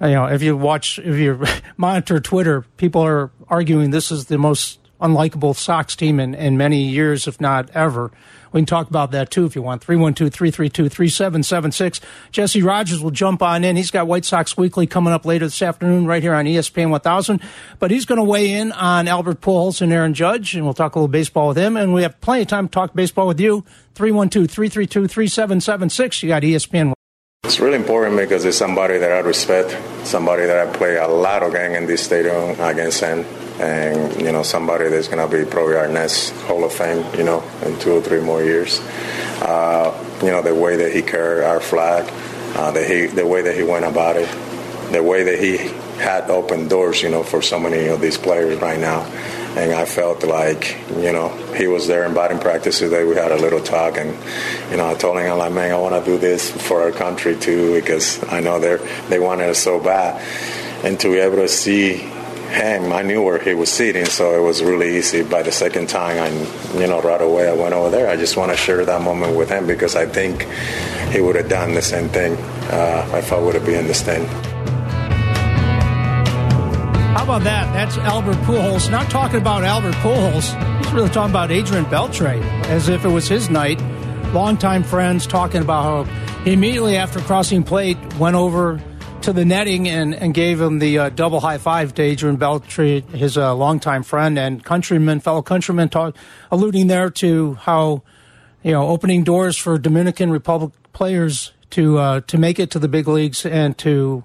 you 0.01 0.07
know, 0.07 0.25
if 0.25 0.41
you 0.41 0.57
watch, 0.57 0.97
if 0.97 1.17
you 1.17 1.43
monitor 1.77 2.19
Twitter, 2.19 2.61
people 2.77 3.01
are 3.01 3.29
arguing 3.47 3.91
this 3.91 4.11
is 4.11 4.25
the 4.25 4.39
most 4.39 4.79
unlikable 5.01 5.55
Sox 5.55 5.95
team 5.95 6.19
in, 6.19 6.33
in 6.35 6.57
many 6.57 6.83
years, 6.83 7.27
if 7.27 7.41
not 7.41 7.69
ever. 7.71 8.11
We 8.51 8.59
can 8.59 8.65
talk 8.65 8.89
about 8.89 9.11
that 9.11 9.31
too 9.31 9.45
if 9.45 9.55
you 9.55 9.61
want. 9.61 9.83
312 9.83 10.33
332 10.33 10.89
3776. 10.89 12.01
Jesse 12.31 12.61
Rogers 12.61 13.01
will 13.01 13.11
jump 13.11 13.41
on 13.41 13.63
in. 13.63 13.75
He's 13.75 13.91
got 13.91 14.07
White 14.07 14.25
Sox 14.25 14.57
Weekly 14.57 14.87
coming 14.87 15.13
up 15.13 15.25
later 15.25 15.45
this 15.45 15.61
afternoon 15.61 16.05
right 16.05 16.21
here 16.21 16.33
on 16.33 16.45
ESPN 16.45 16.89
1000. 16.89 17.41
But 17.79 17.91
he's 17.91 18.05
going 18.05 18.17
to 18.17 18.23
weigh 18.23 18.51
in 18.51 18.71
on 18.73 19.07
Albert 19.07 19.41
Pujols 19.41 19.81
and 19.81 19.93
Aaron 19.93 20.13
Judge, 20.13 20.55
and 20.55 20.65
we'll 20.65 20.73
talk 20.73 20.95
a 20.95 20.99
little 20.99 21.07
baseball 21.07 21.49
with 21.49 21.57
him. 21.57 21.77
And 21.77 21.93
we 21.93 22.01
have 22.01 22.19
plenty 22.21 22.41
of 22.41 22.49
time 22.49 22.67
to 22.67 22.71
talk 22.71 22.93
baseball 22.93 23.27
with 23.27 23.39
you. 23.39 23.63
312 23.95 24.49
332 24.49 25.07
3776. 25.07 26.23
You 26.23 26.29
got 26.29 26.43
ESPN. 26.43 26.93
It's 27.43 27.59
really 27.59 27.75
important 27.75 28.17
because 28.17 28.45
it's 28.45 28.57
somebody 28.57 28.97
that 28.97 29.11
I 29.11 29.19
respect, 29.19 29.75
somebody 30.05 30.45
that 30.45 30.67
I 30.67 30.71
play 30.71 30.97
a 30.97 31.07
lot 31.07 31.41
of 31.43 31.53
game 31.53 31.71
in 31.71 31.87
this 31.87 32.03
stadium 32.03 32.59
against 32.61 33.01
him, 33.01 33.25
and 33.61 34.19
you 34.19 34.31
know 34.31 34.43
somebody 34.43 34.89
that's 34.89 35.07
going 35.07 35.29
to 35.29 35.37
be 35.37 35.49
probably 35.49 35.75
our 35.75 35.87
next 35.87 36.31
Hall 36.41 36.63
of 36.63 36.73
Fame, 36.73 37.05
you 37.15 37.23
know, 37.23 37.43
in 37.63 37.79
two 37.79 37.93
or 37.93 38.01
three 38.01 38.19
more 38.19 38.43
years. 38.43 38.79
Uh, 39.41 39.93
you 40.21 40.31
know 40.31 40.41
the 40.41 40.53
way 40.53 40.75
that 40.77 40.91
he 40.91 41.01
carried 41.01 41.43
our 41.43 41.59
flag, 41.59 42.11
uh, 42.57 42.71
the 42.71 42.83
he, 42.83 43.05
the 43.05 43.25
way 43.25 43.41
that 43.41 43.55
he 43.55 43.63
went 43.63 43.85
about 43.85 44.17
it, 44.17 44.29
the 44.91 45.03
way 45.03 45.23
that 45.23 45.39
he 45.39 45.57
had 46.01 46.29
opened 46.29 46.69
doors, 46.69 47.01
you 47.01 47.09
know, 47.09 47.23
for 47.23 47.41
so 47.41 47.59
many 47.59 47.87
of 47.87 48.01
these 48.01 48.17
players 48.17 48.59
right 48.59 48.79
now 48.79 49.05
and 49.55 49.73
I 49.73 49.85
felt 49.85 50.23
like 50.23 50.77
you 50.95 51.11
know 51.11 51.29
he 51.55 51.67
was 51.67 51.87
there 51.87 52.05
in 52.05 52.13
batting 52.13 52.39
practice 52.39 52.79
today. 52.79 53.03
We 53.03 53.15
had 53.15 53.31
a 53.31 53.37
little 53.37 53.61
talk, 53.61 53.97
and 53.97 54.17
you 54.71 54.77
know 54.77 54.89
I 54.89 54.93
told 54.95 55.17
him 55.17 55.31
I'm 55.31 55.37
like, 55.37 55.51
man, 55.51 55.71
I 55.71 55.77
want 55.77 56.03
to 56.03 56.09
do 56.09 56.17
this 56.17 56.49
for 56.49 56.83
our 56.83 56.91
country 56.91 57.35
too 57.35 57.73
because 57.73 58.23
I 58.29 58.39
know 58.39 58.59
they 58.59 58.77
they 59.09 59.19
wanted 59.19 59.49
it 59.49 59.55
so 59.55 59.79
bad, 59.79 60.21
and 60.85 60.99
to 61.01 61.09
be 61.09 61.17
able 61.17 61.37
to 61.37 61.49
see 61.49 62.09
him, 62.51 62.91
I 62.93 63.01
knew 63.01 63.21
where 63.21 63.39
he 63.39 63.53
was 63.53 63.69
sitting, 63.69 64.05
so 64.05 64.35
it 64.35 64.41
was 64.45 64.61
really 64.63 64.97
easy. 64.97 65.23
By 65.23 65.43
the 65.43 65.51
second 65.51 65.89
time, 65.89 66.19
I 66.19 66.79
you 66.79 66.87
know 66.87 67.01
right 67.01 67.21
away 67.21 67.47
I 67.49 67.53
went 67.53 67.73
over 67.73 67.89
there. 67.89 68.09
I 68.09 68.15
just 68.17 68.37
want 68.37 68.51
to 68.51 68.57
share 68.57 68.85
that 68.85 69.01
moment 69.01 69.35
with 69.35 69.49
him 69.49 69.67
because 69.67 69.95
I 69.95 70.05
think 70.05 70.47
he 71.11 71.21
would 71.21 71.35
have 71.35 71.49
done 71.49 71.73
the 71.73 71.81
same 71.81 72.09
thing 72.09 72.35
uh, 72.69 73.09
if 73.15 73.31
I 73.31 73.39
would 73.39 73.55
have 73.55 73.65
been 73.65 73.79
in 73.79 73.87
the 73.87 73.93
stand. 73.93 74.27
How 77.15 77.23
about 77.23 77.43
that? 77.43 77.71
That's 77.73 77.97
Albert 77.99 78.37
Pujols. 78.45 78.89
Not 78.89 79.09
talking 79.09 79.37
about 79.37 79.63
Albert 79.63 79.93
Pujols. 79.95 80.77
He's 80.83 80.91
really 80.93 81.09
talking 81.09 81.31
about 81.31 81.51
Adrian 81.51 81.85
Beltre 81.85 82.41
as 82.65 82.89
if 82.89 83.05
it 83.05 83.09
was 83.09 83.27
his 83.27 83.49
night. 83.49 83.79
Longtime 84.33 84.83
friends 84.83 85.27
talking 85.27 85.61
about 85.61 85.83
how 85.83 86.43
he 86.43 86.53
immediately 86.53 86.97
after 86.97 87.19
crossing 87.19 87.63
plate 87.63 87.97
went 88.15 88.35
over 88.35 88.81
to 89.21 89.33
the 89.33 89.45
netting 89.45 89.87
and, 89.87 90.15
and 90.15 90.33
gave 90.33 90.59
him 90.59 90.79
the 90.79 90.97
uh, 90.97 91.09
double 91.09 91.39
high 91.39 91.57
five 91.57 91.93
to 91.95 92.01
Adrian 92.01 92.37
Beltre, 92.37 93.07
his 93.09 93.37
uh, 93.37 93.53
longtime 93.53 94.03
friend 94.03 94.37
and 94.39 94.63
countryman, 94.63 95.19
fellow 95.19 95.41
countryman, 95.41 95.89
talk, 95.89 96.15
alluding 96.51 96.87
there 96.87 97.09
to 97.09 97.53
how 97.55 98.01
you 98.63 98.71
know 98.71 98.87
opening 98.87 99.23
doors 99.23 99.57
for 99.57 99.77
Dominican 99.77 100.31
Republic 100.31 100.73
players 100.93 101.51
to 101.71 101.97
uh, 101.99 102.21
to 102.21 102.37
make 102.37 102.59
it 102.59 102.71
to 102.71 102.79
the 102.79 102.87
big 102.87 103.07
leagues 103.07 103.45
and 103.45 103.77
to 103.79 104.23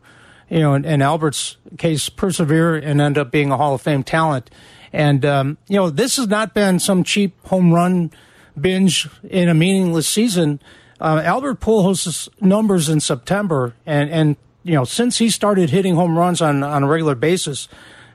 you 0.49 0.61
know, 0.61 0.75
in, 0.75 0.85
in, 0.85 1.03
Albert's 1.03 1.57
case, 1.77 2.09
persevere 2.09 2.77
and 2.77 3.01
end 3.01 3.19
up 3.19 3.31
being 3.31 3.51
a 3.51 3.57
Hall 3.57 3.75
of 3.75 3.83
Fame 3.83 4.05
talent. 4.05 4.51
And, 4.93 5.25
um, 5.25 5.59
you 5.69 5.77
know, 5.77 5.91
this 5.91 6.17
has 6.17 6.29
not 6.29 6.55
been 6.55 6.79
some 6.79 7.03
cheap 7.03 7.35
home 7.47 7.73
run 7.73 8.13
binge 8.59 9.09
in 9.29 9.49
a 9.49 9.55
meaningless 9.55 10.09
season. 10.09 10.61
Uh, 11.01 11.21
Albert 11.25 11.61
Pujols' 11.61 12.29
numbers 12.41 12.89
in 12.89 13.01
September, 13.01 13.75
and, 13.85 14.09
and, 14.11 14.37
you 14.67 14.75
know, 14.75 14.85
since 14.85 15.19
he 15.19 15.31
started 15.31 15.71
hitting 15.71 15.95
home 15.95 16.19
runs 16.19 16.43
on, 16.43 16.63
on 16.63 16.83
a 16.83 16.89
regular 16.89 17.15
basis, 17.15 17.69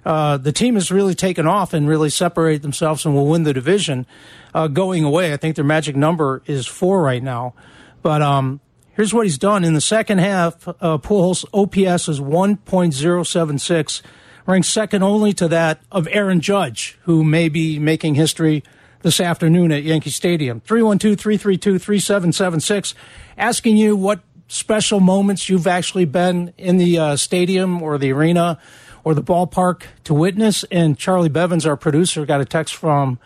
uh, 0.06 0.38
the 0.38 0.52
team 0.52 0.76
has 0.76 0.92
really 0.92 1.16
taken 1.16 1.48
off 1.48 1.74
and 1.74 1.88
really 1.88 2.10
separated 2.10 2.62
themselves 2.62 3.06
and 3.06 3.16
will 3.16 3.28
win 3.28 3.44
the 3.44 3.54
division 3.54 4.06
uh, 4.54 4.68
going 4.68 5.04
away. 5.04 5.32
I 5.32 5.38
think 5.38 5.56
their 5.56 5.66
magic 5.66 5.96
number 5.96 6.42
is 6.46 6.68
four 6.68 7.02
right 7.02 7.24
now. 7.24 7.54
But, 8.02 8.22
um, 8.22 8.60
Here's 8.94 9.14
what 9.14 9.26
he's 9.26 9.38
done 9.38 9.64
in 9.64 9.74
the 9.74 9.82
second 9.82 10.18
half. 10.18 10.68
Uh, 10.68 10.98
Pujols' 10.98 11.46
OPS 11.54 12.10
is 12.10 12.20
1.076, 12.20 14.02
ranked 14.46 14.68
second 14.68 15.02
only 15.02 15.32
to 15.34 15.48
that 15.48 15.82
of 15.92 16.10
Aaron 16.12 16.42
Judge, 16.42 17.00
who 17.04 17.24
may 17.24 17.48
be 17.48 17.80
making 17.80 18.16
history 18.16 18.66
this 19.02 19.22
afternoon 19.22 19.72
at 19.72 19.84
Yankee 19.84 20.10
Stadium. 20.10 20.60
312-332-3776, 20.62 22.94
asking 23.38 23.78
you 23.78 23.96
what 23.96 24.20
special 24.52 25.00
moments 25.00 25.48
you've 25.48 25.66
actually 25.66 26.04
been 26.04 26.54
in 26.58 26.76
the 26.76 27.00
uh, 27.00 27.16
stadium 27.16 27.82
or 27.82 27.98
the 27.98 28.12
arena 28.12 28.60
or 29.06 29.14
the 29.14 29.24
ballpark 29.24 29.84
to 30.04 30.14
witness. 30.14 30.66
And 30.66 30.98
Charlie 30.98 31.30
Bevins, 31.30 31.66
our 31.66 31.78
producer, 31.78 32.26
got 32.26 32.42
a 32.42 32.46
text 32.46 32.76
from 32.76 33.18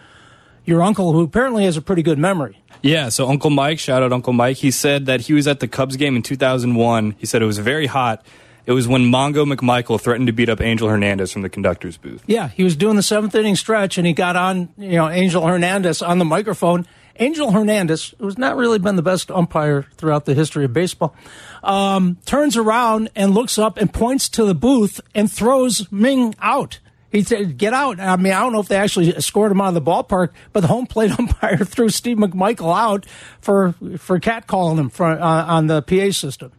your 0.65 0.83
uncle, 0.83 1.13
who 1.13 1.23
apparently 1.23 1.65
has 1.65 1.77
a 1.77 1.81
pretty 1.81 2.03
good 2.03 2.19
memory. 2.19 2.61
Yeah, 2.83 3.09
so 3.09 3.27
Uncle 3.27 3.49
Mike, 3.49 3.79
shout 3.79 4.03
out 4.03 4.13
Uncle 4.13 4.33
Mike, 4.33 4.57
he 4.57 4.69
said 4.69 5.07
that 5.07 5.21
he 5.21 5.33
was 5.33 5.47
at 5.47 5.59
the 5.59 5.67
Cubs 5.67 5.95
game 5.95 6.15
in 6.15 6.21
2001. 6.21 7.15
He 7.17 7.25
said 7.25 7.41
it 7.41 7.45
was 7.45 7.57
very 7.57 7.87
hot. 7.87 8.23
It 8.67 8.73
was 8.73 8.87
when 8.87 9.03
Mongo 9.11 9.51
McMichael 9.51 9.99
threatened 9.99 10.27
to 10.27 10.33
beat 10.33 10.49
up 10.49 10.61
Angel 10.61 10.89
Hernandez 10.89 11.31
from 11.31 11.41
the 11.41 11.49
conductor's 11.49 11.97
booth. 11.97 12.23
Yeah, 12.27 12.49
he 12.49 12.63
was 12.63 12.75
doing 12.75 12.95
the 12.95 13.03
seventh 13.03 13.33
inning 13.33 13.55
stretch 13.55 13.97
and 13.97 14.05
he 14.05 14.13
got 14.13 14.35
on, 14.35 14.69
you 14.77 14.93
know, 14.93 15.09
Angel 15.09 15.45
Hernandez 15.45 16.01
on 16.03 16.19
the 16.19 16.25
microphone. 16.25 16.85
Angel 17.17 17.51
Hernandez, 17.51 18.13
who's 18.19 18.37
not 18.37 18.57
really 18.57 18.79
been 18.79 18.95
the 18.95 19.01
best 19.01 19.31
umpire 19.31 19.83
throughout 19.95 20.25
the 20.25 20.33
history 20.33 20.65
of 20.65 20.73
baseball, 20.73 21.15
um, 21.63 22.17
turns 22.25 22.57
around 22.57 23.09
and 23.15 23.33
looks 23.33 23.57
up 23.57 23.77
and 23.77 23.93
points 23.93 24.29
to 24.29 24.45
the 24.45 24.55
booth 24.55 24.99
and 25.13 25.31
throws 25.31 25.91
Ming 25.91 26.35
out. 26.39 26.79
He 27.11 27.23
said, 27.23 27.57
"Get 27.57 27.73
out." 27.73 27.99
I 27.99 28.17
mean, 28.17 28.33
I 28.33 28.41
don't 28.41 28.51
know 28.51 28.59
if 28.59 28.67
they 28.67 28.75
actually 28.75 29.11
scored 29.21 29.51
him 29.51 29.61
out 29.61 29.69
of 29.69 29.73
the 29.73 29.81
ballpark, 29.81 30.31
but 30.51 30.59
the 30.59 30.67
home 30.67 30.85
plate 30.85 31.11
umpire 31.19 31.57
threw 31.57 31.87
Steve 31.89 32.17
McMichael 32.17 32.75
out 32.77 33.05
for 33.39 33.73
for 33.97 34.19
catcalling 34.19 34.77
him 34.77 34.89
for, 34.89 35.05
uh, 35.05 35.45
on 35.45 35.67
the 35.67 35.81
PA 35.81 36.11
system. 36.11 36.51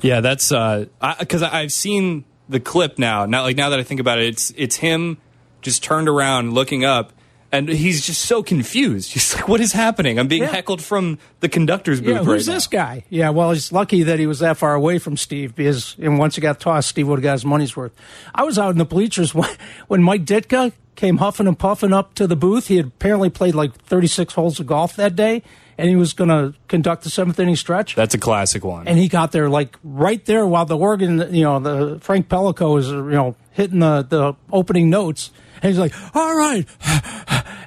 Yeah, 0.00 0.20
that's 0.20 0.50
because 0.50 1.42
uh, 1.42 1.50
I've 1.50 1.72
seen 1.72 2.24
the 2.48 2.60
clip 2.60 2.98
now. 2.98 3.26
Now, 3.26 3.42
like 3.42 3.56
now 3.56 3.70
that 3.70 3.80
I 3.80 3.82
think 3.82 4.00
about 4.00 4.20
it, 4.20 4.26
it's 4.26 4.52
it's 4.56 4.76
him 4.76 5.18
just 5.62 5.82
turned 5.82 6.08
around, 6.08 6.52
looking 6.54 6.84
up, 6.84 7.12
and 7.50 7.68
he's 7.68 8.04
just 8.06 8.22
so 8.26 8.42
confused. 8.42 9.12
He's 9.14 9.34
like, 9.34 9.48
"What 9.48 9.60
is 9.60 9.72
happening? 9.72 10.18
I'm 10.18 10.28
being 10.28 10.42
Yeah. 10.42 10.48
heckled 10.50 10.82
from 10.82 11.18
the 11.40 11.48
conductor's 11.48 12.00
booth 12.00 12.08
Yeah, 12.16 12.18
who's 12.24 12.46
right 12.48 12.54
this 12.54 12.70
now." 12.72 12.78
guy? 12.78 13.04
Yeah, 13.08 13.30
well, 13.30 13.52
he's 13.52 13.72
lucky 13.72 14.02
that 14.02 14.18
he 14.18 14.26
was 14.26 14.40
that 14.40 14.56
far 14.58 14.74
away 14.74 14.98
from 14.98 15.16
Steve 15.16 15.54
because, 15.54 15.96
and 16.00 16.18
once 16.18 16.34
he 16.34 16.40
got 16.42 16.60
tossed, 16.60 16.88
Steve 16.90 17.08
would 17.08 17.20
have 17.20 17.22
got 17.24 17.32
his 17.32 17.44
money's 17.44 17.76
worth. 17.76 17.92
I 18.34 18.44
was 18.44 18.58
out 18.58 18.70
in 18.70 18.78
the 18.78 18.84
bleachers 18.84 19.34
when, 19.38 19.50
when 19.88 20.02
Mike 20.02 20.24
Ditka 20.24 20.72
came 20.96 21.18
huffing 21.18 21.46
and 21.46 21.58
puffing 21.58 21.92
up 21.92 22.12
to 22.14 22.26
the 22.26 22.34
booth. 22.36 22.66
He 22.66 22.76
had 22.76 22.86
apparently 22.86 23.30
played 23.30 23.54
like 23.54 23.72
36 23.84 24.34
holes 24.34 24.58
of 24.60 24.66
golf 24.66 24.96
that 24.96 25.14
day, 25.14 25.42
and 25.78 25.88
he 25.88 25.94
was 25.96 26.12
going 26.12 26.28
to 26.28 26.54
conduct 26.66 27.04
the 27.04 27.08
seventh 27.10 27.38
inning 27.38 27.54
stretch. 27.56 27.94
That's 27.94 28.14
a 28.14 28.18
classic 28.18 28.64
one. 28.64 28.88
and 28.88 28.98
he 28.98 29.06
got 29.08 29.30
there 29.32 29.48
like 29.48 29.78
right 29.84 30.22
there 30.26 30.44
while 30.44 30.64
the 30.66 30.76
organ, 30.76 31.32
you 31.32 31.44
know, 31.44 31.60
the 31.60 32.00
Frank 32.00 32.28
Pellico 32.28 32.74
was, 32.74 32.88
you 32.88 33.02
know, 33.10 33.36
hitting 33.52 33.78
the, 33.78 34.02
the 34.02 34.34
opening 34.52 34.90
notes. 34.90 35.30
And 35.62 35.70
he's 35.70 35.78
like, 35.78 35.92
all 36.14 36.36
right. 36.36 36.66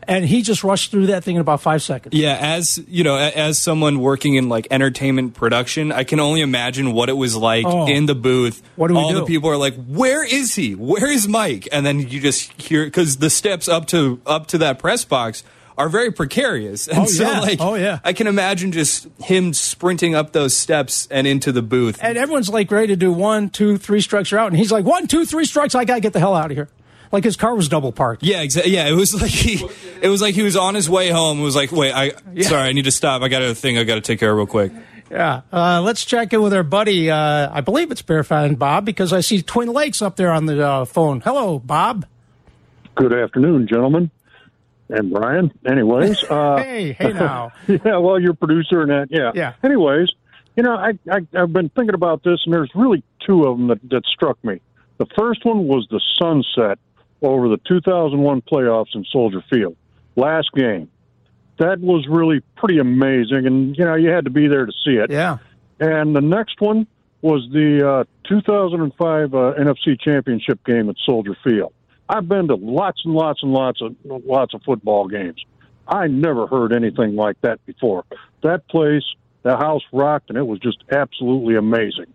And 0.07 0.25
he 0.25 0.41
just 0.41 0.63
rushed 0.63 0.91
through 0.91 1.07
that 1.07 1.23
thing 1.23 1.35
in 1.35 1.41
about 1.41 1.61
five 1.61 1.81
seconds. 1.83 2.15
Yeah, 2.15 2.35
as 2.39 2.83
you 2.87 3.03
know, 3.03 3.15
as 3.17 3.57
someone 3.59 3.99
working 3.99 4.35
in 4.35 4.49
like 4.49 4.67
entertainment 4.71 5.35
production, 5.35 5.91
I 5.91 6.03
can 6.03 6.19
only 6.19 6.41
imagine 6.41 6.91
what 6.93 7.07
it 7.07 7.13
was 7.13 7.35
like 7.35 7.65
Oh. 7.67 7.87
in 7.87 8.07
the 8.07 8.15
booth. 8.15 8.61
What 8.75 8.87
do 8.87 8.95
we 8.95 8.99
All 8.99 9.09
do? 9.11 9.19
the 9.19 9.25
people 9.25 9.49
are 9.49 9.57
like, 9.57 9.75
"Where 9.87 10.23
is 10.25 10.55
he? 10.55 10.73
Where 10.73 11.09
is 11.09 11.27
Mike?" 11.27 11.67
And 11.71 11.85
then 11.85 11.99
you 11.99 12.19
just 12.19 12.51
hear 12.61 12.83
because 12.85 13.17
the 13.17 13.29
steps 13.29 13.67
up 13.69 13.85
to 13.87 14.19
up 14.25 14.47
to 14.47 14.57
that 14.57 14.79
press 14.79 15.05
box 15.05 15.43
are 15.77 15.87
very 15.87 16.11
precarious, 16.11 16.87
and 16.87 16.99
Oh, 16.99 17.05
so 17.05 17.23
yeah. 17.23 17.39
like, 17.39 17.61
Oh, 17.61 17.75
yeah. 17.75 17.99
I 18.03 18.11
can 18.13 18.27
imagine 18.27 18.71
just 18.71 19.07
him 19.23 19.53
sprinting 19.53 20.13
up 20.15 20.31
those 20.33 20.55
steps 20.57 21.07
and 21.09 21.25
into 21.25 21.51
the 21.51 21.61
booth. 21.61 21.97
And 22.01 22.17
everyone's 22.17 22.49
like 22.49 22.69
ready 22.71 22.87
to 22.87 22.95
do 22.95 23.13
one, 23.13 23.49
two, 23.49 23.77
three 23.77 24.01
strikes, 24.01 24.31
you're 24.31 24.39
out. 24.39 24.47
And 24.47 24.57
he's 24.57 24.71
like, 24.71 24.83
one, 24.83 25.07
two, 25.07 25.25
three 25.25 25.45
strikes, 25.45 25.73
I 25.75 25.85
got 25.85 25.95
to 25.95 26.01
get 26.01 26.11
the 26.13 26.19
hell 26.19 26.35
out 26.35 26.51
of 26.51 26.57
here. 26.57 26.67
Like 27.11 27.23
his 27.23 27.35
car 27.35 27.55
was 27.55 27.67
double 27.67 27.91
parked. 27.91 28.23
yeah, 28.23 28.41
exactly. 28.41 28.73
Yeah, 28.73 28.87
it 28.87 28.93
was 28.93 29.13
like 29.21 29.31
he, 29.31 29.65
it 30.01 30.07
was 30.07 30.21
like 30.21 30.33
he 30.35 30.43
was 30.43 30.55
on 30.55 30.75
his 30.75 30.89
way 30.89 31.09
home. 31.09 31.39
It 31.39 31.43
was 31.43 31.55
like, 31.55 31.71
wait, 31.71 31.91
I 31.93 32.09
sorry, 32.41 32.69
I 32.69 32.71
need 32.71 32.85
to 32.85 32.91
stop. 32.91 33.21
I 33.21 33.27
got 33.27 33.41
a 33.41 33.53
thing 33.55 33.77
I 33.77 33.83
got 33.83 33.95
to 33.95 34.01
take 34.01 34.19
care 34.19 34.31
of 34.31 34.37
real 34.37 34.47
quick. 34.47 34.71
Yeah. 35.09 35.41
Uh, 35.51 35.81
let's 35.81 36.05
check 36.05 36.31
in 36.31 36.41
with 36.41 36.53
our 36.53 36.63
buddy. 36.63 37.11
Uh, 37.11 37.49
I 37.51 37.59
believe 37.59 37.91
it's 37.91 38.01
Bear 38.01 38.23
Fan 38.23 38.55
Bob 38.55 38.85
because 38.85 39.11
I 39.11 39.19
see 39.19 39.41
Twin 39.41 39.67
Lakes 39.67 40.01
up 40.01 40.15
there 40.15 40.31
on 40.31 40.45
the 40.45 40.65
uh, 40.65 40.85
phone. 40.85 41.19
Hello, 41.19 41.59
Bob. 41.59 42.05
Good 42.95 43.13
afternoon, 43.13 43.67
gentlemen, 43.67 44.09
and 44.89 45.11
Brian. 45.11 45.51
Anyways, 45.65 46.23
uh, 46.29 46.57
Hey, 46.57 46.93
hey 46.93 47.11
now. 47.11 47.51
yeah, 47.67 47.97
well, 47.97 48.19
you're 48.21 48.33
producer 48.33 48.81
and 48.83 48.89
that, 48.91 49.07
yeah. 49.09 49.31
Yeah. 49.35 49.53
Anyways, 49.63 50.07
you 50.55 50.63
know, 50.63 50.75
I, 50.75 50.97
I 51.09 51.19
I've 51.33 51.51
been 51.51 51.69
thinking 51.69 51.93
about 51.95 52.23
this, 52.23 52.39
and 52.45 52.53
there's 52.53 52.71
really 52.73 53.03
two 53.25 53.43
of 53.45 53.57
them 53.57 53.67
that, 53.67 53.79
that 53.89 54.03
struck 54.05 54.41
me. 54.45 54.61
The 54.97 55.07
first 55.17 55.43
one 55.45 55.67
was 55.67 55.87
the 55.89 55.99
sunset 56.21 56.79
over 57.21 57.49
the 57.49 57.57
2001 57.67 58.41
playoffs 58.41 58.95
in 58.95 59.05
Soldier 59.11 59.43
Field, 59.49 59.75
last 60.15 60.51
game. 60.53 60.89
That 61.57 61.79
was 61.79 62.07
really 62.07 62.41
pretty 62.57 62.79
amazing, 62.79 63.45
and 63.45 63.77
you 63.77 63.85
know, 63.85 63.95
you 63.95 64.09
had 64.09 64.25
to 64.25 64.31
be 64.31 64.47
there 64.47 64.65
to 64.65 64.71
see 64.83 64.93
it. 64.93 65.11
Yeah. 65.11 65.37
And 65.79 66.15
the 66.15 66.21
next 66.21 66.59
one 66.59 66.87
was 67.21 67.47
the 67.51 67.87
uh, 67.87 68.03
2005 68.27 69.33
uh, 69.33 69.37
NFC 69.59 69.99
Championship 69.99 70.63
game 70.65 70.89
at 70.89 70.95
Soldier 71.05 71.37
Field. 71.43 71.73
I've 72.09 72.27
been 72.27 72.47
to 72.47 72.55
lots 72.55 73.01
and 73.05 73.13
lots 73.13 73.41
and 73.41 73.53
lots 73.53 73.81
of 73.81 73.95
lots 74.03 74.53
of 74.53 74.61
football 74.63 75.07
games. 75.07 75.43
I 75.87 76.07
never 76.07 76.47
heard 76.47 76.73
anything 76.73 77.15
like 77.15 77.39
that 77.41 77.65
before. 77.65 78.05
That 78.43 78.67
place, 78.67 79.03
the 79.43 79.55
house 79.57 79.83
rocked, 79.91 80.29
and 80.29 80.37
it 80.37 80.45
was 80.45 80.59
just 80.59 80.77
absolutely 80.91 81.55
amazing. 81.55 82.07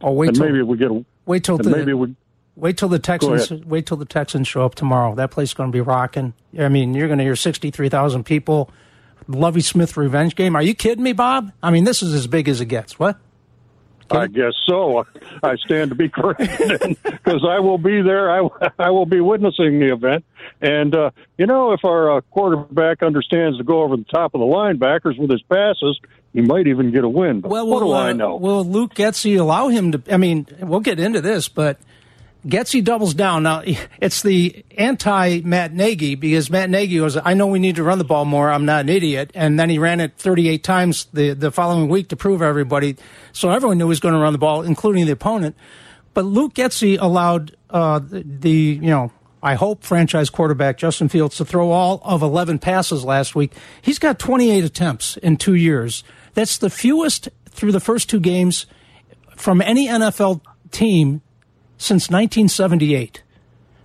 Oh, 0.00 0.12
wait 0.12 0.28
and 0.28 0.36
till, 0.36 0.46
maybe 0.46 0.62
we 0.62 0.76
get 0.76 0.90
a, 0.90 1.04
wait 1.26 1.44
till 1.44 1.56
and 1.56 1.64
the, 1.64 1.70
maybe 1.70 1.92
we 1.92 2.14
Wait 2.58 2.76
till 2.76 2.88
the 2.88 2.98
Texans. 2.98 3.52
Wait 3.64 3.86
till 3.86 3.96
the 3.96 4.04
Texans 4.04 4.48
show 4.48 4.64
up 4.64 4.74
tomorrow. 4.74 5.14
That 5.14 5.30
place 5.30 5.50
is 5.50 5.54
going 5.54 5.70
to 5.70 5.76
be 5.76 5.80
rocking. 5.80 6.34
I 6.58 6.68
mean, 6.68 6.92
you're 6.92 7.06
going 7.06 7.18
to 7.18 7.24
hear 7.24 7.36
sixty-three 7.36 7.88
thousand 7.88 8.24
people. 8.24 8.70
Lovie 9.28 9.60
Smith 9.60 9.96
revenge 9.96 10.34
game. 10.34 10.56
Are 10.56 10.62
you 10.62 10.74
kidding 10.74 11.04
me, 11.04 11.12
Bob? 11.12 11.52
I 11.62 11.70
mean, 11.70 11.84
this 11.84 12.02
is 12.02 12.14
as 12.14 12.26
big 12.26 12.48
as 12.48 12.60
it 12.60 12.66
gets. 12.66 12.98
What? 12.98 13.18
I 14.10 14.26
guess 14.26 14.54
so. 14.66 15.04
I 15.42 15.56
stand 15.56 15.90
to 15.90 15.94
be 15.94 16.08
corrected 16.08 16.96
because 17.02 17.44
I 17.46 17.60
will 17.60 17.78
be 17.78 18.00
there. 18.00 18.30
I, 18.30 18.48
I 18.78 18.90
will 18.90 19.04
be 19.04 19.20
witnessing 19.20 19.78
the 19.80 19.92
event. 19.92 20.24
And, 20.62 20.94
uh, 20.94 21.10
you 21.36 21.46
know, 21.46 21.72
if 21.72 21.84
our 21.84 22.16
uh, 22.16 22.20
quarterback 22.22 23.02
understands 23.02 23.58
to 23.58 23.64
go 23.64 23.82
over 23.82 23.98
the 23.98 24.04
top 24.04 24.34
of 24.34 24.40
the 24.40 24.46
linebackers 24.46 25.18
with 25.18 25.30
his 25.30 25.42
passes, 25.42 26.00
he 26.32 26.40
might 26.40 26.66
even 26.66 26.90
get 26.90 27.04
a 27.04 27.08
win. 27.08 27.42
But 27.42 27.50
Well, 27.50 27.66
what 27.66 27.82
will, 27.82 27.90
do 27.90 27.94
I 27.94 28.10
uh, 28.10 28.14
know? 28.14 28.36
Will 28.36 28.64
Luke 28.64 28.94
Getsy 28.94 29.38
allow 29.38 29.68
him 29.68 29.92
to? 29.92 30.02
I 30.10 30.16
mean, 30.16 30.46
we'll 30.60 30.80
get 30.80 30.98
into 30.98 31.20
this, 31.20 31.48
but 31.48 31.78
Getsy 32.46 32.82
doubles 32.82 33.14
down. 33.14 33.42
Now, 33.42 33.62
it's 34.00 34.22
the 34.22 34.64
anti 34.76 35.40
Matt 35.40 35.72
Nagy 35.72 36.14
because 36.14 36.50
Matt 36.50 36.70
Nagy 36.70 37.00
was, 37.00 37.18
I 37.22 37.34
know 37.34 37.46
we 37.48 37.58
need 37.58 37.76
to 37.76 37.82
run 37.82 37.98
the 37.98 38.04
ball 38.04 38.24
more. 38.24 38.50
I'm 38.50 38.64
not 38.64 38.82
an 38.82 38.88
idiot. 38.88 39.30
And 39.34 39.58
then 39.58 39.68
he 39.70 39.78
ran 39.78 40.00
it 40.00 40.14
38 40.16 40.62
times 40.62 41.06
the, 41.12 41.34
the 41.34 41.50
following 41.50 41.88
week 41.88 42.08
to 42.08 42.16
prove 42.16 42.40
everybody. 42.40 42.96
So 43.32 43.50
everyone 43.50 43.78
knew 43.78 43.86
he 43.86 43.88
was 43.88 44.00
going 44.00 44.14
to 44.14 44.20
run 44.20 44.32
the 44.32 44.38
ball, 44.38 44.62
including 44.62 45.06
the 45.06 45.12
opponent. 45.12 45.56
But 46.14 46.24
Luke 46.24 46.54
Getsy 46.54 46.96
allowed 47.00 47.56
uh, 47.70 47.98
the, 47.98 48.22
the, 48.24 48.50
you 48.50 48.90
know, 48.90 49.12
I 49.42 49.54
hope 49.54 49.84
franchise 49.84 50.30
quarterback 50.30 50.78
Justin 50.78 51.08
Fields 51.08 51.36
to 51.36 51.44
throw 51.44 51.70
all 51.70 52.00
of 52.04 52.22
11 52.22 52.58
passes 52.58 53.04
last 53.04 53.34
week. 53.34 53.52
He's 53.82 53.98
got 53.98 54.18
28 54.18 54.64
attempts 54.64 55.16
in 55.18 55.36
two 55.36 55.54
years. 55.54 56.02
That's 56.34 56.58
the 56.58 56.70
fewest 56.70 57.28
through 57.48 57.72
the 57.72 57.80
first 57.80 58.08
two 58.08 58.20
games 58.20 58.66
from 59.36 59.60
any 59.60 59.86
NFL 59.86 60.40
team 60.70 61.22
since 61.78 62.10
1978. 62.10 63.22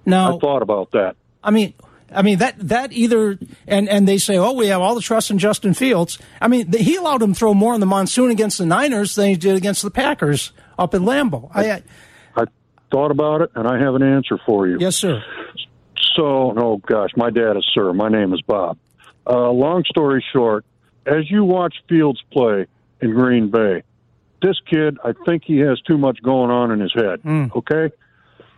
Now, 0.06 0.36
I 0.36 0.39
thought 0.39 0.62
about 0.62 0.91
that. 0.91 1.15
I 1.43 1.51
mean, 1.51 1.73
I 2.12 2.21
mean 2.21 2.39
that 2.39 2.56
that 2.67 2.91
either 2.91 3.38
and 3.67 3.88
and 3.88 4.08
they 4.08 4.17
say, 4.17 4.38
oh, 4.38 4.53
we 4.53 4.67
have 4.67 4.82
all 4.82 4.95
the 4.95 5.01
trust 5.01 5.32
in 5.32 5.39
Justin 5.39 5.73
Fields. 5.73 6.19
I 6.41 6.47
mean, 6.47 6.71
the, 6.71 6.79
he 6.79 6.95
allowed 6.95 7.21
him 7.21 7.34
to 7.34 7.39
throw 7.39 7.53
more 7.53 7.73
in 7.73 7.79
the 7.79 7.86
monsoon 7.86 8.32
against 8.32 8.58
the 8.58 8.65
Niners 8.65 9.15
than 9.15 9.27
he 9.27 9.36
did 9.36 9.56
against 9.56 9.82
the 9.82 9.91
Packers 9.91 10.51
up 10.77 10.93
in 10.93 11.03
Lambeau. 11.03 11.49
I, 11.53 11.71
I 11.71 11.84
I 12.36 12.45
thought 12.91 13.12
about 13.12 13.41
it, 13.41 13.51
and 13.56 13.67
I 13.67 13.79
have 13.79 13.95
an 13.95 14.03
answer 14.03 14.38
for 14.45 14.67
you. 14.67 14.77
yes, 14.79 14.97
sir. 14.97 15.23
So, 16.15 16.53
oh 16.56 16.77
gosh, 16.86 17.10
my 17.15 17.29
dad 17.29 17.58
is 17.58 17.65
Sir. 17.73 17.93
My 17.93 18.10
name 18.10 18.34
is 18.34 18.41
Bob. 18.41 18.77
Uh, 19.25 19.49
long 19.49 19.84
story 19.86 20.23
short, 20.34 20.65
as 21.06 21.29
you 21.32 21.43
watch 21.43 21.75
Fields 21.88 22.21
play 22.32 22.67
in 23.01 23.12
Green 23.13 23.49
Bay, 23.49 23.84
this 24.43 24.60
kid, 24.69 24.97
I 25.03 25.13
think 25.25 25.43
he 25.45 25.58
has 25.60 25.82
too 25.82 25.97
much 25.97 26.21
going 26.21 26.51
on 26.51 26.69
in 26.71 26.79
his 26.79 26.93
head. 26.93 27.21
Okay, 27.56 27.93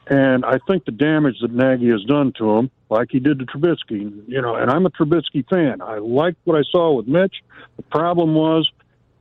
and 0.08 0.44
I 0.46 0.58
think 0.68 0.86
the 0.86 0.92
damage 0.92 1.38
that 1.42 1.52
Nagy 1.52 1.90
has 1.90 2.04
done 2.04 2.34
to 2.38 2.58
him, 2.58 2.70
like 2.90 3.08
he 3.12 3.20
did 3.20 3.40
to 3.40 3.46
Trubisky, 3.46 4.12
you 4.28 4.42
know, 4.42 4.56
and 4.56 4.70
I'm 4.70 4.86
a 4.86 4.90
Trubisky 4.90 5.48
fan. 5.50 5.82
I 5.82 5.98
liked 5.98 6.38
what 6.44 6.58
I 6.58 6.64
saw 6.72 6.94
with 6.94 7.08
Mitch. 7.08 7.36
The 7.78 7.84
problem 7.84 8.36
was 8.36 8.70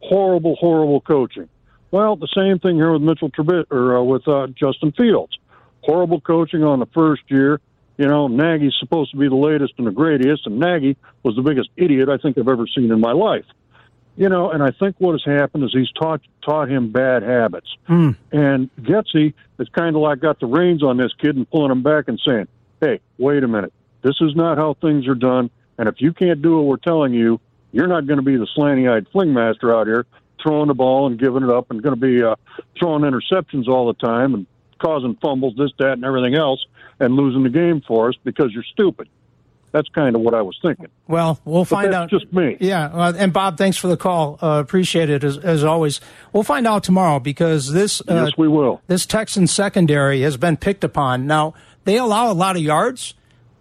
horrible, 0.01 0.57
horrible 0.57 1.01
coaching. 1.01 1.49
Well, 1.91 2.17
the 2.17 2.29
same 2.37 2.59
thing 2.59 2.77
here 2.77 2.93
with 2.93 3.03
Mitchell 3.03 3.31
Trubisky 3.31 3.71
or 3.71 3.99
uh, 3.99 4.03
with 4.03 4.27
uh, 4.29 4.49
Justin 4.49 4.93
Fields. 4.93 5.39
Horrible 5.83 6.21
coaching 6.21 6.65
on 6.65 6.81
the 6.81 6.87
first 6.95 7.23
year. 7.29 7.61
You 7.97 8.09
know, 8.09 8.27
Nagy's 8.27 8.75
supposed 8.81 9.13
to 9.13 9.17
be 9.17 9.29
the 9.29 9.37
latest 9.37 9.75
and 9.79 9.87
the 9.87 9.93
greatest, 9.93 10.47
and 10.47 10.59
Nagy 10.59 10.97
was 11.23 11.37
the 11.37 11.43
biggest 11.43 11.71
idiot 11.77 12.09
I 12.09 12.19
think 12.19 12.37
I've 12.37 12.49
ever 12.49 12.67
seen 12.75 12.91
in 12.91 13.01
my 13.01 13.13
life. 13.13 13.45
You 14.17 14.29
know, 14.29 14.51
and 14.51 14.63
I 14.63 14.71
think 14.71 14.97
what 14.99 15.13
has 15.13 15.25
happened 15.25 15.65
is 15.65 15.73
he's 15.73 15.91
taught 15.91 16.21
taught 16.43 16.71
him 16.71 16.93
bad 16.93 17.23
habits. 17.23 17.77
And 18.31 18.71
Getsy 18.77 19.35
has 19.59 19.69
kind 19.71 19.97
of 19.97 20.03
like 20.03 20.21
got 20.21 20.39
the 20.39 20.47
reins 20.47 20.83
on 20.85 20.97
this 20.99 21.13
kid 21.21 21.37
and 21.37 21.51
pulling 21.51 21.73
him 21.73 21.83
back 21.83 22.05
and 22.07 22.21
saying, 22.25 22.47
"Hey, 22.81 23.01
wait 23.19 23.43
a 23.43 23.49
minute, 23.49 23.73
this 24.03 24.17
is 24.21 24.37
not 24.37 24.57
how 24.57 24.75
things 24.75 25.09
are 25.09 25.17
done. 25.17 25.51
And 25.79 25.89
if 25.89 25.97
you 26.01 26.13
can't 26.13 26.41
do 26.41 26.57
what 26.57 26.67
we're 26.67 26.77
telling 26.77 27.13
you, 27.13 27.41
you're 27.73 27.89
not 27.89 28.07
going 28.07 28.19
to 28.19 28.23
be 28.23 28.37
the 28.37 28.47
slanty-eyed 28.57 29.09
fling 29.09 29.33
master 29.33 29.75
out 29.75 29.89
here 29.89 30.07
throwing 30.41 30.69
the 30.69 30.75
ball 30.75 31.07
and 31.07 31.19
giving 31.19 31.43
it 31.43 31.51
up 31.51 31.71
and 31.71 31.83
going 31.83 31.95
to 31.95 32.01
be 32.01 32.23
uh, 32.23 32.37
throwing 32.79 33.03
interceptions 33.03 33.67
all 33.67 33.87
the 33.87 33.95
time 33.95 34.35
and 34.35 34.47
causing 34.79 35.17
fumbles, 35.17 35.55
this, 35.57 35.71
that, 35.79 35.95
and 35.95 36.05
everything 36.05 36.35
else, 36.35 36.65
and 37.01 37.17
losing 37.17 37.43
the 37.43 37.49
game 37.49 37.81
for 37.81 38.09
us 38.11 38.15
because 38.23 38.53
you're 38.53 38.63
stupid." 38.63 39.09
That's 39.75 39.89
kind 39.89 40.15
of 40.15 40.23
what 40.23 40.35
I 40.35 40.43
was 40.43 40.57
thinking. 40.63 40.87
Well, 41.09 41.41
we'll 41.45 41.65
find 41.65 41.93
that's 41.93 42.05
out. 42.05 42.09
just 42.09 42.33
me. 42.33 42.57
Yeah, 42.61 42.85
uh, 42.87 43.13
and 43.17 43.33
Bob, 43.33 43.59
thanks 43.59 43.77
for 43.77 43.89
the 43.89 43.97
call. 43.97 44.39
Uh, 44.41 44.61
appreciate 44.61 45.11
it 45.11 45.25
as, 45.25 45.37
as 45.37 45.65
always. 45.65 46.01
We'll 46.33 46.45
find 46.45 46.65
out 46.65 46.85
tomorrow 46.85 47.19
because 47.19 47.73
this 47.73 48.01
uh, 48.03 48.27
yes, 48.27 48.39
we 48.39 48.47
will. 48.47 48.81
this 48.87 49.05
Texan 49.05 49.49
secondary 49.49 50.21
has 50.21 50.37
been 50.37 50.57
picked 50.57 50.85
upon. 50.85 51.27
Now 51.27 51.55
they 51.83 51.99
allow 51.99 52.31
a 52.31 52.35
lot 52.35 52.55
of 52.55 52.63
yards, 52.63 53.15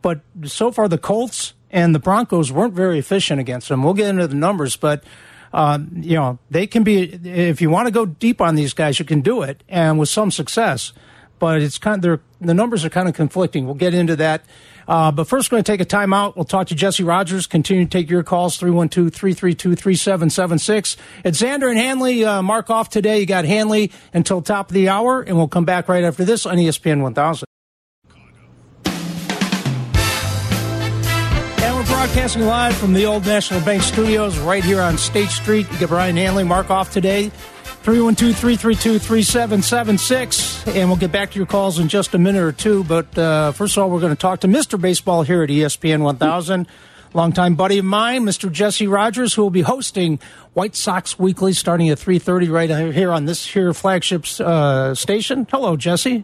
but 0.04 0.22
so 0.46 0.72
far 0.72 0.88
the 0.88 1.00
Colts 1.00 1.56
and 1.72 1.96
the 1.96 2.00
Broncos 2.00 2.52
weren't 2.52 2.76
very 2.76 3.00
efficient 3.00 3.40
against 3.42 3.70
them. 3.70 3.82
We'll 3.82 3.96
get 3.96 4.10
into 4.10 4.28
the 4.28 4.36
numbers, 4.36 4.76
but 4.76 5.04
um, 5.52 5.90
you 5.96 6.16
know 6.16 6.38
they 6.52 6.68
can 6.68 6.84
be. 6.84 7.12
If 7.24 7.60
you 7.60 7.72
want 7.72 7.88
to 7.88 7.92
go 7.92 8.06
deep 8.06 8.40
on 8.40 8.54
these 8.54 8.74
guys, 8.76 9.00
you 9.00 9.06
can 9.06 9.22
do 9.22 9.42
it, 9.42 9.64
and 9.68 9.98
with 9.98 10.10
some 10.10 10.30
success. 10.30 10.94
but 11.40 11.60
it's 11.60 11.80
kind 11.80 12.06
of 12.06 12.22
the 12.40 12.54
numbers 12.54 12.86
are 12.86 12.90
kind 12.92 13.10
of 13.10 13.16
conflicting. 13.16 13.66
We'll 13.66 13.74
get 13.74 13.96
into 13.96 14.16
that. 14.18 14.46
Uh, 14.88 15.12
but 15.12 15.28
first, 15.28 15.52
we're 15.52 15.58
going 15.58 15.64
to 15.64 15.72
take 15.72 15.82
a 15.82 15.86
timeout. 15.86 16.36
We'll 16.36 16.46
talk 16.46 16.68
to 16.68 16.76
Jesse 16.76 17.04
Rogers. 17.04 17.48
Continue 17.48 17.86
to 17.86 17.90
take 17.90 18.10
your 18.10 18.24
calls 18.24 18.58
312 18.58 19.14
332 19.14 19.76
3776. 19.76 20.98
It's 21.24 21.42
Xander 21.42 21.70
and 21.70 21.78
Hanley. 21.78 22.26
Uh, 22.26 22.42
mark 22.42 22.70
off 22.70 22.90
today. 22.90 23.20
You 23.20 23.26
got 23.26 23.46
Hanley 23.46 23.92
until 24.14 24.42
top 24.42 24.70
of 24.70 24.74
the 24.74 24.90
hour, 24.90 25.22
and 25.22 25.38
we'll 25.38 25.48
come 25.48 25.66
back 25.66 25.88
right 25.88 26.04
after 26.04 26.26
this 26.26 26.46
on 26.46 26.58
ESPN 26.58 27.02
1000. 27.02 27.46
And 31.64 31.76
we're 31.76 31.86
broadcasting 31.86 32.44
live 32.44 32.76
from 32.76 32.94
the 32.94 33.06
Old 33.06 33.26
National 33.26 33.62
Bank 33.62 33.84
Studios 33.84 34.38
right 34.40 34.64
here 34.64 34.82
on 34.82 34.98
State 34.98 35.30
Street. 35.30 35.72
You 35.72 35.80
get 35.80 35.90
Brian 35.90 36.18
Hanley. 36.18 36.44
Mark 36.44 36.70
off 36.70 36.92
today. 36.92 37.32
312 37.84 38.38
332 38.38 38.98
3776. 38.98 40.68
And 40.68 40.88
we'll 40.88 40.98
get 40.98 41.12
back 41.12 41.32
to 41.32 41.38
your 41.38 41.46
calls 41.46 41.80
in 41.80 41.90
just 41.90 42.14
a 42.14 42.18
minute 42.18 42.42
or 42.42 42.54
two. 42.54 42.86
But 42.86 43.18
uh, 43.18 43.52
first 43.52 43.76
of 43.76 43.84
all, 43.84 43.90
we're 43.90 44.00
going 44.00 44.16
to 44.16 44.20
talk 44.20 44.40
to 44.42 44.48
Mr. 44.48 44.80
Baseball 44.80 45.24
here 45.24 45.44
at 45.44 45.50
ESPN 45.50 46.02
1000. 46.02 46.66
Longtime 47.14 47.56
buddy 47.56 47.80
of 47.80 47.86
mine, 47.86 48.24
Mr. 48.24 48.50
Jesse 48.50 48.88
Rogers, 48.88 49.34
who 49.34 49.42
will 49.42 49.50
be 49.50 49.62
hosting 49.62 50.18
White 50.54 50.78
Sox 50.78 51.20
Weekly 51.20 51.52
starting 51.52 51.90
at 51.90 51.98
3.30 51.98 52.50
right 52.50 52.94
here 52.94 53.12
on 53.12 53.26
this 53.26 53.46
here 53.46 53.74
flagship 53.74 54.26
uh, 54.40 54.96
station. 54.96 55.46
Hello, 55.52 55.76
Jesse. 55.76 56.24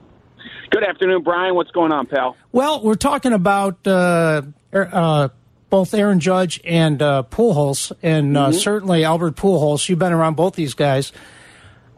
Good 0.71 0.85
afternoon, 0.85 1.23
Brian. 1.23 1.55
What's 1.55 1.71
going 1.71 1.91
on, 1.91 2.07
pal? 2.07 2.37
Well, 2.53 2.81
we're 2.81 2.95
talking 2.95 3.33
about 3.33 3.85
uh, 3.85 4.43
uh, 4.73 5.27
both 5.69 5.93
Aaron 5.93 6.21
Judge 6.21 6.61
and 6.63 7.01
uh, 7.01 7.23
Pujols, 7.29 7.91
and 8.01 8.37
uh, 8.37 8.47
mm-hmm. 8.47 8.57
certainly 8.57 9.03
Albert 9.03 9.35
Pujols. 9.35 9.89
You've 9.89 9.99
been 9.99 10.13
around 10.13 10.35
both 10.35 10.55
these 10.55 10.73
guys 10.73 11.11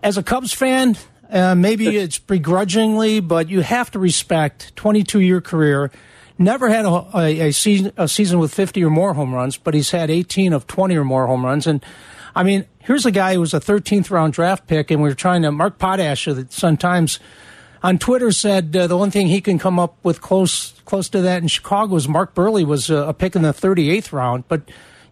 as 0.04 0.18
a 0.18 0.24
Cubs 0.24 0.54
fan, 0.54 0.98
uh, 1.30 1.56
maybe 1.56 1.88
it's 1.98 2.20
begrudgingly, 2.20 3.20
but 3.20 3.50
you 3.50 3.62
have 3.62 3.92
to 3.92 4.00
respect 4.00 4.76
22 4.76 5.20
year 5.20 5.42
career. 5.42 5.92
Never 6.38 6.70
had 6.70 6.86
a, 6.86 7.06
a, 7.16 7.40
a, 7.50 7.52
season 7.52 7.92
a 7.98 8.08
season 8.08 8.40
with 8.40 8.54
50 8.54 8.84
or 8.84 8.90
more 8.90 9.14
home 9.14 9.34
runs, 9.34 9.58
but 9.58 9.74
he's 9.74 9.92
had 9.92 10.10
18 10.10 10.54
of 10.54 10.66
20 10.66 10.96
or 10.96 11.04
more 11.04 11.28
home 11.28 11.46
runs. 11.46 11.68
And 11.68 11.86
I 12.36 12.44
mean, 12.44 12.66
here's 12.80 13.06
a 13.06 13.12
guy 13.12 13.36
who 13.36 13.42
was 13.42 13.54
a 13.54 13.60
13th 13.60 14.10
round 14.10 14.34
draft 14.34 14.68
pick, 14.68 14.90
and 14.90 15.02
we 15.02 15.10
are 15.10 15.16
trying 15.16 15.44
to. 15.44 15.52
Mark 15.52 15.78
Potash 15.78 16.28
of 16.28 16.38
the 16.38 16.52
Sun 16.52 16.78
Times 16.78 17.20
on 17.84 17.98
Twitter 17.98 18.32
said 18.32 18.76
uh, 18.76 18.88
the 18.88 18.98
one 18.98 19.12
thing 19.12 19.28
he 19.28 19.42
can 19.42 19.60
come 19.60 19.78
up 19.78 19.98
with 20.04 20.22
close 20.22 20.72
close 20.86 21.10
to 21.10 21.22
that 21.22 21.42
in 21.42 21.48
Chicago 21.48 21.96
is 21.96 22.08
Mark 22.08 22.34
Buehrle 22.34 22.66
was 22.66 22.90
a, 22.90 22.96
a 22.96 23.14
pick 23.14 23.36
in 23.36 23.44
the 23.44 23.54
38th 23.54 24.12
round, 24.12 24.46
but 24.48 24.62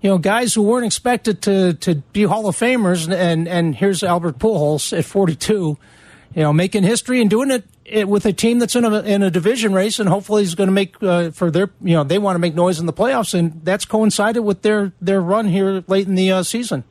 you 0.01 0.09
know, 0.09 0.17
guys 0.17 0.53
who 0.53 0.61
weren't 0.61 0.85
expected 0.85 1.41
to, 1.43 1.73
to 1.73 1.95
be 2.13 2.23
Hall 2.23 2.47
of 2.47 2.55
Famers, 2.55 3.11
and, 3.11 3.47
and 3.47 3.75
here's 3.75 4.03
Albert 4.03 4.39
Pujols 4.39 4.97
at 4.97 5.03
42, 5.03 5.53
you 5.53 6.41
know, 6.41 6.53
making 6.53 6.83
history 6.83 7.19
and 7.21 7.29
doing 7.29 7.51
it 7.85 8.07
with 8.07 8.25
a 8.25 8.31
team 8.31 8.59
that's 8.59 8.75
in 8.75 8.85
a, 8.85 9.01
in 9.01 9.23
a 9.23 9.31
division 9.31 9.73
race, 9.73 9.99
and 9.99 10.07
hopefully 10.07 10.43
he's 10.43 10.55
going 10.55 10.67
to 10.67 10.73
make 10.73 11.01
uh, 11.03 11.31
for 11.31 11.51
their, 11.51 11.69
you 11.81 11.95
know, 11.95 12.03
they 12.03 12.17
want 12.17 12.35
to 12.35 12.39
make 12.39 12.55
noise 12.55 12.79
in 12.79 12.85
the 12.85 12.93
playoffs, 12.93 13.33
and 13.33 13.61
that's 13.65 13.83
coincided 13.83 14.41
with 14.41 14.61
their, 14.61 14.93
their 15.01 15.21
run 15.21 15.47
here 15.47 15.83
late 15.87 16.07
in 16.07 16.15
the 16.15 16.31
uh, 16.31 16.43
season. 16.43 16.83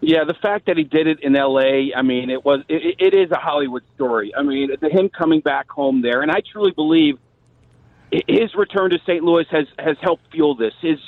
Yeah, 0.00 0.24
the 0.24 0.34
fact 0.34 0.66
that 0.66 0.76
he 0.76 0.84
did 0.84 1.06
it 1.06 1.20
in 1.22 1.34
L.A., 1.34 1.92
I 1.96 2.02
mean, 2.02 2.28
it 2.28 2.44
was 2.44 2.60
it, 2.68 2.96
it 2.98 3.14
is 3.14 3.30
a 3.30 3.38
Hollywood 3.38 3.82
story. 3.94 4.34
I 4.36 4.42
mean, 4.42 4.70
him 4.82 5.08
coming 5.08 5.40
back 5.40 5.70
home 5.70 6.02
there, 6.02 6.20
and 6.22 6.30
I 6.30 6.40
truly 6.50 6.72
believe– 6.72 7.18
his 8.28 8.54
return 8.54 8.90
to 8.90 8.98
St. 9.06 9.22
Louis 9.22 9.46
has 9.50 9.66
has 9.78 9.96
helped 10.00 10.30
fuel 10.30 10.54
this. 10.54 10.74
His 10.80 10.98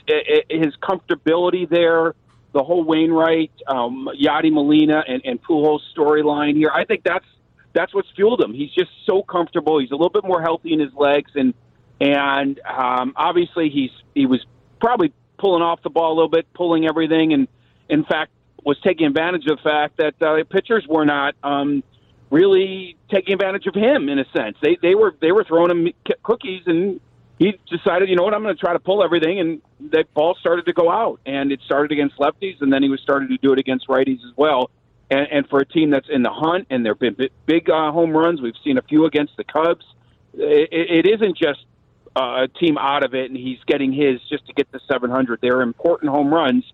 his 0.50 0.74
comfortability 0.82 1.68
there, 1.68 2.14
the 2.52 2.64
whole 2.64 2.84
Wainwright, 2.84 3.52
um, 3.66 4.08
Yadi 4.20 4.52
Molina, 4.52 5.04
and, 5.06 5.22
and 5.24 5.42
Pujols 5.42 5.80
storyline 5.96 6.56
here. 6.56 6.70
I 6.74 6.84
think 6.84 7.02
that's 7.04 7.26
that's 7.74 7.94
what's 7.94 8.08
fueled 8.16 8.40
him. 8.40 8.54
He's 8.54 8.72
just 8.72 8.90
so 9.04 9.22
comfortable. 9.22 9.78
He's 9.78 9.90
a 9.90 9.94
little 9.94 10.10
bit 10.10 10.24
more 10.24 10.40
healthy 10.42 10.72
in 10.72 10.80
his 10.80 10.92
legs, 10.94 11.30
and 11.34 11.54
and 12.00 12.60
um, 12.60 13.12
obviously 13.16 13.70
he's 13.70 13.90
he 14.14 14.26
was 14.26 14.44
probably 14.80 15.12
pulling 15.38 15.62
off 15.62 15.82
the 15.82 15.90
ball 15.90 16.12
a 16.12 16.16
little 16.16 16.30
bit, 16.30 16.46
pulling 16.54 16.88
everything, 16.88 17.32
and 17.32 17.48
in 17.88 18.04
fact 18.04 18.32
was 18.64 18.78
taking 18.82 19.06
advantage 19.06 19.46
of 19.46 19.58
the 19.58 19.62
fact 19.62 19.96
that 19.98 20.20
uh, 20.20 20.42
pitchers 20.50 20.84
were 20.88 21.04
not. 21.04 21.36
Um, 21.44 21.84
really 22.30 22.96
taking 23.10 23.34
advantage 23.34 23.66
of 23.66 23.74
him 23.74 24.08
in 24.08 24.18
a 24.18 24.24
sense. 24.36 24.56
They 24.62 24.76
they 24.80 24.94
were 24.94 25.14
they 25.20 25.32
were 25.32 25.44
throwing 25.44 25.70
him 25.70 25.92
cookies, 26.22 26.62
and 26.66 27.00
he 27.38 27.58
decided, 27.70 28.08
you 28.08 28.16
know 28.16 28.22
what, 28.22 28.34
I'm 28.34 28.42
going 28.42 28.54
to 28.54 28.60
try 28.60 28.72
to 28.72 28.78
pull 28.78 29.04
everything, 29.04 29.40
and 29.40 29.62
that 29.92 30.12
ball 30.14 30.36
started 30.40 30.64
to 30.66 30.72
go 30.72 30.90
out, 30.90 31.20
and 31.26 31.52
it 31.52 31.60
started 31.64 31.92
against 31.92 32.16
lefties, 32.16 32.60
and 32.60 32.72
then 32.72 32.82
he 32.82 32.88
was 32.88 33.00
starting 33.00 33.28
to 33.28 33.36
do 33.36 33.52
it 33.52 33.58
against 33.58 33.88
righties 33.88 34.24
as 34.24 34.36
well. 34.36 34.70
And, 35.10 35.28
and 35.30 35.48
for 35.48 35.60
a 35.60 35.66
team 35.66 35.90
that's 35.90 36.08
in 36.08 36.22
the 36.22 36.30
hunt, 36.30 36.66
and 36.70 36.84
there've 36.84 36.98
been 36.98 37.16
big 37.44 37.68
uh, 37.68 37.92
home 37.92 38.10
runs, 38.10 38.40
we've 38.40 38.54
seen 38.64 38.78
a 38.78 38.82
few 38.82 39.04
against 39.04 39.36
the 39.36 39.44
Cubs. 39.44 39.84
It, 40.34 40.68
it 40.72 41.06
isn't 41.06 41.36
just 41.36 41.64
uh, 42.16 42.44
a 42.44 42.48
team 42.48 42.78
out 42.78 43.04
of 43.04 43.14
it, 43.14 43.30
and 43.30 43.36
he's 43.36 43.58
getting 43.66 43.92
his 43.92 44.20
just 44.28 44.46
to 44.46 44.54
get 44.54 44.72
the 44.72 44.80
700. 44.88 45.40
They're 45.42 45.60
important 45.60 46.10
home 46.10 46.32
runs, 46.32 46.64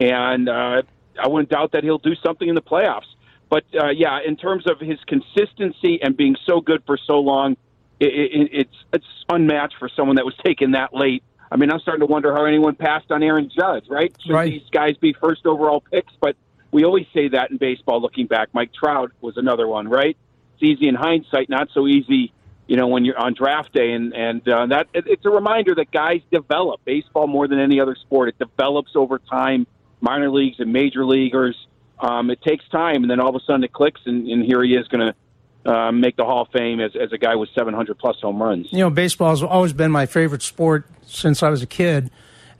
and 0.00 0.48
uh, 0.48 0.82
I 1.18 1.28
wouldn't 1.28 1.48
doubt 1.48 1.72
that 1.72 1.84
he'll 1.84 1.98
do 1.98 2.16
something 2.16 2.48
in 2.48 2.56
the 2.56 2.62
playoffs. 2.62 3.06
But 3.48 3.64
uh, 3.74 3.88
yeah, 3.88 4.18
in 4.26 4.36
terms 4.36 4.66
of 4.66 4.78
his 4.80 4.98
consistency 5.06 6.00
and 6.02 6.16
being 6.16 6.36
so 6.46 6.60
good 6.60 6.82
for 6.86 6.98
so 6.98 7.20
long, 7.20 7.56
it, 7.98 8.08
it, 8.08 8.50
it's 8.52 8.76
it's 8.92 9.06
unmatched 9.28 9.76
for 9.78 9.88
someone 9.88 10.16
that 10.16 10.24
was 10.24 10.36
taken 10.44 10.72
that 10.72 10.94
late. 10.94 11.22
I 11.50 11.56
mean, 11.56 11.70
I'm 11.70 11.80
starting 11.80 12.06
to 12.06 12.12
wonder 12.12 12.34
how 12.34 12.44
anyone 12.44 12.74
passed 12.74 13.10
on 13.10 13.22
Aaron 13.22 13.50
Judge. 13.54 13.84
Right? 13.88 14.14
Should 14.20 14.32
right. 14.32 14.50
these 14.50 14.68
guys 14.70 14.96
be 14.98 15.14
first 15.14 15.46
overall 15.46 15.80
picks? 15.80 16.12
But 16.20 16.36
we 16.70 16.84
always 16.84 17.06
say 17.14 17.28
that 17.28 17.50
in 17.50 17.56
baseball. 17.56 18.02
Looking 18.02 18.26
back, 18.26 18.48
Mike 18.52 18.72
Trout 18.72 19.12
was 19.20 19.36
another 19.36 19.66
one. 19.66 19.88
Right? 19.88 20.16
It's 20.54 20.62
easy 20.62 20.88
in 20.88 20.94
hindsight, 20.94 21.48
not 21.48 21.68
so 21.72 21.86
easy. 21.86 22.32
You 22.66 22.76
know, 22.76 22.88
when 22.88 23.06
you're 23.06 23.18
on 23.18 23.32
draft 23.32 23.72
day, 23.72 23.92
and 23.92 24.14
and 24.14 24.46
uh, 24.46 24.66
that 24.66 24.88
it, 24.92 25.06
it's 25.06 25.24
a 25.24 25.30
reminder 25.30 25.74
that 25.76 25.90
guys 25.90 26.20
develop. 26.30 26.84
Baseball 26.84 27.26
more 27.26 27.48
than 27.48 27.58
any 27.58 27.80
other 27.80 27.96
sport, 27.98 28.28
it 28.28 28.38
develops 28.38 28.94
over 28.94 29.18
time. 29.18 29.66
Minor 30.02 30.30
leagues 30.30 30.60
and 30.60 30.72
major 30.72 31.04
leaguers 31.04 31.56
um, 32.00 32.30
it 32.30 32.40
takes 32.42 32.66
time, 32.68 33.02
and 33.02 33.10
then 33.10 33.20
all 33.20 33.28
of 33.28 33.34
a 33.34 33.44
sudden 33.44 33.64
it 33.64 33.72
clicks, 33.72 34.00
and, 34.06 34.26
and 34.28 34.44
here 34.44 34.62
he 34.62 34.74
is 34.74 34.86
going 34.88 35.12
to 35.12 35.70
uh, 35.70 35.92
make 35.92 36.16
the 36.16 36.24
Hall 36.24 36.42
of 36.42 36.48
Fame 36.48 36.80
as, 36.80 36.92
as 36.96 37.12
a 37.12 37.18
guy 37.18 37.34
with 37.34 37.48
700 37.54 37.98
plus 37.98 38.16
home 38.20 38.42
runs. 38.42 38.72
You 38.72 38.80
know, 38.80 38.90
baseball 38.90 39.30
has 39.30 39.42
always 39.42 39.72
been 39.72 39.90
my 39.90 40.06
favorite 40.06 40.42
sport 40.42 40.86
since 41.06 41.42
I 41.42 41.50
was 41.50 41.62
a 41.62 41.66
kid, 41.66 42.10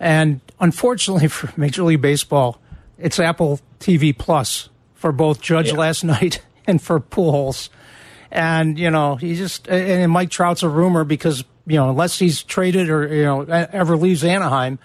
and 0.01 0.41
unfortunately 0.61 1.29
for 1.29 1.53
Major 1.59 1.85
League 1.85 2.03
Baseball, 2.03 2.61
it's 2.99 3.19
Apple 3.19 3.61
TV 3.81 4.17
Plus 4.17 4.69
for 4.95 5.13
both 5.13 5.41
Judge 5.41 5.69
yeah. 5.69 5.79
last 5.79 6.05
night 6.05 6.43
and 6.67 6.83
for 6.83 7.01
Pujols. 7.01 7.69
And 8.31 8.79
you 8.79 8.91
know, 8.91 9.17
he 9.17 9.37
just 9.37 9.69
and 9.69 10.13
Mike 10.13 10.31
Trout's 10.31 10.63
a 10.63 10.69
rumor 10.69 11.05
because 11.05 11.45
you 11.67 11.77
know 11.77 11.89
unless 11.89 12.19
he's 12.19 12.43
traded 12.43 12.91
or 12.91 13.07
you 13.15 13.25
know 13.25 13.43
ever 13.43 13.97
leaves 13.97 14.23
Anaheim, 14.23 14.79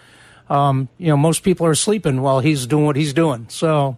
um, 0.50 0.88
you 0.98 1.08
know 1.08 1.18
most 1.18 1.44
people 1.44 1.66
are 1.66 1.76
sleeping 1.76 2.22
while 2.22 2.39
he's 2.39 2.66
doing 2.66 2.86
what 2.86 2.96
he's 2.96 3.12
doing. 3.12 3.48
So 3.50 3.98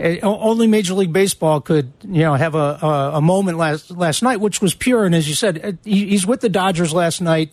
only 0.00 0.66
Major 0.66 0.94
League 0.94 1.12
Baseball 1.12 1.60
could, 1.60 1.92
you 2.02 2.22
know, 2.22 2.34
have 2.34 2.54
a, 2.54 2.78
a, 2.82 3.10
a 3.14 3.20
moment 3.20 3.58
last 3.58 3.90
last 3.90 4.22
night, 4.22 4.40
which 4.40 4.60
was 4.60 4.74
pure. 4.74 5.04
And 5.04 5.14
as 5.14 5.28
you 5.28 5.34
said, 5.34 5.64
uh, 5.64 5.72
he, 5.84 6.08
he's 6.08 6.26
with 6.26 6.40
the 6.40 6.48
Dodgers 6.48 6.92
last 6.92 7.20
night. 7.20 7.52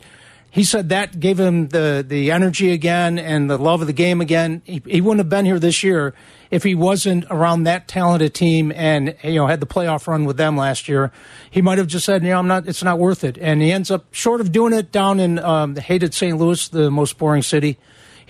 He 0.53 0.65
said 0.65 0.89
that 0.89 1.17
gave 1.17 1.39
him 1.39 1.69
the, 1.69 2.03
the 2.05 2.31
energy 2.31 2.73
again 2.73 3.17
and 3.17 3.49
the 3.49 3.57
love 3.57 3.79
of 3.79 3.87
the 3.87 3.93
game 3.93 4.19
again. 4.19 4.61
He, 4.65 4.81
he 4.85 4.99
wouldn't 4.99 5.19
have 5.19 5.29
been 5.29 5.45
here 5.45 5.59
this 5.59 5.81
year 5.81 6.13
if 6.49 6.63
he 6.63 6.75
wasn't 6.75 7.23
around 7.29 7.63
that 7.63 7.87
talented 7.87 8.33
team 8.33 8.73
and 8.75 9.15
you 9.23 9.35
know 9.35 9.47
had 9.47 9.61
the 9.61 9.65
playoff 9.65 10.07
run 10.07 10.25
with 10.25 10.35
them 10.35 10.57
last 10.57 10.89
year. 10.89 11.13
He 11.49 11.61
might 11.61 11.77
have 11.77 11.87
just 11.87 12.05
said, 12.05 12.23
"You 12.23 12.31
know, 12.31 12.39
I'm 12.39 12.47
not. 12.47 12.67
It's 12.67 12.83
not 12.83 12.99
worth 12.99 13.23
it." 13.23 13.37
And 13.37 13.61
he 13.61 13.71
ends 13.71 13.89
up 13.89 14.05
short 14.11 14.41
of 14.41 14.51
doing 14.51 14.73
it 14.73 14.91
down 14.91 15.21
in 15.21 15.39
um, 15.39 15.75
the 15.75 15.81
hated 15.81 16.13
St. 16.13 16.37
Louis, 16.37 16.67
the 16.67 16.91
most 16.91 17.17
boring 17.17 17.43
city. 17.43 17.77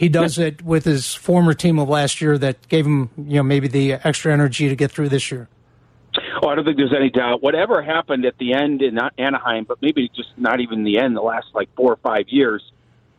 He 0.01 0.09
does 0.09 0.39
it 0.39 0.63
with 0.63 0.85
his 0.85 1.13
former 1.13 1.53
team 1.53 1.77
of 1.77 1.87
last 1.87 2.21
year 2.21 2.35
that 2.39 2.67
gave 2.69 2.87
him, 2.87 3.11
you 3.15 3.35
know, 3.35 3.43
maybe 3.43 3.67
the 3.67 3.93
extra 3.93 4.33
energy 4.33 4.67
to 4.67 4.75
get 4.75 4.91
through 4.91 5.09
this 5.09 5.29
year. 5.29 5.47
Oh, 6.41 6.47
I 6.47 6.55
don't 6.55 6.65
think 6.65 6.77
there's 6.77 6.91
any 6.91 7.11
doubt. 7.11 7.43
Whatever 7.43 7.83
happened 7.83 8.25
at 8.25 8.35
the 8.39 8.55
end 8.55 8.81
in 8.81 8.97
Anaheim, 9.19 9.63
but 9.63 9.79
maybe 9.79 10.09
just 10.15 10.29
not 10.37 10.59
even 10.59 10.85
the 10.85 10.97
end, 10.97 11.15
the 11.15 11.21
last 11.21 11.45
like 11.53 11.69
four 11.75 11.93
or 11.93 11.97
five 11.97 12.25
years, 12.29 12.63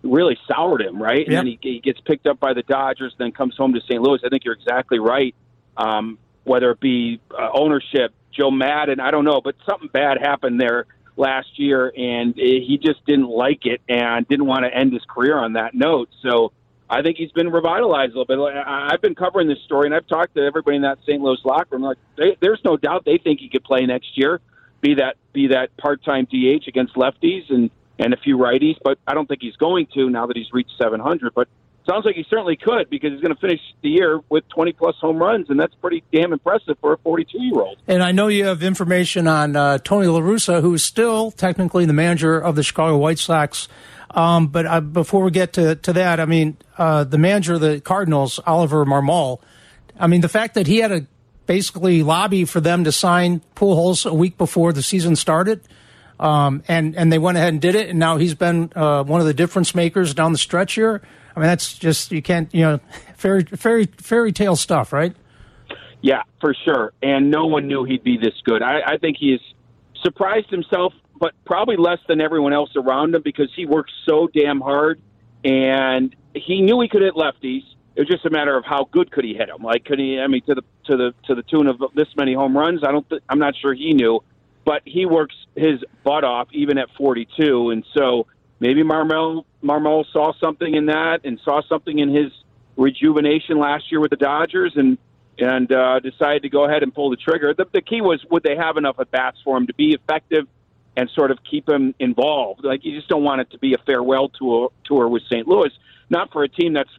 really 0.02 0.36
soured 0.48 0.82
him, 0.82 1.00
right? 1.00 1.24
And 1.24 1.32
yep. 1.32 1.44
then 1.44 1.46
he, 1.46 1.58
he 1.62 1.78
gets 1.78 2.00
picked 2.00 2.26
up 2.26 2.40
by 2.40 2.52
the 2.52 2.64
Dodgers, 2.64 3.14
then 3.16 3.30
comes 3.30 3.56
home 3.56 3.74
to 3.74 3.80
St. 3.82 4.02
Louis. 4.02 4.18
I 4.24 4.28
think 4.28 4.44
you're 4.44 4.54
exactly 4.54 4.98
right. 4.98 5.36
Um, 5.76 6.18
whether 6.42 6.72
it 6.72 6.80
be 6.80 7.20
uh, 7.30 7.48
ownership, 7.54 8.12
Joe 8.36 8.50
Maddon, 8.50 8.98
I 8.98 9.12
don't 9.12 9.24
know, 9.24 9.40
but 9.40 9.54
something 9.70 9.88
bad 9.92 10.18
happened 10.20 10.60
there 10.60 10.86
last 11.16 11.60
year, 11.60 11.92
and 11.96 12.34
he 12.34 12.76
just 12.82 13.06
didn't 13.06 13.28
like 13.28 13.66
it 13.66 13.82
and 13.88 14.26
didn't 14.26 14.46
want 14.46 14.64
to 14.64 14.76
end 14.76 14.92
his 14.92 15.04
career 15.08 15.38
on 15.38 15.52
that 15.52 15.74
note. 15.74 16.08
So 16.22 16.50
I 16.92 17.00
think 17.00 17.16
he's 17.16 17.32
been 17.32 17.48
revitalized 17.48 18.14
a 18.14 18.18
little 18.18 18.26
bit. 18.26 18.64
I've 18.66 19.00
been 19.00 19.14
covering 19.14 19.48
this 19.48 19.60
story, 19.64 19.86
and 19.86 19.94
I've 19.94 20.06
talked 20.06 20.34
to 20.34 20.42
everybody 20.42 20.76
in 20.76 20.82
that 20.82 20.98
St. 21.06 21.22
Louis 21.22 21.38
locker 21.42 21.68
room. 21.76 21.82
Like, 21.82 21.96
they, 22.18 22.36
there's 22.38 22.60
no 22.66 22.76
doubt 22.76 23.06
they 23.06 23.16
think 23.16 23.40
he 23.40 23.48
could 23.48 23.64
play 23.64 23.86
next 23.86 24.18
year, 24.18 24.42
be 24.82 24.94
that 24.96 25.16
be 25.32 25.46
that 25.48 25.74
part-time 25.78 26.26
DH 26.30 26.68
against 26.68 26.94
lefties 26.94 27.48
and 27.48 27.70
and 27.98 28.12
a 28.12 28.18
few 28.18 28.36
righties. 28.36 28.76
But 28.84 28.98
I 29.06 29.14
don't 29.14 29.26
think 29.26 29.40
he's 29.40 29.56
going 29.56 29.86
to 29.94 30.10
now 30.10 30.26
that 30.26 30.36
he's 30.36 30.52
reached 30.52 30.72
700. 30.76 31.32
But 31.34 31.48
sounds 31.86 32.04
like 32.04 32.14
he 32.14 32.24
certainly 32.28 32.56
could 32.56 32.90
because 32.90 33.12
he's 33.12 33.20
going 33.20 33.34
to 33.34 33.40
finish 33.40 33.60
the 33.82 33.88
year 33.88 34.20
with 34.28 34.48
20 34.48 34.72
plus 34.72 34.96
home 35.00 35.18
runs, 35.18 35.50
and 35.50 35.58
that's 35.58 35.74
pretty 35.76 36.02
damn 36.12 36.32
impressive 36.32 36.76
for 36.80 36.94
a 36.94 36.98
42 36.98 37.40
year 37.40 37.60
old. 37.60 37.78
And 37.86 38.02
I 38.02 38.12
know 38.12 38.28
you 38.28 38.44
have 38.46 38.62
information 38.62 39.26
on 39.26 39.56
uh, 39.56 39.78
Tony 39.78 40.06
La 40.06 40.20
Russa, 40.20 40.60
who 40.60 40.74
is 40.74 40.84
still 40.84 41.30
technically 41.30 41.84
the 41.84 41.92
manager 41.92 42.38
of 42.38 42.56
the 42.56 42.62
Chicago 42.62 42.98
White 42.98 43.18
Sox. 43.18 43.68
Um, 44.10 44.48
but 44.48 44.66
uh, 44.66 44.80
before 44.80 45.24
we 45.24 45.30
get 45.30 45.54
to, 45.54 45.76
to 45.76 45.92
that, 45.94 46.20
I 46.20 46.26
mean, 46.26 46.56
uh, 46.76 47.04
the 47.04 47.18
manager 47.18 47.54
of 47.54 47.60
the 47.60 47.80
Cardinals, 47.80 48.38
Oliver 48.46 48.84
Marmol, 48.84 49.40
I 49.98 50.06
mean, 50.06 50.20
the 50.20 50.28
fact 50.28 50.54
that 50.54 50.66
he 50.66 50.78
had 50.78 50.88
to 50.88 51.06
basically 51.46 52.02
lobby 52.02 52.44
for 52.44 52.60
them 52.60 52.84
to 52.84 52.92
sign 52.92 53.42
Pujols 53.56 54.08
a 54.08 54.14
week 54.14 54.38
before 54.38 54.72
the 54.72 54.82
season 54.82 55.16
started, 55.16 55.60
um, 56.20 56.62
and 56.68 56.96
and 56.96 57.12
they 57.12 57.18
went 57.18 57.36
ahead 57.36 57.52
and 57.52 57.60
did 57.60 57.74
it, 57.74 57.90
and 57.90 57.98
now 57.98 58.16
he's 58.16 58.34
been 58.34 58.72
uh, 58.74 59.02
one 59.02 59.20
of 59.20 59.26
the 59.26 59.34
difference 59.34 59.74
makers 59.74 60.14
down 60.14 60.32
the 60.32 60.38
stretch 60.38 60.74
here. 60.74 61.02
I 61.34 61.40
mean, 61.40 61.48
that's 61.48 61.78
just 61.78 62.12
you 62.12 62.22
can't, 62.22 62.52
you 62.54 62.62
know, 62.62 62.80
fairy 63.16 63.44
fairy 63.44 63.86
fairy 63.86 64.32
tale 64.32 64.56
stuff, 64.56 64.92
right? 64.92 65.14
Yeah, 66.02 66.22
for 66.40 66.54
sure. 66.64 66.92
And 67.02 67.30
no 67.30 67.46
one 67.46 67.68
knew 67.68 67.84
he'd 67.84 68.02
be 68.02 68.18
this 68.18 68.34
good. 68.44 68.60
I, 68.62 68.80
I 68.84 68.98
think 68.98 69.16
he 69.18 69.30
has 69.30 69.40
surprised 70.02 70.50
himself, 70.50 70.92
but 71.18 71.32
probably 71.44 71.76
less 71.76 72.00
than 72.08 72.20
everyone 72.20 72.52
else 72.52 72.70
around 72.76 73.14
him 73.14 73.22
because 73.22 73.48
he 73.54 73.66
worked 73.66 73.92
so 74.06 74.28
damn 74.34 74.60
hard, 74.60 75.00
and 75.44 76.14
he 76.34 76.60
knew 76.60 76.80
he 76.80 76.88
could 76.88 77.02
hit 77.02 77.14
lefties. 77.14 77.62
It 77.94 78.00
was 78.00 78.08
just 78.08 78.26
a 78.26 78.30
matter 78.30 78.56
of 78.56 78.64
how 78.64 78.88
good 78.90 79.12
could 79.12 79.24
he 79.24 79.34
hit 79.34 79.48
them. 79.48 79.62
Like, 79.62 79.84
could 79.84 79.98
he? 79.98 80.18
I 80.18 80.26
mean, 80.26 80.42
to 80.46 80.54
the 80.54 80.62
to 80.86 80.96
the 80.96 81.14
to 81.26 81.34
the 81.34 81.42
tune 81.42 81.68
of 81.68 81.80
this 81.94 82.08
many 82.16 82.34
home 82.34 82.56
runs. 82.56 82.80
I 82.82 82.90
don't. 82.90 83.08
Th- 83.08 83.22
I'm 83.28 83.38
not 83.38 83.54
sure 83.60 83.72
he 83.72 83.92
knew, 83.92 84.20
but 84.64 84.82
he 84.84 85.06
works 85.06 85.34
his 85.54 85.80
butt 86.02 86.24
off 86.24 86.48
even 86.52 86.78
at 86.78 86.88
42, 86.96 87.70
and 87.70 87.84
so 87.94 88.26
maybe 88.58 88.82
Marmol 88.82 89.44
Marmol 89.62 90.04
saw 90.12 90.32
something 90.40 90.74
in 90.74 90.86
that 90.86 91.20
and 91.24 91.40
saw 91.44 91.62
something 91.68 91.98
in 91.98 92.14
his 92.14 92.32
rejuvenation 92.76 93.58
last 93.58 93.90
year 93.90 94.00
with 94.00 94.10
the 94.10 94.16
Dodgers 94.16 94.72
and 94.76 94.98
and 95.38 95.72
uh, 95.72 95.98
decided 96.00 96.42
to 96.42 96.50
go 96.50 96.64
ahead 96.64 96.82
and 96.82 96.94
pull 96.94 97.10
the 97.10 97.16
trigger. 97.16 97.54
The, 97.54 97.66
the 97.72 97.80
key 97.80 98.00
was 98.00 98.24
would 98.30 98.42
they 98.42 98.56
have 98.56 98.76
enough 98.76 98.96
at 98.98 99.10
bats 99.10 99.38
for 99.42 99.56
him 99.56 99.66
to 99.66 99.74
be 99.74 99.92
effective 99.94 100.46
and 100.96 101.08
sort 101.10 101.30
of 101.30 101.38
keep 101.48 101.68
him 101.68 101.94
involved? 101.98 102.64
Like 102.64 102.84
you 102.84 102.94
just 102.94 103.08
don't 103.08 103.24
want 103.24 103.40
it 103.40 103.50
to 103.52 103.58
be 103.58 103.74
a 103.74 103.78
farewell 103.86 104.28
tour 104.28 104.70
tour 104.84 105.08
with 105.08 105.22
St. 105.24 105.46
Louis, 105.46 105.70
not 106.10 106.32
for 106.32 106.42
a 106.42 106.48
team 106.48 106.74
that's 106.74 106.90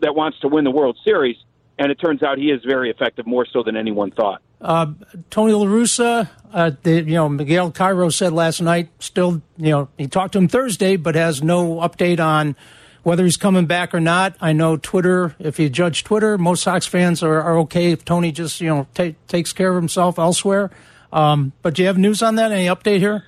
that 0.00 0.14
wants 0.14 0.38
to 0.40 0.48
win 0.48 0.64
the 0.64 0.70
World 0.70 0.98
Series. 1.04 1.36
And 1.78 1.92
it 1.92 1.96
turns 1.96 2.22
out 2.22 2.38
he 2.38 2.50
is 2.50 2.62
very 2.64 2.90
effective, 2.90 3.26
more 3.26 3.46
so 3.46 3.62
than 3.62 3.76
anyone 3.76 4.10
thought. 4.10 4.42
Uh, 4.60 4.86
Tony 5.30 5.52
La 5.52 5.64
Russa, 5.64 6.28
uh, 6.52 6.72
the, 6.82 6.94
you 6.94 7.14
know, 7.14 7.28
Miguel 7.28 7.70
Cairo 7.70 8.08
said 8.08 8.32
last 8.32 8.60
night, 8.60 8.88
still, 8.98 9.42
you 9.56 9.70
know, 9.70 9.88
he 9.96 10.08
talked 10.08 10.32
to 10.32 10.38
him 10.38 10.48
Thursday, 10.48 10.96
but 10.96 11.14
has 11.14 11.42
no 11.42 11.76
update 11.76 12.18
on 12.18 12.56
whether 13.04 13.22
he's 13.22 13.36
coming 13.36 13.66
back 13.66 13.94
or 13.94 14.00
not. 14.00 14.34
I 14.40 14.52
know 14.52 14.76
Twitter, 14.76 15.36
if 15.38 15.60
you 15.60 15.68
judge 15.68 16.02
Twitter, 16.02 16.36
most 16.36 16.64
Sox 16.64 16.86
fans 16.86 17.22
are, 17.22 17.40
are 17.40 17.58
okay 17.60 17.92
if 17.92 18.04
Tony 18.04 18.32
just, 18.32 18.60
you 18.60 18.68
know, 18.68 18.86
t- 18.94 19.14
takes 19.28 19.52
care 19.52 19.70
of 19.70 19.76
himself 19.76 20.18
elsewhere. 20.18 20.70
Um, 21.12 21.52
but 21.62 21.74
do 21.74 21.82
you 21.82 21.86
have 21.86 21.96
news 21.96 22.22
on 22.22 22.34
that? 22.34 22.50
Any 22.50 22.66
update 22.66 22.98
here? 22.98 23.24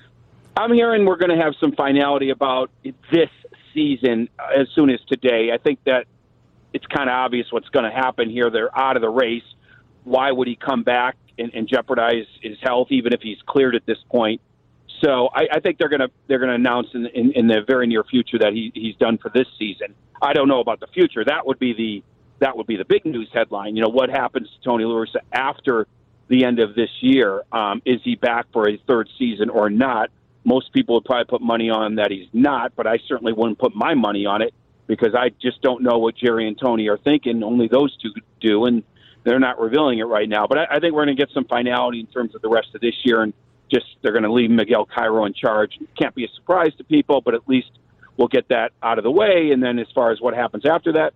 I'm 0.57 0.73
hearing 0.73 1.05
we're 1.05 1.15
going 1.15 1.35
to 1.35 1.41
have 1.41 1.53
some 1.59 1.71
finality 1.71 2.29
about 2.29 2.69
this 2.83 3.29
season 3.73 4.27
as 4.55 4.67
soon 4.75 4.89
as 4.89 4.99
today. 5.07 5.51
I 5.53 5.57
think 5.57 5.79
that 5.85 6.05
it's 6.73 6.85
kind 6.87 7.09
of 7.09 7.13
obvious 7.13 7.47
what's 7.51 7.69
going 7.69 7.85
to 7.85 7.91
happen 7.91 8.29
here. 8.29 8.49
They're 8.49 8.75
out 8.77 8.95
of 8.95 9.01
the 9.01 9.09
race. 9.09 9.43
Why 10.03 10.31
would 10.31 10.47
he 10.47 10.55
come 10.55 10.83
back 10.83 11.15
and, 11.37 11.51
and 11.53 11.67
jeopardize 11.67 12.25
his 12.41 12.57
health, 12.61 12.87
even 12.91 13.13
if 13.13 13.21
he's 13.21 13.37
cleared 13.45 13.75
at 13.75 13.85
this 13.85 13.97
point? 14.09 14.41
So 15.03 15.29
I, 15.33 15.47
I 15.53 15.59
think 15.59 15.77
they're 15.77 15.89
going 15.89 16.01
to 16.01 16.11
they're 16.27 16.39
going 16.39 16.49
to 16.49 16.55
announce 16.55 16.87
in, 16.93 17.07
in, 17.07 17.31
in 17.33 17.47
the 17.47 17.61
very 17.67 17.87
near 17.87 18.03
future 18.03 18.37
that 18.39 18.53
he, 18.53 18.71
he's 18.73 18.95
done 18.97 19.17
for 19.17 19.31
this 19.33 19.47
season. 19.57 19.95
I 20.21 20.33
don't 20.33 20.47
know 20.47 20.59
about 20.59 20.79
the 20.79 20.87
future. 20.87 21.25
That 21.25 21.45
would 21.45 21.59
be 21.59 21.73
the 21.73 22.03
that 22.39 22.57
would 22.57 22.67
be 22.67 22.75
the 22.75 22.85
big 22.85 23.05
news 23.05 23.29
headline. 23.33 23.75
You 23.75 23.83
know 23.83 23.89
what 23.89 24.09
happens 24.09 24.47
to 24.49 24.63
Tony 24.63 24.83
Russa 24.83 25.19
after 25.31 25.87
the 26.27 26.45
end 26.45 26.59
of 26.59 26.75
this 26.75 26.89
year? 27.01 27.43
Um, 27.51 27.81
is 27.85 27.99
he 28.03 28.15
back 28.15 28.47
for 28.53 28.69
a 28.69 28.77
third 28.87 29.09
season 29.17 29.49
or 29.49 29.69
not? 29.69 30.09
Most 30.43 30.73
people 30.73 30.95
would 30.95 31.05
probably 31.05 31.25
put 31.25 31.41
money 31.41 31.69
on 31.69 31.95
that 31.95 32.09
he's 32.09 32.27
not, 32.33 32.75
but 32.75 32.87
I 32.87 32.97
certainly 33.07 33.33
wouldn't 33.33 33.59
put 33.59 33.75
my 33.75 33.93
money 33.93 34.25
on 34.25 34.41
it 34.41 34.53
because 34.91 35.15
I 35.15 35.29
just 35.41 35.61
don't 35.61 35.83
know 35.83 35.99
what 35.99 36.17
Jerry 36.17 36.49
and 36.49 36.59
Tony 36.59 36.89
are 36.89 36.97
thinking. 36.97 37.43
Only 37.43 37.69
those 37.69 37.95
two 37.95 38.11
do, 38.41 38.65
and 38.65 38.83
they're 39.23 39.39
not 39.39 39.57
revealing 39.57 39.99
it 39.99 40.03
right 40.03 40.27
now. 40.27 40.47
But 40.47 40.57
I, 40.57 40.65
I 40.69 40.79
think 40.81 40.93
we're 40.93 41.05
going 41.05 41.15
to 41.15 41.21
get 41.21 41.29
some 41.33 41.45
finality 41.45 42.01
in 42.01 42.07
terms 42.07 42.35
of 42.35 42.41
the 42.41 42.49
rest 42.49 42.75
of 42.75 42.81
this 42.81 42.95
year, 43.05 43.21
and 43.21 43.33
just 43.71 43.85
they're 44.01 44.11
going 44.11 44.25
to 44.25 44.33
leave 44.33 44.51
Miguel 44.51 44.85
Cairo 44.85 45.23
in 45.23 45.33
charge. 45.33 45.79
Can't 45.97 46.13
be 46.13 46.25
a 46.25 46.27
surprise 46.35 46.73
to 46.77 46.83
people, 46.83 47.21
but 47.21 47.33
at 47.35 47.47
least 47.47 47.71
we'll 48.17 48.27
get 48.27 48.49
that 48.49 48.73
out 48.83 48.97
of 48.97 49.05
the 49.05 49.11
way. 49.11 49.51
And 49.53 49.63
then 49.63 49.79
as 49.79 49.87
far 49.95 50.11
as 50.11 50.19
what 50.19 50.33
happens 50.33 50.65
after 50.65 50.91
that, 50.91 51.13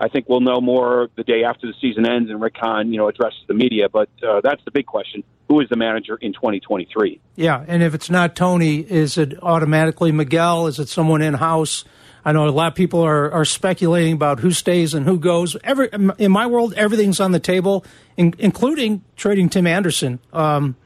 I 0.00 0.08
think 0.08 0.28
we'll 0.28 0.40
know 0.40 0.60
more 0.60 1.08
the 1.16 1.24
day 1.24 1.44
after 1.44 1.66
the 1.66 1.74
season 1.80 2.06
ends 2.06 2.30
and 2.30 2.40
Rick 2.40 2.56
Hahn, 2.56 2.92
you 2.92 2.98
know, 2.98 3.08
addresses 3.08 3.40
the 3.48 3.54
media. 3.54 3.88
But 3.88 4.08
uh, 4.26 4.40
that's 4.42 4.62
the 4.64 4.70
big 4.70 4.86
question: 4.86 5.24
Who 5.48 5.60
is 5.60 5.68
the 5.68 5.76
manager 5.76 6.16
in 6.20 6.32
2023? 6.32 7.20
Yeah, 7.36 7.64
and 7.66 7.82
if 7.82 7.94
it's 7.94 8.08
not 8.08 8.36
Tony, 8.36 8.78
is 8.78 9.18
it 9.18 9.42
automatically 9.42 10.12
Miguel? 10.12 10.66
Is 10.66 10.78
it 10.78 10.88
someone 10.88 11.22
in 11.22 11.34
house? 11.34 11.84
I 12.24 12.32
know 12.32 12.46
a 12.46 12.50
lot 12.50 12.68
of 12.68 12.74
people 12.74 13.00
are, 13.00 13.30
are 13.32 13.44
speculating 13.44 14.12
about 14.12 14.40
who 14.40 14.50
stays 14.50 14.92
and 14.92 15.06
who 15.06 15.18
goes. 15.18 15.56
Every 15.64 15.88
in 16.18 16.30
my 16.30 16.46
world, 16.46 16.74
everything's 16.74 17.20
on 17.20 17.32
the 17.32 17.40
table, 17.40 17.84
in, 18.16 18.34
including 18.38 19.02
trading 19.16 19.48
Tim 19.48 19.66
Anderson. 19.66 20.18
Um, 20.32 20.76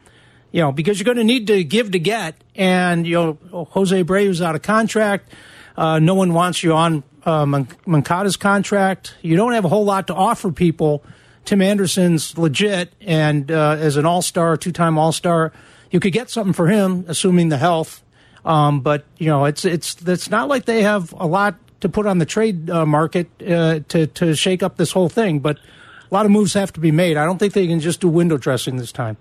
you 0.53 0.61
know, 0.61 0.71
because 0.71 0.99
you're 1.01 1.07
going 1.07 1.17
to 1.17 1.25
need 1.25 1.47
to 1.49 1.65
give 1.65 1.93
to 1.93 1.99
get, 1.99 2.37
and 2.55 3.07
you 3.07 3.15
know, 3.15 3.65
Jose 3.71 4.05
Abreu's 4.05 4.41
out 4.41 4.55
of 4.55 4.63
contract. 4.63 5.33
Uh, 5.77 5.99
no 5.99 6.15
one 6.15 6.35
wants 6.35 6.61
Yoan 6.61 7.03
uh, 7.25 7.47
Moncada's 7.87 8.37
contract. 8.37 9.15
You 9.23 9.37
don't 9.37 9.53
have 9.53 9.65
a 9.65 9.69
whole 9.69 9.85
lot 9.85 10.07
to 10.09 10.15
offer 10.15 10.51
people. 10.53 11.05
Tim 11.45 11.61
Anderson's 11.61 12.39
legit, 12.39 12.93
and 13.01 13.51
uh, 13.51 13.77
as 13.79 13.97
an 13.97 14.07
All 14.07 14.23
Star, 14.23 14.57
two 14.57 14.73
time 14.73 14.97
All 14.99 15.13
Star, 15.13 15.53
you 15.91 15.99
could 15.99 16.13
get 16.13 16.31
something 16.31 16.53
for 16.53 16.69
him, 16.69 17.05
assuming 17.09 17.49
the 17.49 17.59
health. 17.59 18.03
Um, 18.45 18.81
but 18.81 19.05
you 19.19 19.27
know, 19.27 19.45
it's 19.45 19.65
it's 19.65 20.01
it's 20.07 20.31
not 20.31 20.49
like 20.49 20.65
they 20.65 20.83
have 20.83 21.13
a 21.13 21.27
lot 21.27 21.57
to 21.81 21.89
put 21.89 22.07
on 22.07 22.19
the 22.19 22.27
trade 22.27 22.71
uh, 22.71 22.87
market 22.87 23.29
uh, 23.43 23.81
to 23.89 24.07
to 24.07 24.35
shake 24.35 24.63
up 24.63 24.77
this 24.77 24.93
whole 24.93 25.09
thing. 25.09 25.41
But 25.41 25.59
a 25.59 26.15
lot 26.15 26.27
of 26.27 26.33
moves 26.33 26.55
have 26.55 26.73
to 26.75 26.81
be 26.81 26.93
made. 26.93 27.17
I 27.17 27.25
don't 27.25 27.39
think 27.39 27.55
they 27.55 27.67
can 27.67 27.81
just 27.81 28.01
do 28.01 28.09
window 28.09 28.37
dressing 28.37 28.77
this 28.77 28.93
time. 28.93 29.17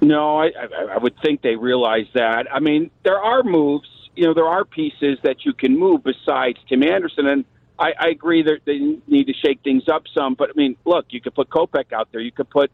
No, 0.00 0.40
I, 0.40 0.50
I 0.90 0.98
would 0.98 1.14
think 1.22 1.42
they 1.42 1.54
realize 1.54 2.06
that. 2.14 2.52
I 2.52 2.58
mean, 2.58 2.90
there 3.04 3.20
are 3.20 3.44
moves. 3.44 3.88
You 4.14 4.26
know, 4.26 4.34
there 4.34 4.46
are 4.46 4.64
pieces 4.64 5.18
that 5.22 5.44
you 5.44 5.52
can 5.52 5.78
move 5.78 6.02
besides 6.04 6.58
Tim 6.68 6.82
Anderson, 6.82 7.26
and 7.26 7.44
I, 7.78 7.92
I 7.98 8.08
agree 8.08 8.42
that 8.42 8.60
they 8.64 8.78
need 9.06 9.26
to 9.26 9.32
shake 9.32 9.60
things 9.62 9.88
up 9.88 10.04
some. 10.14 10.34
But 10.34 10.50
I 10.50 10.52
mean, 10.54 10.76
look, 10.84 11.06
you 11.10 11.20
could 11.20 11.34
put 11.34 11.48
Kopech 11.48 11.92
out 11.92 12.08
there. 12.12 12.20
You 12.20 12.32
could 12.32 12.50
put 12.50 12.70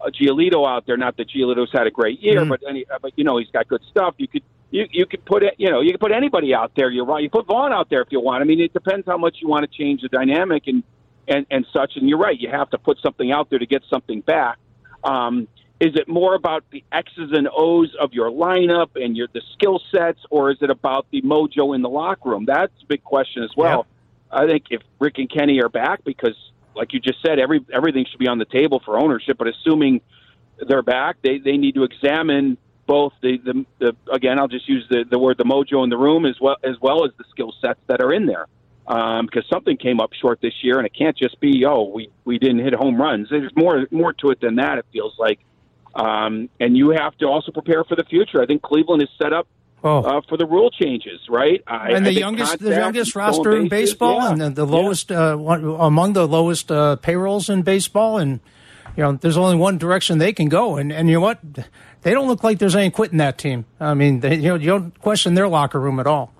uh, 0.00 0.10
Giolito 0.10 0.68
out 0.68 0.86
there. 0.86 0.96
Not 0.96 1.16
that 1.16 1.28
Giolito's 1.28 1.70
had 1.72 1.86
a 1.86 1.90
great 1.90 2.20
year, 2.20 2.40
mm-hmm. 2.40 2.48
but 2.50 2.60
any, 2.68 2.84
but 3.00 3.12
you 3.16 3.24
know, 3.24 3.38
he's 3.38 3.50
got 3.50 3.68
good 3.68 3.82
stuff. 3.90 4.14
You 4.18 4.28
could 4.28 4.42
you 4.70 4.86
you 4.90 5.06
could 5.06 5.24
put 5.24 5.42
it. 5.42 5.54
You 5.58 5.70
know, 5.70 5.80
you 5.80 5.92
could 5.92 6.00
put 6.00 6.12
anybody 6.12 6.54
out 6.54 6.72
there. 6.76 6.90
You're 6.90 7.04
right. 7.04 7.22
You 7.22 7.30
put 7.30 7.46
Vaughn 7.46 7.72
out 7.72 7.90
there 7.90 8.02
if 8.02 8.08
you 8.10 8.20
want. 8.20 8.42
I 8.42 8.44
mean, 8.44 8.60
it 8.60 8.72
depends 8.72 9.06
how 9.06 9.18
much 9.18 9.38
you 9.40 9.48
want 9.48 9.70
to 9.70 9.76
change 9.76 10.02
the 10.02 10.08
dynamic 10.08 10.64
and 10.66 10.82
and 11.26 11.46
and 11.50 11.66
such. 11.72 11.92
And 11.96 12.08
you're 12.08 12.18
right. 12.18 12.38
You 12.38 12.50
have 12.50 12.70
to 12.70 12.78
put 12.78 12.98
something 13.02 13.32
out 13.32 13.50
there 13.50 13.58
to 13.58 13.66
get 13.66 13.82
something 13.88 14.20
back. 14.20 14.58
Um, 15.04 15.48
is 15.82 15.96
it 15.96 16.06
more 16.06 16.36
about 16.36 16.62
the 16.70 16.84
X's 16.92 17.32
and 17.32 17.48
O's 17.52 17.92
of 18.00 18.12
your 18.12 18.30
lineup 18.30 18.90
and 18.94 19.16
your 19.16 19.26
the 19.32 19.42
skill 19.54 19.82
sets, 19.90 20.20
or 20.30 20.52
is 20.52 20.58
it 20.60 20.70
about 20.70 21.06
the 21.10 21.20
mojo 21.22 21.74
in 21.74 21.82
the 21.82 21.88
locker 21.88 22.30
room? 22.30 22.44
That's 22.44 22.72
a 22.84 22.86
big 22.86 23.02
question 23.02 23.42
as 23.42 23.50
well. 23.56 23.84
Yeah. 24.32 24.42
I 24.44 24.46
think 24.46 24.66
if 24.70 24.80
Rick 25.00 25.18
and 25.18 25.28
Kenny 25.28 25.60
are 25.60 25.68
back, 25.68 26.04
because 26.04 26.36
like 26.76 26.92
you 26.92 27.00
just 27.00 27.20
said, 27.20 27.40
every 27.40 27.66
everything 27.72 28.06
should 28.08 28.20
be 28.20 28.28
on 28.28 28.38
the 28.38 28.44
table 28.44 28.80
for 28.84 28.96
ownership. 28.96 29.38
But 29.38 29.48
assuming 29.48 30.02
they're 30.68 30.82
back, 30.82 31.16
they 31.20 31.38
they 31.38 31.56
need 31.56 31.74
to 31.74 31.82
examine 31.82 32.58
both 32.86 33.12
the, 33.20 33.38
the, 33.38 33.66
the 33.80 33.96
again 34.12 34.38
I'll 34.38 34.46
just 34.46 34.68
use 34.68 34.86
the, 34.88 35.04
the 35.10 35.18
word 35.18 35.36
the 35.36 35.44
mojo 35.44 35.82
in 35.82 35.90
the 35.90 35.98
room 35.98 36.26
as 36.26 36.36
well 36.40 36.58
as 36.62 36.76
well 36.80 37.04
as 37.04 37.10
the 37.18 37.24
skill 37.30 37.52
sets 37.60 37.80
that 37.88 38.00
are 38.00 38.12
in 38.12 38.26
there 38.26 38.46
um, 38.86 39.26
because 39.26 39.48
something 39.48 39.76
came 39.76 40.00
up 40.00 40.12
short 40.12 40.40
this 40.40 40.54
year 40.62 40.78
and 40.78 40.86
it 40.86 40.94
can't 40.96 41.16
just 41.16 41.38
be 41.40 41.64
oh 41.64 41.82
we 41.82 42.10
we 42.24 42.38
didn't 42.38 42.58
hit 42.58 42.74
home 42.74 43.00
runs 43.00 43.28
there's 43.30 43.52
more 43.56 43.86
more 43.90 44.12
to 44.12 44.30
it 44.30 44.40
than 44.40 44.56
that 44.56 44.78
it 44.78 44.86
feels 44.92 45.14
like 45.18 45.38
um, 45.94 46.48
and 46.60 46.76
you 46.76 46.90
have 46.90 47.16
to 47.18 47.26
also 47.26 47.52
prepare 47.52 47.84
for 47.84 47.96
the 47.96 48.04
future. 48.04 48.42
I 48.42 48.46
think 48.46 48.62
Cleveland 48.62 49.02
is 49.02 49.08
set 49.20 49.32
up 49.32 49.46
oh. 49.84 50.02
uh, 50.02 50.20
for 50.28 50.36
the 50.36 50.46
rule 50.46 50.70
changes, 50.70 51.20
right? 51.28 51.62
I, 51.66 51.92
and 51.92 52.06
the 52.06 52.12
youngest, 52.12 52.58
the 52.58 52.70
youngest 52.70 53.14
roster 53.14 53.56
in 53.56 53.68
baseball, 53.68 54.20
yeah. 54.20 54.30
and 54.32 54.40
the, 54.40 54.50
the 54.50 54.66
lowest 54.66 55.10
yeah. 55.10 55.32
uh, 55.32 55.36
one, 55.36 55.64
among 55.64 56.14
the 56.14 56.26
lowest 56.26 56.70
uh, 56.70 56.96
payrolls 56.96 57.48
in 57.48 57.62
baseball, 57.62 58.18
and 58.18 58.40
you 58.96 59.02
know, 59.02 59.12
there's 59.12 59.36
only 59.36 59.56
one 59.56 59.78
direction 59.78 60.18
they 60.18 60.32
can 60.32 60.48
go, 60.48 60.76
and 60.76 60.92
and 60.92 61.08
you 61.08 61.14
know 61.14 61.20
what? 61.20 61.40
They 62.02 62.12
don't 62.12 62.26
look 62.26 62.42
like 62.42 62.58
there's 62.58 62.74
any 62.74 62.90
quitting 62.90 63.18
that 63.18 63.38
team. 63.38 63.64
I 63.78 63.94
mean, 63.94 64.20
they, 64.20 64.36
you 64.36 64.48
know, 64.48 64.54
you 64.56 64.66
don't 64.66 64.98
question 65.00 65.34
their 65.34 65.48
locker 65.48 65.78
room 65.78 66.00
at 66.00 66.06
all. 66.06 66.32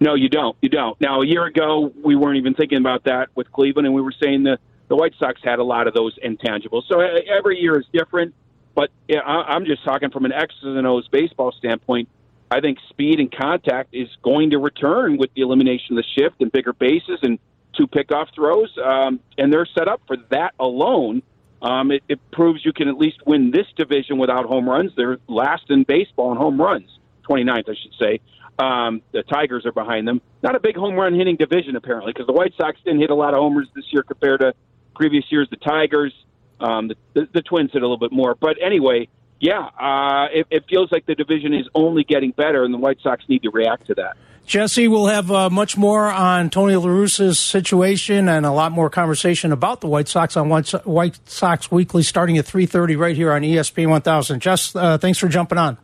No, 0.00 0.14
you 0.14 0.28
don't. 0.28 0.56
You 0.60 0.68
don't. 0.68 1.00
Now, 1.00 1.22
a 1.22 1.26
year 1.26 1.44
ago, 1.44 1.92
we 2.04 2.14
weren't 2.14 2.36
even 2.36 2.54
thinking 2.54 2.78
about 2.78 3.04
that 3.04 3.30
with 3.34 3.50
Cleveland, 3.50 3.86
and 3.86 3.94
we 3.94 4.02
were 4.02 4.14
saying 4.22 4.42
the 4.42 4.58
the 4.88 4.96
White 4.96 5.14
Sox 5.18 5.40
had 5.42 5.58
a 5.58 5.64
lot 5.64 5.88
of 5.88 5.94
those 5.94 6.16
intangibles. 6.24 6.82
So 6.88 7.00
uh, 7.00 7.06
every 7.28 7.58
year 7.58 7.78
is 7.78 7.86
different. 7.92 8.34
But 8.76 8.90
I'm 9.24 9.64
just 9.64 9.82
talking 9.84 10.10
from 10.10 10.26
an 10.26 10.32
X's 10.32 10.62
and 10.62 10.86
O's 10.86 11.08
baseball 11.08 11.50
standpoint. 11.50 12.10
I 12.50 12.60
think 12.60 12.78
speed 12.90 13.18
and 13.18 13.34
contact 13.34 13.94
is 13.94 14.08
going 14.22 14.50
to 14.50 14.58
return 14.58 15.16
with 15.16 15.30
the 15.34 15.40
elimination 15.40 15.96
of 15.98 16.04
the 16.04 16.22
shift 16.22 16.40
and 16.40 16.52
bigger 16.52 16.74
bases 16.74 17.18
and 17.22 17.38
two 17.76 17.86
pickoff 17.86 18.26
throws, 18.34 18.70
um, 18.84 19.18
and 19.38 19.52
they're 19.52 19.66
set 19.66 19.88
up 19.88 20.02
for 20.06 20.16
that 20.30 20.54
alone. 20.60 21.22
Um, 21.62 21.90
it, 21.90 22.02
it 22.06 22.20
proves 22.30 22.64
you 22.64 22.72
can 22.74 22.88
at 22.88 22.98
least 22.98 23.26
win 23.26 23.50
this 23.50 23.66
division 23.76 24.18
without 24.18 24.44
home 24.44 24.68
runs. 24.68 24.92
They're 24.94 25.18
last 25.26 25.64
in 25.70 25.84
baseball 25.84 26.32
in 26.32 26.36
home 26.36 26.60
runs, 26.60 26.88
29th, 27.28 27.70
I 27.70 27.74
should 27.74 27.94
say. 27.98 28.20
Um, 28.58 29.02
the 29.12 29.22
Tigers 29.22 29.64
are 29.64 29.72
behind 29.72 30.06
them. 30.06 30.20
Not 30.42 30.54
a 30.54 30.60
big 30.60 30.76
home 30.76 30.94
run 30.94 31.14
hitting 31.14 31.36
division, 31.36 31.76
apparently, 31.76 32.12
because 32.12 32.26
the 32.26 32.34
White 32.34 32.52
Sox 32.58 32.78
didn't 32.84 33.00
hit 33.00 33.10
a 33.10 33.14
lot 33.14 33.32
of 33.32 33.40
homers 33.40 33.68
this 33.74 33.84
year 33.90 34.02
compared 34.02 34.40
to 34.40 34.52
previous 34.94 35.24
years. 35.30 35.48
The 35.50 35.56
Tigers, 35.56 36.12
um, 36.60 36.88
the, 36.88 36.96
the, 37.14 37.28
the 37.34 37.42
Twins 37.42 37.72
hit 37.72 37.82
a 37.82 37.84
little 37.86 37.98
bit 37.98 38.12
more. 38.12 38.34
But 38.34 38.56
anyway, 38.62 39.08
yeah, 39.40 39.68
uh, 39.78 40.28
it, 40.32 40.46
it 40.50 40.64
feels 40.68 40.90
like 40.90 41.06
the 41.06 41.14
division 41.14 41.54
is 41.54 41.68
only 41.74 42.04
getting 42.04 42.30
better, 42.30 42.64
and 42.64 42.72
the 42.72 42.78
White 42.78 42.98
Sox 43.02 43.24
need 43.28 43.42
to 43.42 43.50
react 43.50 43.86
to 43.88 43.94
that. 43.94 44.16
Jesse, 44.46 44.86
we'll 44.86 45.06
have 45.06 45.30
uh, 45.32 45.50
much 45.50 45.76
more 45.76 46.04
on 46.04 46.50
Tony 46.50 46.76
La 46.76 46.86
Russa's 46.86 47.40
situation 47.40 48.28
and 48.28 48.46
a 48.46 48.52
lot 48.52 48.70
more 48.70 48.88
conversation 48.88 49.50
about 49.50 49.80
the 49.80 49.88
White 49.88 50.06
Sox 50.06 50.36
on 50.36 50.48
White 50.48 51.18
Sox 51.28 51.70
Weekly 51.72 52.04
starting 52.04 52.38
at 52.38 52.44
3.30 52.44 52.96
right 52.96 53.16
here 53.16 53.32
on 53.32 53.42
ESPN 53.42 53.88
1000. 53.88 54.38
Jess, 54.38 54.76
uh, 54.76 54.98
thanks 54.98 55.18
for 55.18 55.26
jumping 55.26 55.58
on. 55.58 55.78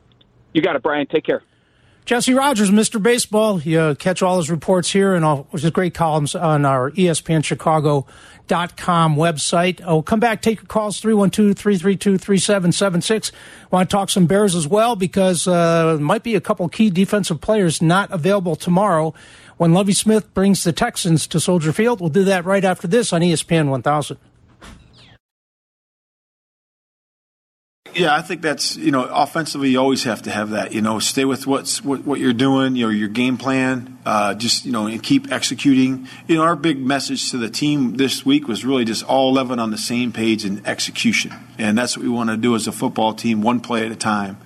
You 0.52 0.62
got 0.62 0.76
it, 0.76 0.82
Brian. 0.82 1.08
Take 1.08 1.24
care. 1.24 1.42
Jesse 2.04 2.34
Rogers, 2.34 2.70
Mr. 2.70 3.00
Baseball. 3.00 3.60
You 3.60 3.78
uh, 3.78 3.94
catch 3.94 4.22
all 4.22 4.38
his 4.38 4.50
reports 4.50 4.90
here 4.90 5.14
and 5.14 5.24
all 5.24 5.46
his 5.52 5.70
great 5.70 5.94
columns 5.94 6.34
on 6.34 6.64
our 6.64 6.90
ESPNChicago.com 6.90 9.16
website. 9.16 9.80
I'll 9.82 10.02
come 10.02 10.18
back, 10.18 10.42
take 10.42 10.58
your 10.58 10.66
calls, 10.66 11.00
312-332-3776. 11.00 13.30
Want 13.70 13.88
to 13.88 13.96
talk 13.96 14.10
some 14.10 14.26
Bears 14.26 14.56
as 14.56 14.66
well 14.66 14.96
because 14.96 15.46
uh, 15.46 15.96
might 16.00 16.24
be 16.24 16.34
a 16.34 16.40
couple 16.40 16.68
key 16.68 16.90
defensive 16.90 17.40
players 17.40 17.80
not 17.80 18.10
available 18.10 18.56
tomorrow 18.56 19.14
when 19.56 19.72
Lovie 19.72 19.92
Smith 19.92 20.34
brings 20.34 20.64
the 20.64 20.72
Texans 20.72 21.28
to 21.28 21.38
Soldier 21.38 21.72
Field. 21.72 22.00
We'll 22.00 22.10
do 22.10 22.24
that 22.24 22.44
right 22.44 22.64
after 22.64 22.88
this 22.88 23.12
on 23.12 23.20
ESPN 23.20 23.68
1000. 23.68 24.18
Yeah, 27.94 28.14
I 28.14 28.22
think 28.22 28.40
that's 28.40 28.76
you 28.76 28.90
know 28.90 29.04
offensively 29.04 29.70
you 29.70 29.78
always 29.78 30.04
have 30.04 30.22
to 30.22 30.30
have 30.30 30.50
that. 30.50 30.72
You 30.72 30.80
know, 30.80 30.98
stay 30.98 31.26
with 31.26 31.46
what's 31.46 31.84
what, 31.84 32.04
what 32.06 32.20
you're 32.20 32.32
doing. 32.32 32.74
You 32.74 32.86
know, 32.86 32.90
your 32.90 33.08
game 33.08 33.36
plan. 33.36 33.98
Uh, 34.06 34.34
just 34.34 34.64
you 34.64 34.72
know, 34.72 34.86
and 34.86 35.02
keep 35.02 35.30
executing. 35.30 36.08
You 36.26 36.36
know, 36.36 36.42
our 36.42 36.56
big 36.56 36.78
message 36.78 37.30
to 37.32 37.38
the 37.38 37.50
team 37.50 37.96
this 37.96 38.24
week 38.24 38.48
was 38.48 38.64
really 38.64 38.86
just 38.86 39.04
all 39.04 39.28
eleven 39.28 39.58
on 39.58 39.70
the 39.70 39.78
same 39.78 40.10
page 40.10 40.44
in 40.44 40.64
execution, 40.66 41.32
and 41.58 41.76
that's 41.76 41.96
what 41.96 42.04
we 42.04 42.10
want 42.10 42.30
to 42.30 42.36
do 42.38 42.54
as 42.54 42.66
a 42.66 42.72
football 42.72 43.12
team, 43.12 43.42
one 43.42 43.60
play 43.60 43.84
at 43.84 43.92
a 43.92 43.96
time. 43.96 44.38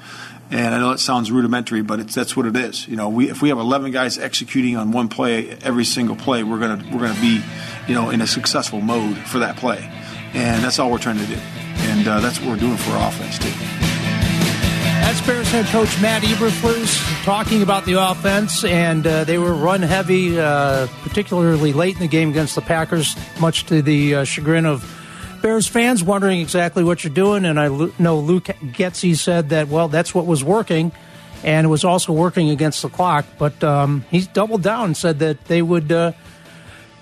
And 0.51 0.75
I 0.75 0.79
know 0.79 0.93
it 0.93 0.99
sounds 0.99 1.31
rudimentary, 1.31 1.83
but 1.83 2.01
it's 2.01 2.15
that's 2.15 2.37
what 2.37 2.47
it 2.47 2.57
is. 2.57 2.89
You 2.89 2.97
know, 2.97 3.09
we 3.09 3.31
if 3.31 3.43
we 3.43 3.49
have 3.51 3.59
11 3.59 3.93
guys 3.93 4.19
executing 4.19 4.77
on 4.77 4.91
one 4.91 5.09
play 5.09 5.51
every 5.63 5.85
single 5.85 6.17
play, 6.17 6.43
we're 6.43 6.59
gonna 6.59 6.85
we're 6.93 7.07
gonna 7.07 7.21
be, 7.21 7.43
you 7.87 7.95
know, 7.95 8.11
in 8.11 8.21
a 8.21 8.27
successful 8.27 8.81
mode 8.81 9.17
for 9.19 9.39
that 9.39 9.57
play, 9.57 9.89
and 10.35 10.65
that's 10.65 10.81
all 10.81 10.91
we're 10.91 10.99
trying 10.99 11.19
to 11.19 11.27
do 11.27 11.39
and 11.97 12.09
uh, 12.09 12.21
that's 12.21 12.41
what 12.41 12.51
we're 12.51 12.57
doing 12.57 12.77
for 12.77 12.97
offense 12.97 13.39
too. 13.39 13.51
That's 15.01 15.21
Bears 15.25 15.51
head 15.51 15.67
coach 15.67 16.01
Matt 16.01 16.23
Eberflus 16.23 17.25
talking 17.25 17.63
about 17.63 17.85
the 17.85 17.95
offense, 17.95 18.65
and 18.65 19.07
uh, 19.07 19.25
they 19.25 19.39
were 19.39 19.55
run 19.55 19.83
heavy, 19.83 20.39
uh, 20.39 20.89
particularly 21.03 21.73
late 21.73 21.95
in 21.95 22.01
the 22.01 22.09
game 22.09 22.31
against 22.31 22.55
the 22.55 22.61
Packers, 22.61 23.17
much 23.41 23.67
to 23.67 23.83
the 23.83 24.17
uh, 24.17 24.25
chagrin 24.25 24.67
of 24.67 24.85
Bears 25.43 25.67
fans, 25.67 26.03
wondering 26.03 26.41
exactly 26.41 26.83
what 26.83 27.05
you're 27.05 27.15
doing. 27.15 27.45
And 27.45 27.59
I 27.59 27.69
know 27.99 28.19
Luke 28.19 28.45
Getsy 28.45 29.17
said 29.17 29.51
that, 29.51 29.69
well, 29.69 29.89
that's 29.89 30.15
what 30.15 30.27
was 30.27 30.43
working, 30.43 30.93
and 31.45 31.67
it 31.67 31.69
was 31.69 31.85
also 31.85 32.13
working 32.13 32.51
against 32.51 32.83
the 32.83 32.89
clock. 32.89 33.25
But 33.39 33.63
um, 33.63 34.05
doubled 34.33 34.63
down 34.63 34.87
and 34.87 34.97
said 34.97 35.21
that 35.21 35.45
they 35.45 35.63
would 35.63 35.93
uh, 35.93 36.13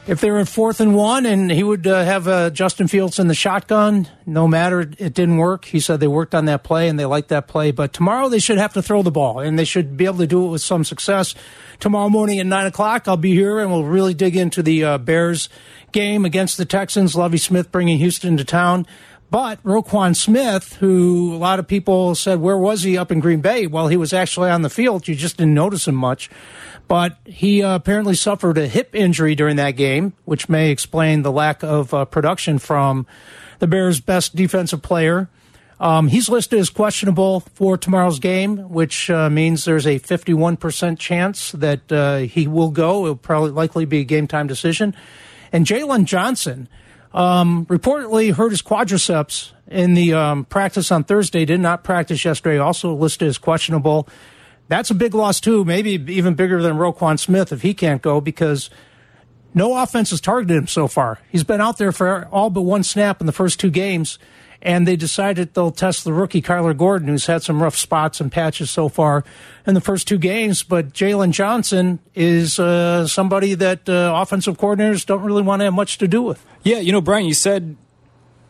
if 0.06 0.20
they 0.20 0.30
were 0.30 0.38
in 0.38 0.44
fourth 0.44 0.80
and 0.80 0.94
one 0.94 1.24
and 1.24 1.50
he 1.50 1.62
would 1.62 1.86
uh, 1.86 2.04
have 2.04 2.28
uh, 2.28 2.50
Justin 2.50 2.88
Fields 2.88 3.18
in 3.18 3.26
the 3.26 3.34
shotgun, 3.34 4.08
no 4.26 4.46
matter 4.46 4.80
it 4.80 5.14
didn't 5.14 5.38
work. 5.38 5.64
He 5.64 5.80
said 5.80 6.00
they 6.00 6.06
worked 6.06 6.34
on 6.34 6.44
that 6.44 6.62
play 6.62 6.88
and 6.88 6.98
they 6.98 7.06
liked 7.06 7.28
that 7.30 7.48
play. 7.48 7.70
But 7.70 7.92
tomorrow 7.92 8.28
they 8.28 8.38
should 8.38 8.58
have 8.58 8.74
to 8.74 8.82
throw 8.82 9.02
the 9.02 9.10
ball 9.10 9.40
and 9.40 9.58
they 9.58 9.64
should 9.64 9.96
be 9.96 10.04
able 10.04 10.18
to 10.18 10.26
do 10.26 10.44
it 10.44 10.50
with 10.50 10.62
some 10.62 10.84
success. 10.84 11.34
Tomorrow 11.80 12.10
morning 12.10 12.38
at 12.38 12.46
nine 12.46 12.66
o'clock, 12.66 13.08
I'll 13.08 13.16
be 13.16 13.32
here 13.32 13.58
and 13.60 13.70
we'll 13.70 13.84
really 13.84 14.14
dig 14.14 14.36
into 14.36 14.62
the 14.62 14.84
uh, 14.84 14.98
Bears 14.98 15.48
game 15.92 16.24
against 16.24 16.58
the 16.58 16.66
Texans. 16.66 17.16
Lovie 17.16 17.38
Smith 17.38 17.72
bringing 17.72 17.98
Houston 17.98 18.36
to 18.36 18.44
town. 18.44 18.86
But 19.30 19.60
Roquan 19.64 20.14
Smith, 20.14 20.74
who 20.74 21.34
a 21.34 21.38
lot 21.38 21.58
of 21.58 21.66
people 21.66 22.14
said, 22.14 22.40
where 22.40 22.58
was 22.58 22.82
he 22.82 22.96
up 22.96 23.10
in 23.10 23.18
Green 23.18 23.40
Bay? 23.40 23.66
Well, 23.66 23.88
he 23.88 23.96
was 23.96 24.12
actually 24.12 24.50
on 24.50 24.62
the 24.62 24.70
field. 24.70 25.08
You 25.08 25.16
just 25.16 25.38
didn't 25.38 25.54
notice 25.54 25.88
him 25.88 25.96
much. 25.96 26.30
But 26.86 27.18
he 27.24 27.62
uh, 27.62 27.76
apparently 27.76 28.14
suffered 28.14 28.58
a 28.58 28.66
hip 28.66 28.94
injury 28.94 29.34
during 29.34 29.56
that 29.56 29.72
game, 29.72 30.12
which 30.24 30.48
may 30.48 30.70
explain 30.70 31.22
the 31.22 31.32
lack 31.32 31.62
of 31.62 31.94
uh, 31.94 32.04
production 32.04 32.58
from 32.58 33.06
the 33.58 33.66
Bears' 33.66 34.00
best 34.00 34.36
defensive 34.36 34.82
player. 34.82 35.28
Um, 35.80 36.08
he's 36.08 36.28
listed 36.28 36.58
as 36.58 36.70
questionable 36.70 37.40
for 37.40 37.76
tomorrow's 37.76 38.18
game, 38.18 38.68
which 38.68 39.10
uh, 39.10 39.28
means 39.28 39.64
there's 39.64 39.86
a 39.86 39.98
51% 39.98 40.98
chance 40.98 41.52
that 41.52 41.90
uh, 41.90 42.18
he 42.18 42.46
will 42.46 42.70
go. 42.70 43.04
It'll 43.04 43.16
probably 43.16 43.50
likely 43.50 43.84
be 43.84 44.00
a 44.00 44.04
game 44.04 44.26
time 44.26 44.46
decision. 44.46 44.94
And 45.52 45.66
Jaylon 45.66 46.04
Johnson 46.04 46.68
um, 47.12 47.66
reportedly 47.66 48.34
hurt 48.34 48.50
his 48.50 48.62
quadriceps 48.62 49.52
in 49.68 49.94
the 49.94 50.12
um, 50.12 50.44
practice 50.44 50.92
on 50.92 51.04
Thursday, 51.04 51.44
did 51.44 51.60
not 51.60 51.84
practice 51.84 52.24
yesterday, 52.24 52.58
also 52.58 52.94
listed 52.94 53.28
as 53.28 53.38
questionable 53.38 54.08
that's 54.68 54.90
a 54.90 54.94
big 54.94 55.14
loss 55.14 55.40
too. 55.40 55.64
Maybe 55.64 55.92
even 56.12 56.34
bigger 56.34 56.62
than 56.62 56.76
Roquan 56.76 57.18
Smith 57.18 57.52
if 57.52 57.62
he 57.62 57.74
can't 57.74 58.02
go 58.02 58.20
because 58.20 58.70
no 59.54 59.76
offense 59.76 60.10
has 60.10 60.20
targeted 60.20 60.56
him 60.56 60.66
so 60.66 60.88
far. 60.88 61.20
He's 61.28 61.44
been 61.44 61.60
out 61.60 61.78
there 61.78 61.92
for 61.92 62.26
all 62.32 62.50
but 62.50 62.62
one 62.62 62.82
snap 62.82 63.20
in 63.20 63.26
the 63.26 63.32
first 63.32 63.60
two 63.60 63.70
games, 63.70 64.18
and 64.60 64.88
they 64.88 64.96
decided 64.96 65.54
they'll 65.54 65.70
test 65.70 66.02
the 66.02 66.12
rookie 66.12 66.42
Kyler 66.42 66.76
Gordon, 66.76 67.08
who's 67.08 67.26
had 67.26 67.42
some 67.42 67.62
rough 67.62 67.76
spots 67.76 68.20
and 68.20 68.32
patches 68.32 68.70
so 68.70 68.88
far 68.88 69.24
in 69.66 69.74
the 69.74 69.80
first 69.80 70.08
two 70.08 70.18
games. 70.18 70.62
But 70.62 70.92
Jaylon 70.92 71.30
Johnson 71.30 72.00
is 72.14 72.58
uh, 72.58 73.06
somebody 73.06 73.54
that 73.54 73.88
uh, 73.88 74.12
offensive 74.16 74.58
coordinators 74.58 75.06
don't 75.06 75.22
really 75.22 75.42
want 75.42 75.60
to 75.60 75.64
have 75.64 75.74
much 75.74 75.98
to 75.98 76.08
do 76.08 76.22
with. 76.22 76.44
Yeah, 76.64 76.78
you 76.78 76.90
know, 76.90 77.00
Brian, 77.00 77.26
you 77.26 77.34
said 77.34 77.76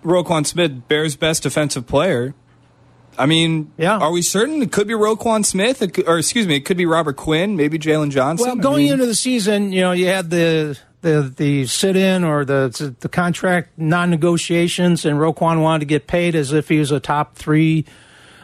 Roquan 0.03 0.47
Smith, 0.47 0.89
Bears' 0.89 1.17
best 1.17 1.43
defensive 1.43 1.87
player. 1.87 2.35
I 3.19 3.27
mean, 3.27 3.73
yeah. 3.77 3.99
Are 3.99 4.11
we 4.11 4.23
certain 4.23 4.63
it 4.63 4.73
could 4.73 4.87
be 4.87 4.95
Roquan 4.95 5.45
Smith, 5.45 5.79
could, 5.79 6.07
or 6.09 6.19
excuse 6.19 6.47
me, 6.47 6.57
it 6.57 6.65
could 6.65 6.77
be 6.77 6.87
Robert 6.87 7.17
Quinn, 7.17 7.57
maybe 7.57 7.79
Jaylon 7.79 8.11
Johnson? 8.11 8.47
Well, 8.47 8.57
going 8.57 8.75
I 8.75 8.79
mean, 8.79 8.93
into 8.95 9.07
the 9.07 9.15
season, 9.15 9.73
you 9.73 9.81
know, 9.81 9.93
you 9.93 10.07
had 10.07 10.31
the 10.31 10.79
the 11.03 11.33
the 11.37 11.67
sit 11.67 11.97
in 11.97 12.25
or 12.25 12.45
the 12.45 12.95
the 13.01 13.09
contract 13.09 13.71
non 13.77 14.11
negotiations, 14.11 15.05
and 15.05 15.19
Roquan 15.19 15.63
wanted 15.63 15.81
to 15.81 15.87
get 15.87 16.07
paid 16.07 16.35
as 16.35 16.53
if 16.53 16.69
he 16.69 16.79
was 16.79 16.91
a 16.91 17.01
top 17.01 17.37
three 17.37 17.85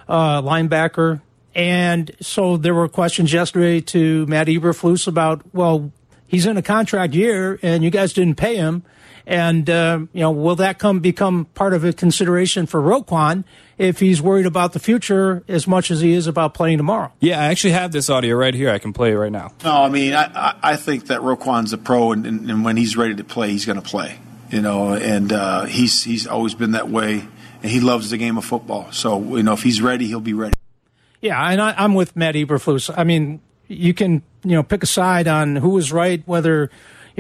uh, 0.09 0.43
linebacker, 0.43 1.21
and 1.55 2.11
so 2.21 2.57
there 2.57 2.75
were 2.75 2.89
questions 2.89 3.33
yesterday 3.33 3.81
to 3.81 4.27
Matt 4.27 4.47
Eberflus 4.47 5.09
about, 5.09 5.43
well, 5.53 5.91
he's 6.27 6.47
in 6.47 6.57
a 6.57 6.63
contract 6.63 7.15
year, 7.15 7.59
and 7.63 7.83
you 7.83 7.91
guys 7.91 8.13
didn't 8.13 8.37
pay 8.37 8.57
him. 8.57 8.85
And 9.31 9.71
uh, 9.71 10.01
you 10.13 10.21
know, 10.21 10.33
will 10.33 10.57
that 10.57 10.79
come 10.79 10.99
become 11.01 11.47
part 11.55 11.73
of 11.73 11.85
a 11.85 11.93
consideration 11.93 12.67
for 12.67 12.83
Roquan? 12.83 13.45
if 13.81 13.99
he's 13.99 14.21
worried 14.21 14.45
about 14.45 14.75
the 14.75 14.79
future 14.79 15.43
as 15.49 15.67
much 15.67 15.91
as 15.91 16.03
he 16.03 16.13
is 16.13 16.27
about 16.27 16.53
playing 16.53 16.77
tomorrow. 16.77 17.11
Yeah, 17.19 17.41
I 17.41 17.47
actually 17.47 17.71
have 17.71 17.93
this 17.93 18.11
audio 18.11 18.37
right 18.37 18.53
here. 18.53 18.69
I 18.69 18.79
can 18.79 18.93
play 18.93 19.13
it 19.13 19.17
right 19.17 19.33
now. 19.33 19.53
No, 19.65 19.73
I 19.73 19.89
mean, 19.89 20.13
I, 20.13 20.55
I 20.63 20.77
think 20.77 21.07
that 21.07 21.23
Roquan's 21.23 21.73
a 21.73 21.79
pro, 21.79 22.13
and, 22.13 22.27
and, 22.27 22.51
and 22.51 22.63
when 22.63 22.77
he's 22.77 22.95
ready 22.95 23.15
to 23.15 23.25
play, 23.25 23.53
he's 23.53 23.65
going 23.65 23.81
to 23.81 23.89
play. 23.89 24.19
You 24.51 24.61
know, 24.61 24.93
and 24.93 25.33
uh, 25.33 25.65
he's 25.65 26.05
he's 26.05 26.27
always 26.27 26.55
been 26.55 26.73
that 26.73 26.91
way, 26.91 27.27
and 27.63 27.73
he 27.73 27.81
loves 27.81 28.11
the 28.11 28.19
game 28.19 28.37
of 28.37 28.45
football. 28.45 28.93
So 28.93 29.37
you 29.37 29.43
know, 29.43 29.55
if 29.55 29.63
he's 29.63 29.81
ready, 29.81 30.09
he'll 30.09 30.21
be 30.21 30.35
ready. 30.35 30.59
Yeah, 31.23 31.41
and 31.41 31.63
I, 31.63 31.73
I'm 31.79 31.95
with 31.95 32.17
Matt 32.17 32.35
Eberflus. 32.35 32.93
I 32.95 33.05
mean, 33.05 33.41
you 33.69 33.95
can 33.95 34.23
you 34.45 34.57
know 34.57 34.63
pick 34.63 34.83
a 34.83 34.87
side 34.87 35.27
on 35.27 35.57
who 35.57 35.71
was 35.71 35.91
right, 35.91 36.23
whether 36.27 36.71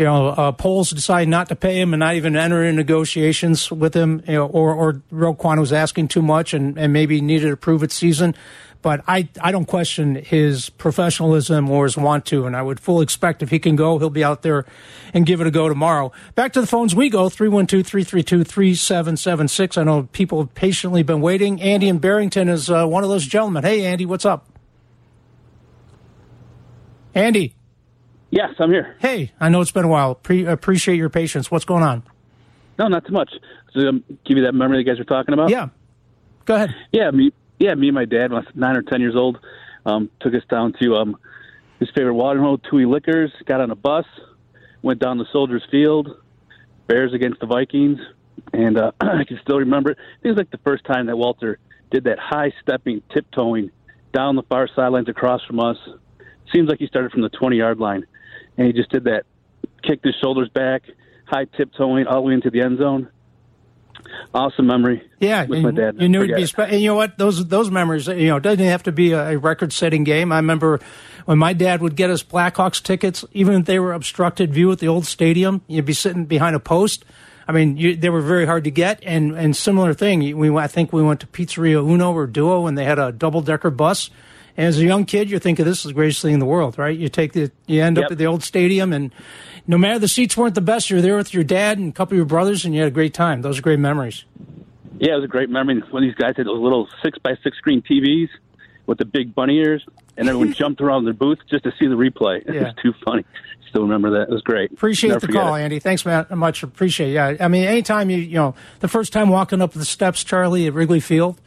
you 0.01 0.07
know, 0.07 0.28
uh, 0.28 0.51
Poles 0.51 0.88
decide 0.88 1.28
not 1.28 1.51
to 1.51 1.55
pay 1.55 1.78
him 1.78 1.92
and 1.92 2.01
not 2.01 2.14
even 2.14 2.34
enter 2.34 2.64
in 2.64 2.74
negotiations 2.74 3.70
with 3.70 3.92
him, 3.92 4.22
you 4.26 4.32
know, 4.32 4.46
or, 4.46 4.74
or 4.74 4.94
Roquan 5.12 5.61
was 5.61 5.74
asking 5.74 6.09
too 6.09 6.22
much 6.22 6.55
and, 6.55 6.78
and 6.78 6.90
maybe 6.90 7.20
needed 7.20 7.51
to 7.51 7.57
prove 7.59 7.82
its 7.82 7.96
season. 7.96 8.34
But 8.80 9.05
I, 9.07 9.28
I 9.42 9.53
don't 9.53 9.66
question 9.66 10.14
his 10.14 10.70
professionalism 10.70 11.68
or 11.68 11.84
his 11.84 11.98
want 11.98 12.24
to, 12.26 12.46
and 12.46 12.57
I 12.57 12.62
would 12.62 12.80
fully 12.80 13.03
expect 13.03 13.42
if 13.42 13.51
he 13.51 13.59
can 13.59 13.76
go, 13.76 13.98
he'll 13.98 14.09
be 14.09 14.24
out 14.24 14.40
there 14.40 14.64
and 15.12 15.26
give 15.26 15.42
it 15.42 15.46
a 15.46 15.51
go 15.51 15.68
tomorrow. 15.68 16.12
Back 16.34 16.55
to 16.55 16.62
the 16.62 16.66
phones 16.66 16.94
we 16.94 17.11
go, 17.11 17.28
312-332-3776. 17.28 19.76
I 19.76 19.84
know 19.84 20.05
people 20.12 20.40
have 20.40 20.55
patiently 20.55 21.03
been 21.03 21.20
waiting. 21.20 21.61
Andy 21.61 21.90
in 21.90 21.98
Barrington 21.98 22.48
is 22.48 22.70
uh, 22.70 22.86
one 22.86 23.05
of 23.05 23.11
those 23.11 23.26
gentlemen. 23.26 23.64
Hey, 23.64 23.84
Andy, 23.84 24.07
what's 24.07 24.24
up? 24.24 24.46
Andy. 27.14 27.55
Yes, 28.31 28.51
I'm 28.59 28.70
here. 28.70 28.97
Hey, 29.01 29.33
I 29.41 29.49
know 29.49 29.61
it's 29.61 29.72
been 29.72 29.85
a 29.85 29.89
while. 29.89 30.14
Pre- 30.14 30.47
appreciate 30.47 30.97
your 30.97 31.11
patience. 31.11 31.51
What's 31.51 31.64
going 31.64 31.83
on? 31.83 32.03
No, 32.78 32.89
not 32.89 33.05
too 33.05 33.12
much. 33.12 33.31
So, 33.74 33.89
um, 33.89 34.05
give 34.24 34.39
you 34.39 34.45
that 34.45 34.55
memory 34.55 34.78
you 34.78 34.85
guys 34.85 34.99
were 34.99 35.05
talking 35.05 35.35
about. 35.35 35.51
Yeah. 35.51 35.68
Go 36.45 36.55
ahead. 36.55 36.74
Yeah, 36.93 37.11
me. 37.11 37.33
Yeah, 37.59 37.74
me 37.74 37.89
and 37.89 37.95
my 37.95 38.07
dad, 38.07 38.33
when 38.33 38.43
I 38.43 38.47
was 38.47 38.55
nine 38.55 38.76
or 38.76 38.83
ten 38.83 39.01
years 39.01 39.14
old, 39.14 39.39
um, 39.85 40.09
took 40.20 40.35
us 40.35 40.43
down 40.49 40.72
to 40.81 40.95
um, 40.95 41.16
his 41.78 41.91
favorite 41.95 42.14
watering 42.14 42.43
hole, 42.43 42.59
Tui 42.59 42.87
Liquors. 42.87 43.33
Got 43.45 43.61
on 43.61 43.70
a 43.70 43.76
bus, 43.76 44.07
went 44.83 45.01
down 45.01 45.18
to 45.18 45.24
Soldiers 45.33 45.62
Field, 45.70 46.09
Bears 46.87 47.12
against 47.12 47.41
the 47.41 47.47
Vikings, 47.47 47.99
and 48.53 48.78
uh, 48.78 48.93
I 49.01 49.24
can 49.24 49.39
still 49.43 49.59
remember 49.59 49.91
it. 49.91 49.99
It 50.22 50.28
was 50.28 50.37
like 50.37 50.51
the 50.51 50.59
first 50.59 50.85
time 50.85 51.07
that 51.07 51.16
Walter 51.16 51.59
did 51.91 52.05
that 52.05 52.18
high 52.18 52.53
stepping, 52.62 53.03
tiptoeing 53.12 53.70
down 54.12 54.37
the 54.37 54.43
far 54.45 54.68
sidelines 54.74 55.09
across 55.09 55.45
from 55.45 55.61
us. 55.61 55.76
Seems 56.53 56.68
like 56.68 56.78
he 56.78 56.87
started 56.87 57.12
from 57.12 57.22
the 57.22 57.28
20 57.28 57.57
yard 57.57 57.78
line, 57.78 58.07
and 58.61 58.67
he 58.67 58.75
just 58.75 58.91
did 58.91 59.05
that, 59.05 59.25
kicked 59.83 60.05
his 60.05 60.15
shoulders 60.21 60.51
back, 60.51 60.83
high 61.25 61.47
tiptoeing 61.47 62.07
all 62.07 62.17
the 62.17 62.21
way 62.21 62.35
into 62.35 62.51
the 62.51 62.61
end 62.61 62.79
zone. 62.79 63.09
Awesome 64.35 64.67
memory. 64.67 65.03
Yeah, 65.19 65.47
with 65.47 65.63
my 65.63 65.71
dad. 65.71 65.97
You 65.99 66.11
knew 66.11 66.23
it'd 66.23 66.37
be, 66.37 66.43
it. 66.43 66.49
spe- 66.49 66.61
and 66.61 66.81
you 66.81 66.89
know 66.89 66.95
what? 66.95 67.17
Those 67.17 67.47
those 67.47 67.71
memories. 67.71 68.07
You 68.07 68.29
know, 68.29 68.37
it 68.37 68.43
doesn't 68.43 68.65
have 68.65 68.83
to 68.85 68.93
be 68.93 69.13
a, 69.13 69.39
record-setting 69.39 70.05
game. 70.05 70.31
I 70.31 70.37
remember 70.37 70.79
when 71.25 71.39
my 71.39 71.53
dad 71.53 71.81
would 71.81 71.97
get 71.97 72.11
us 72.11 72.23
Blackhawks 72.23 72.83
tickets, 72.83 73.25
even 73.33 73.61
if 73.61 73.65
they 73.67 73.79
were 73.79 73.93
obstructed 73.93 74.53
view 74.53 74.71
at 74.73 74.79
the 74.79 74.89
old 74.89 75.07
stadium. 75.07 75.63
You'd 75.67 75.87
be 75.87 75.93
sitting 75.93 76.27
behind 76.27 76.55
a 76.55 76.61
post. 76.61 77.05
I 77.49 77.53
mean, 77.53 77.79
you, 77.79 77.97
they 77.97 78.11
were 78.11 78.21
very 78.21 78.47
hard 78.47 78.65
to 78.65 78.71
get, 78.71 79.01
and 79.05 79.33
and 79.33 79.57
similar 79.57 79.95
thing. 79.95 80.37
We 80.37 80.55
I 80.55 80.67
think 80.67 80.93
we 80.93 81.03
went 81.03 81.21
to 81.21 81.27
Pizzeria 81.27 81.83
Uno 81.87 82.13
or 82.13 82.27
Duo, 82.27 82.67
and 82.67 82.77
they 82.77 82.85
had 82.85 82.99
a 82.99 83.11
double-decker 83.11 83.71
bus. 83.71 84.11
And 84.57 84.66
as 84.66 84.78
a 84.78 84.84
young 84.84 85.05
kid, 85.05 85.30
you're 85.30 85.40
thinking 85.40 85.64
this 85.64 85.78
is 85.78 85.84
the 85.84 85.92
greatest 85.94 86.22
thing 86.22 86.34
in 86.34 86.40
the 86.40 86.46
world, 86.46 86.78
right? 86.78 86.96
You 86.96 87.09
take 87.09 87.32
the, 87.32 87.51
you 87.66 87.82
end 87.82 87.98
up 87.98 88.11
at 88.11 88.18
the 88.18 88.26
old 88.26 88.42
stadium, 88.42 88.92
and 88.92 89.12
no 89.66 89.78
matter 89.78 89.98
the 89.98 90.09
seats 90.09 90.36
weren't 90.36 90.55
the 90.55 90.61
best, 90.61 90.90
you're 90.90 91.01
there 91.01 91.16
with 91.16 91.32
your 91.32 91.44
dad 91.44 91.78
and 91.78 91.90
a 91.90 91.92
couple 91.92 92.14
of 92.14 92.16
your 92.16 92.26
brothers, 92.26 92.64
and 92.64 92.74
you 92.74 92.80
had 92.80 92.88
a 92.88 92.94
great 92.94 93.14
time. 93.14 93.42
Those 93.42 93.59
are 93.59 93.62
great 93.62 93.78
memories. 93.78 94.24
Yeah, 94.98 95.12
it 95.12 95.16
was 95.16 95.24
a 95.24 95.28
great 95.28 95.48
memory 95.48 95.80
when 95.90 96.03
these 96.03 96.14
guys 96.14 96.34
had 96.36 96.46
those 96.46 96.61
little 96.61 96.88
six 97.03 97.16
by 97.18 97.34
six 97.42 97.57
screen 97.57 97.80
TVs 97.82 98.28
with 98.86 98.98
the 98.98 99.05
big 99.05 99.34
bunny 99.34 99.57
ears, 99.59 99.84
and 100.16 100.28
everyone 100.28 100.53
jumped 100.59 100.80
around 100.80 101.05
their 101.05 101.14
booth 101.14 101.38
just 101.48 101.64
to 101.64 101.72
see 101.78 101.86
the 101.86 101.94
replay. 101.94 102.46
It 102.46 102.55
Yeah. 102.55 102.62
was 102.64 102.74
too 102.82 102.92
funny. 103.05 103.24
Still 103.68 103.82
remember 103.82 104.11
that. 104.18 104.22
It 104.22 104.30
was 104.30 104.42
great. 104.42 104.72
Appreciate 104.72 105.11
Never 105.11 105.26
the 105.28 105.32
call, 105.32 105.55
it. 105.55 105.62
Andy. 105.62 105.78
Thanks 105.78 106.05
man, 106.05 106.26
much. 106.34 106.64
Appreciate 106.64 107.11
it. 107.11 107.14
Yeah, 107.14 107.36
I 107.38 107.46
mean, 107.46 107.64
anytime 107.64 108.11
you, 108.11 108.18
you 108.18 108.34
know, 108.34 108.55
the 108.80 108.88
first 108.88 109.12
time 109.12 109.28
walking 109.28 109.62
up 109.62 109.72
the 109.72 109.84
steps, 109.84 110.24
Charlie, 110.24 110.66
at 110.66 110.74
Wrigley 110.74 110.98
Field, 110.98 111.40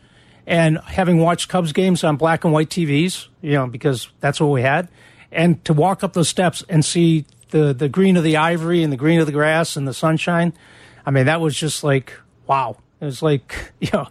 and 0.45 0.79
having 0.79 1.19
watched 1.19 1.49
Cubs 1.49 1.71
games 1.71 2.03
on 2.03 2.17
black 2.17 2.43
and 2.43 2.53
white 2.53 2.69
TVs, 2.69 3.27
you 3.41 3.53
know, 3.53 3.67
because 3.67 4.09
that's 4.19 4.39
what 4.39 4.47
we 4.47 4.61
had, 4.61 4.89
and 5.31 5.63
to 5.65 5.73
walk 5.73 6.03
up 6.03 6.13
those 6.13 6.29
steps 6.29 6.63
and 6.69 6.83
see 6.83 7.25
the 7.49 7.73
the 7.73 7.89
green 7.89 8.17
of 8.17 8.23
the 8.23 8.37
ivory 8.37 8.83
and 8.83 8.91
the 8.91 8.97
green 8.97 9.19
of 9.19 9.25
the 9.25 9.31
grass 9.31 9.75
and 9.75 9.87
the 9.87 9.93
sunshine, 9.93 10.53
I 11.05 11.11
mean, 11.11 11.25
that 11.25 11.41
was 11.41 11.55
just 11.55 11.83
like 11.83 12.13
wow. 12.47 12.77
It 12.99 13.05
was 13.05 13.21
like 13.21 13.71
you 13.79 13.89
know, 13.93 14.07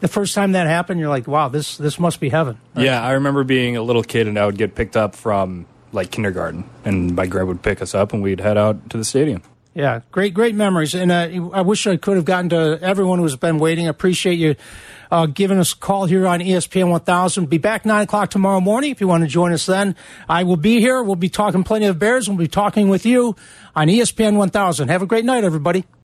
the 0.00 0.08
first 0.08 0.34
time 0.34 0.52
that 0.52 0.66
happened, 0.66 1.00
you're 1.00 1.08
like, 1.08 1.26
wow, 1.26 1.48
this 1.48 1.76
this 1.76 1.98
must 1.98 2.20
be 2.20 2.28
heaven. 2.28 2.58
Yeah, 2.76 3.02
I 3.02 3.12
remember 3.12 3.44
being 3.44 3.76
a 3.76 3.82
little 3.82 4.02
kid 4.02 4.26
and 4.26 4.38
I 4.38 4.46
would 4.46 4.58
get 4.58 4.74
picked 4.74 4.96
up 4.96 5.14
from 5.14 5.66
like 5.92 6.10
kindergarten, 6.10 6.68
and 6.84 7.14
my 7.14 7.26
grandma 7.26 7.48
would 7.48 7.62
pick 7.62 7.82
us 7.82 7.94
up 7.94 8.12
and 8.12 8.22
we'd 8.22 8.40
head 8.40 8.56
out 8.56 8.90
to 8.90 8.96
the 8.96 9.04
stadium. 9.04 9.42
Yeah, 9.74 10.02
great, 10.12 10.34
great 10.34 10.54
memories. 10.54 10.94
And 10.94 11.10
uh, 11.10 11.50
I 11.52 11.62
wish 11.62 11.86
I 11.88 11.96
could 11.96 12.14
have 12.14 12.24
gotten 12.24 12.50
to 12.50 12.78
everyone 12.80 13.18
who's 13.18 13.34
been 13.34 13.58
waiting. 13.58 13.88
Appreciate 13.88 14.38
you 14.38 14.54
uh, 15.10 15.26
giving 15.26 15.58
us 15.58 15.72
a 15.72 15.76
call 15.76 16.06
here 16.06 16.26
on 16.26 16.40
ESPN 16.40 16.90
1000. 16.90 17.48
Be 17.48 17.58
back 17.58 17.84
9 17.84 18.02
o'clock 18.02 18.30
tomorrow 18.30 18.60
morning 18.60 18.90
if 18.90 19.00
you 19.00 19.08
want 19.08 19.22
to 19.22 19.28
join 19.28 19.52
us 19.52 19.66
then. 19.66 19.96
I 20.28 20.44
will 20.44 20.56
be 20.56 20.80
here. 20.80 21.02
We'll 21.02 21.16
be 21.16 21.28
talking 21.28 21.64
plenty 21.64 21.86
of 21.86 21.98
Bears. 21.98 22.28
We'll 22.28 22.38
be 22.38 22.48
talking 22.48 22.88
with 22.88 23.06
you 23.06 23.36
on 23.74 23.88
ESPN 23.88 24.36
1000. 24.36 24.88
Have 24.88 25.02
a 25.02 25.06
great 25.06 25.24
night, 25.24 25.44
everybody. 25.44 25.84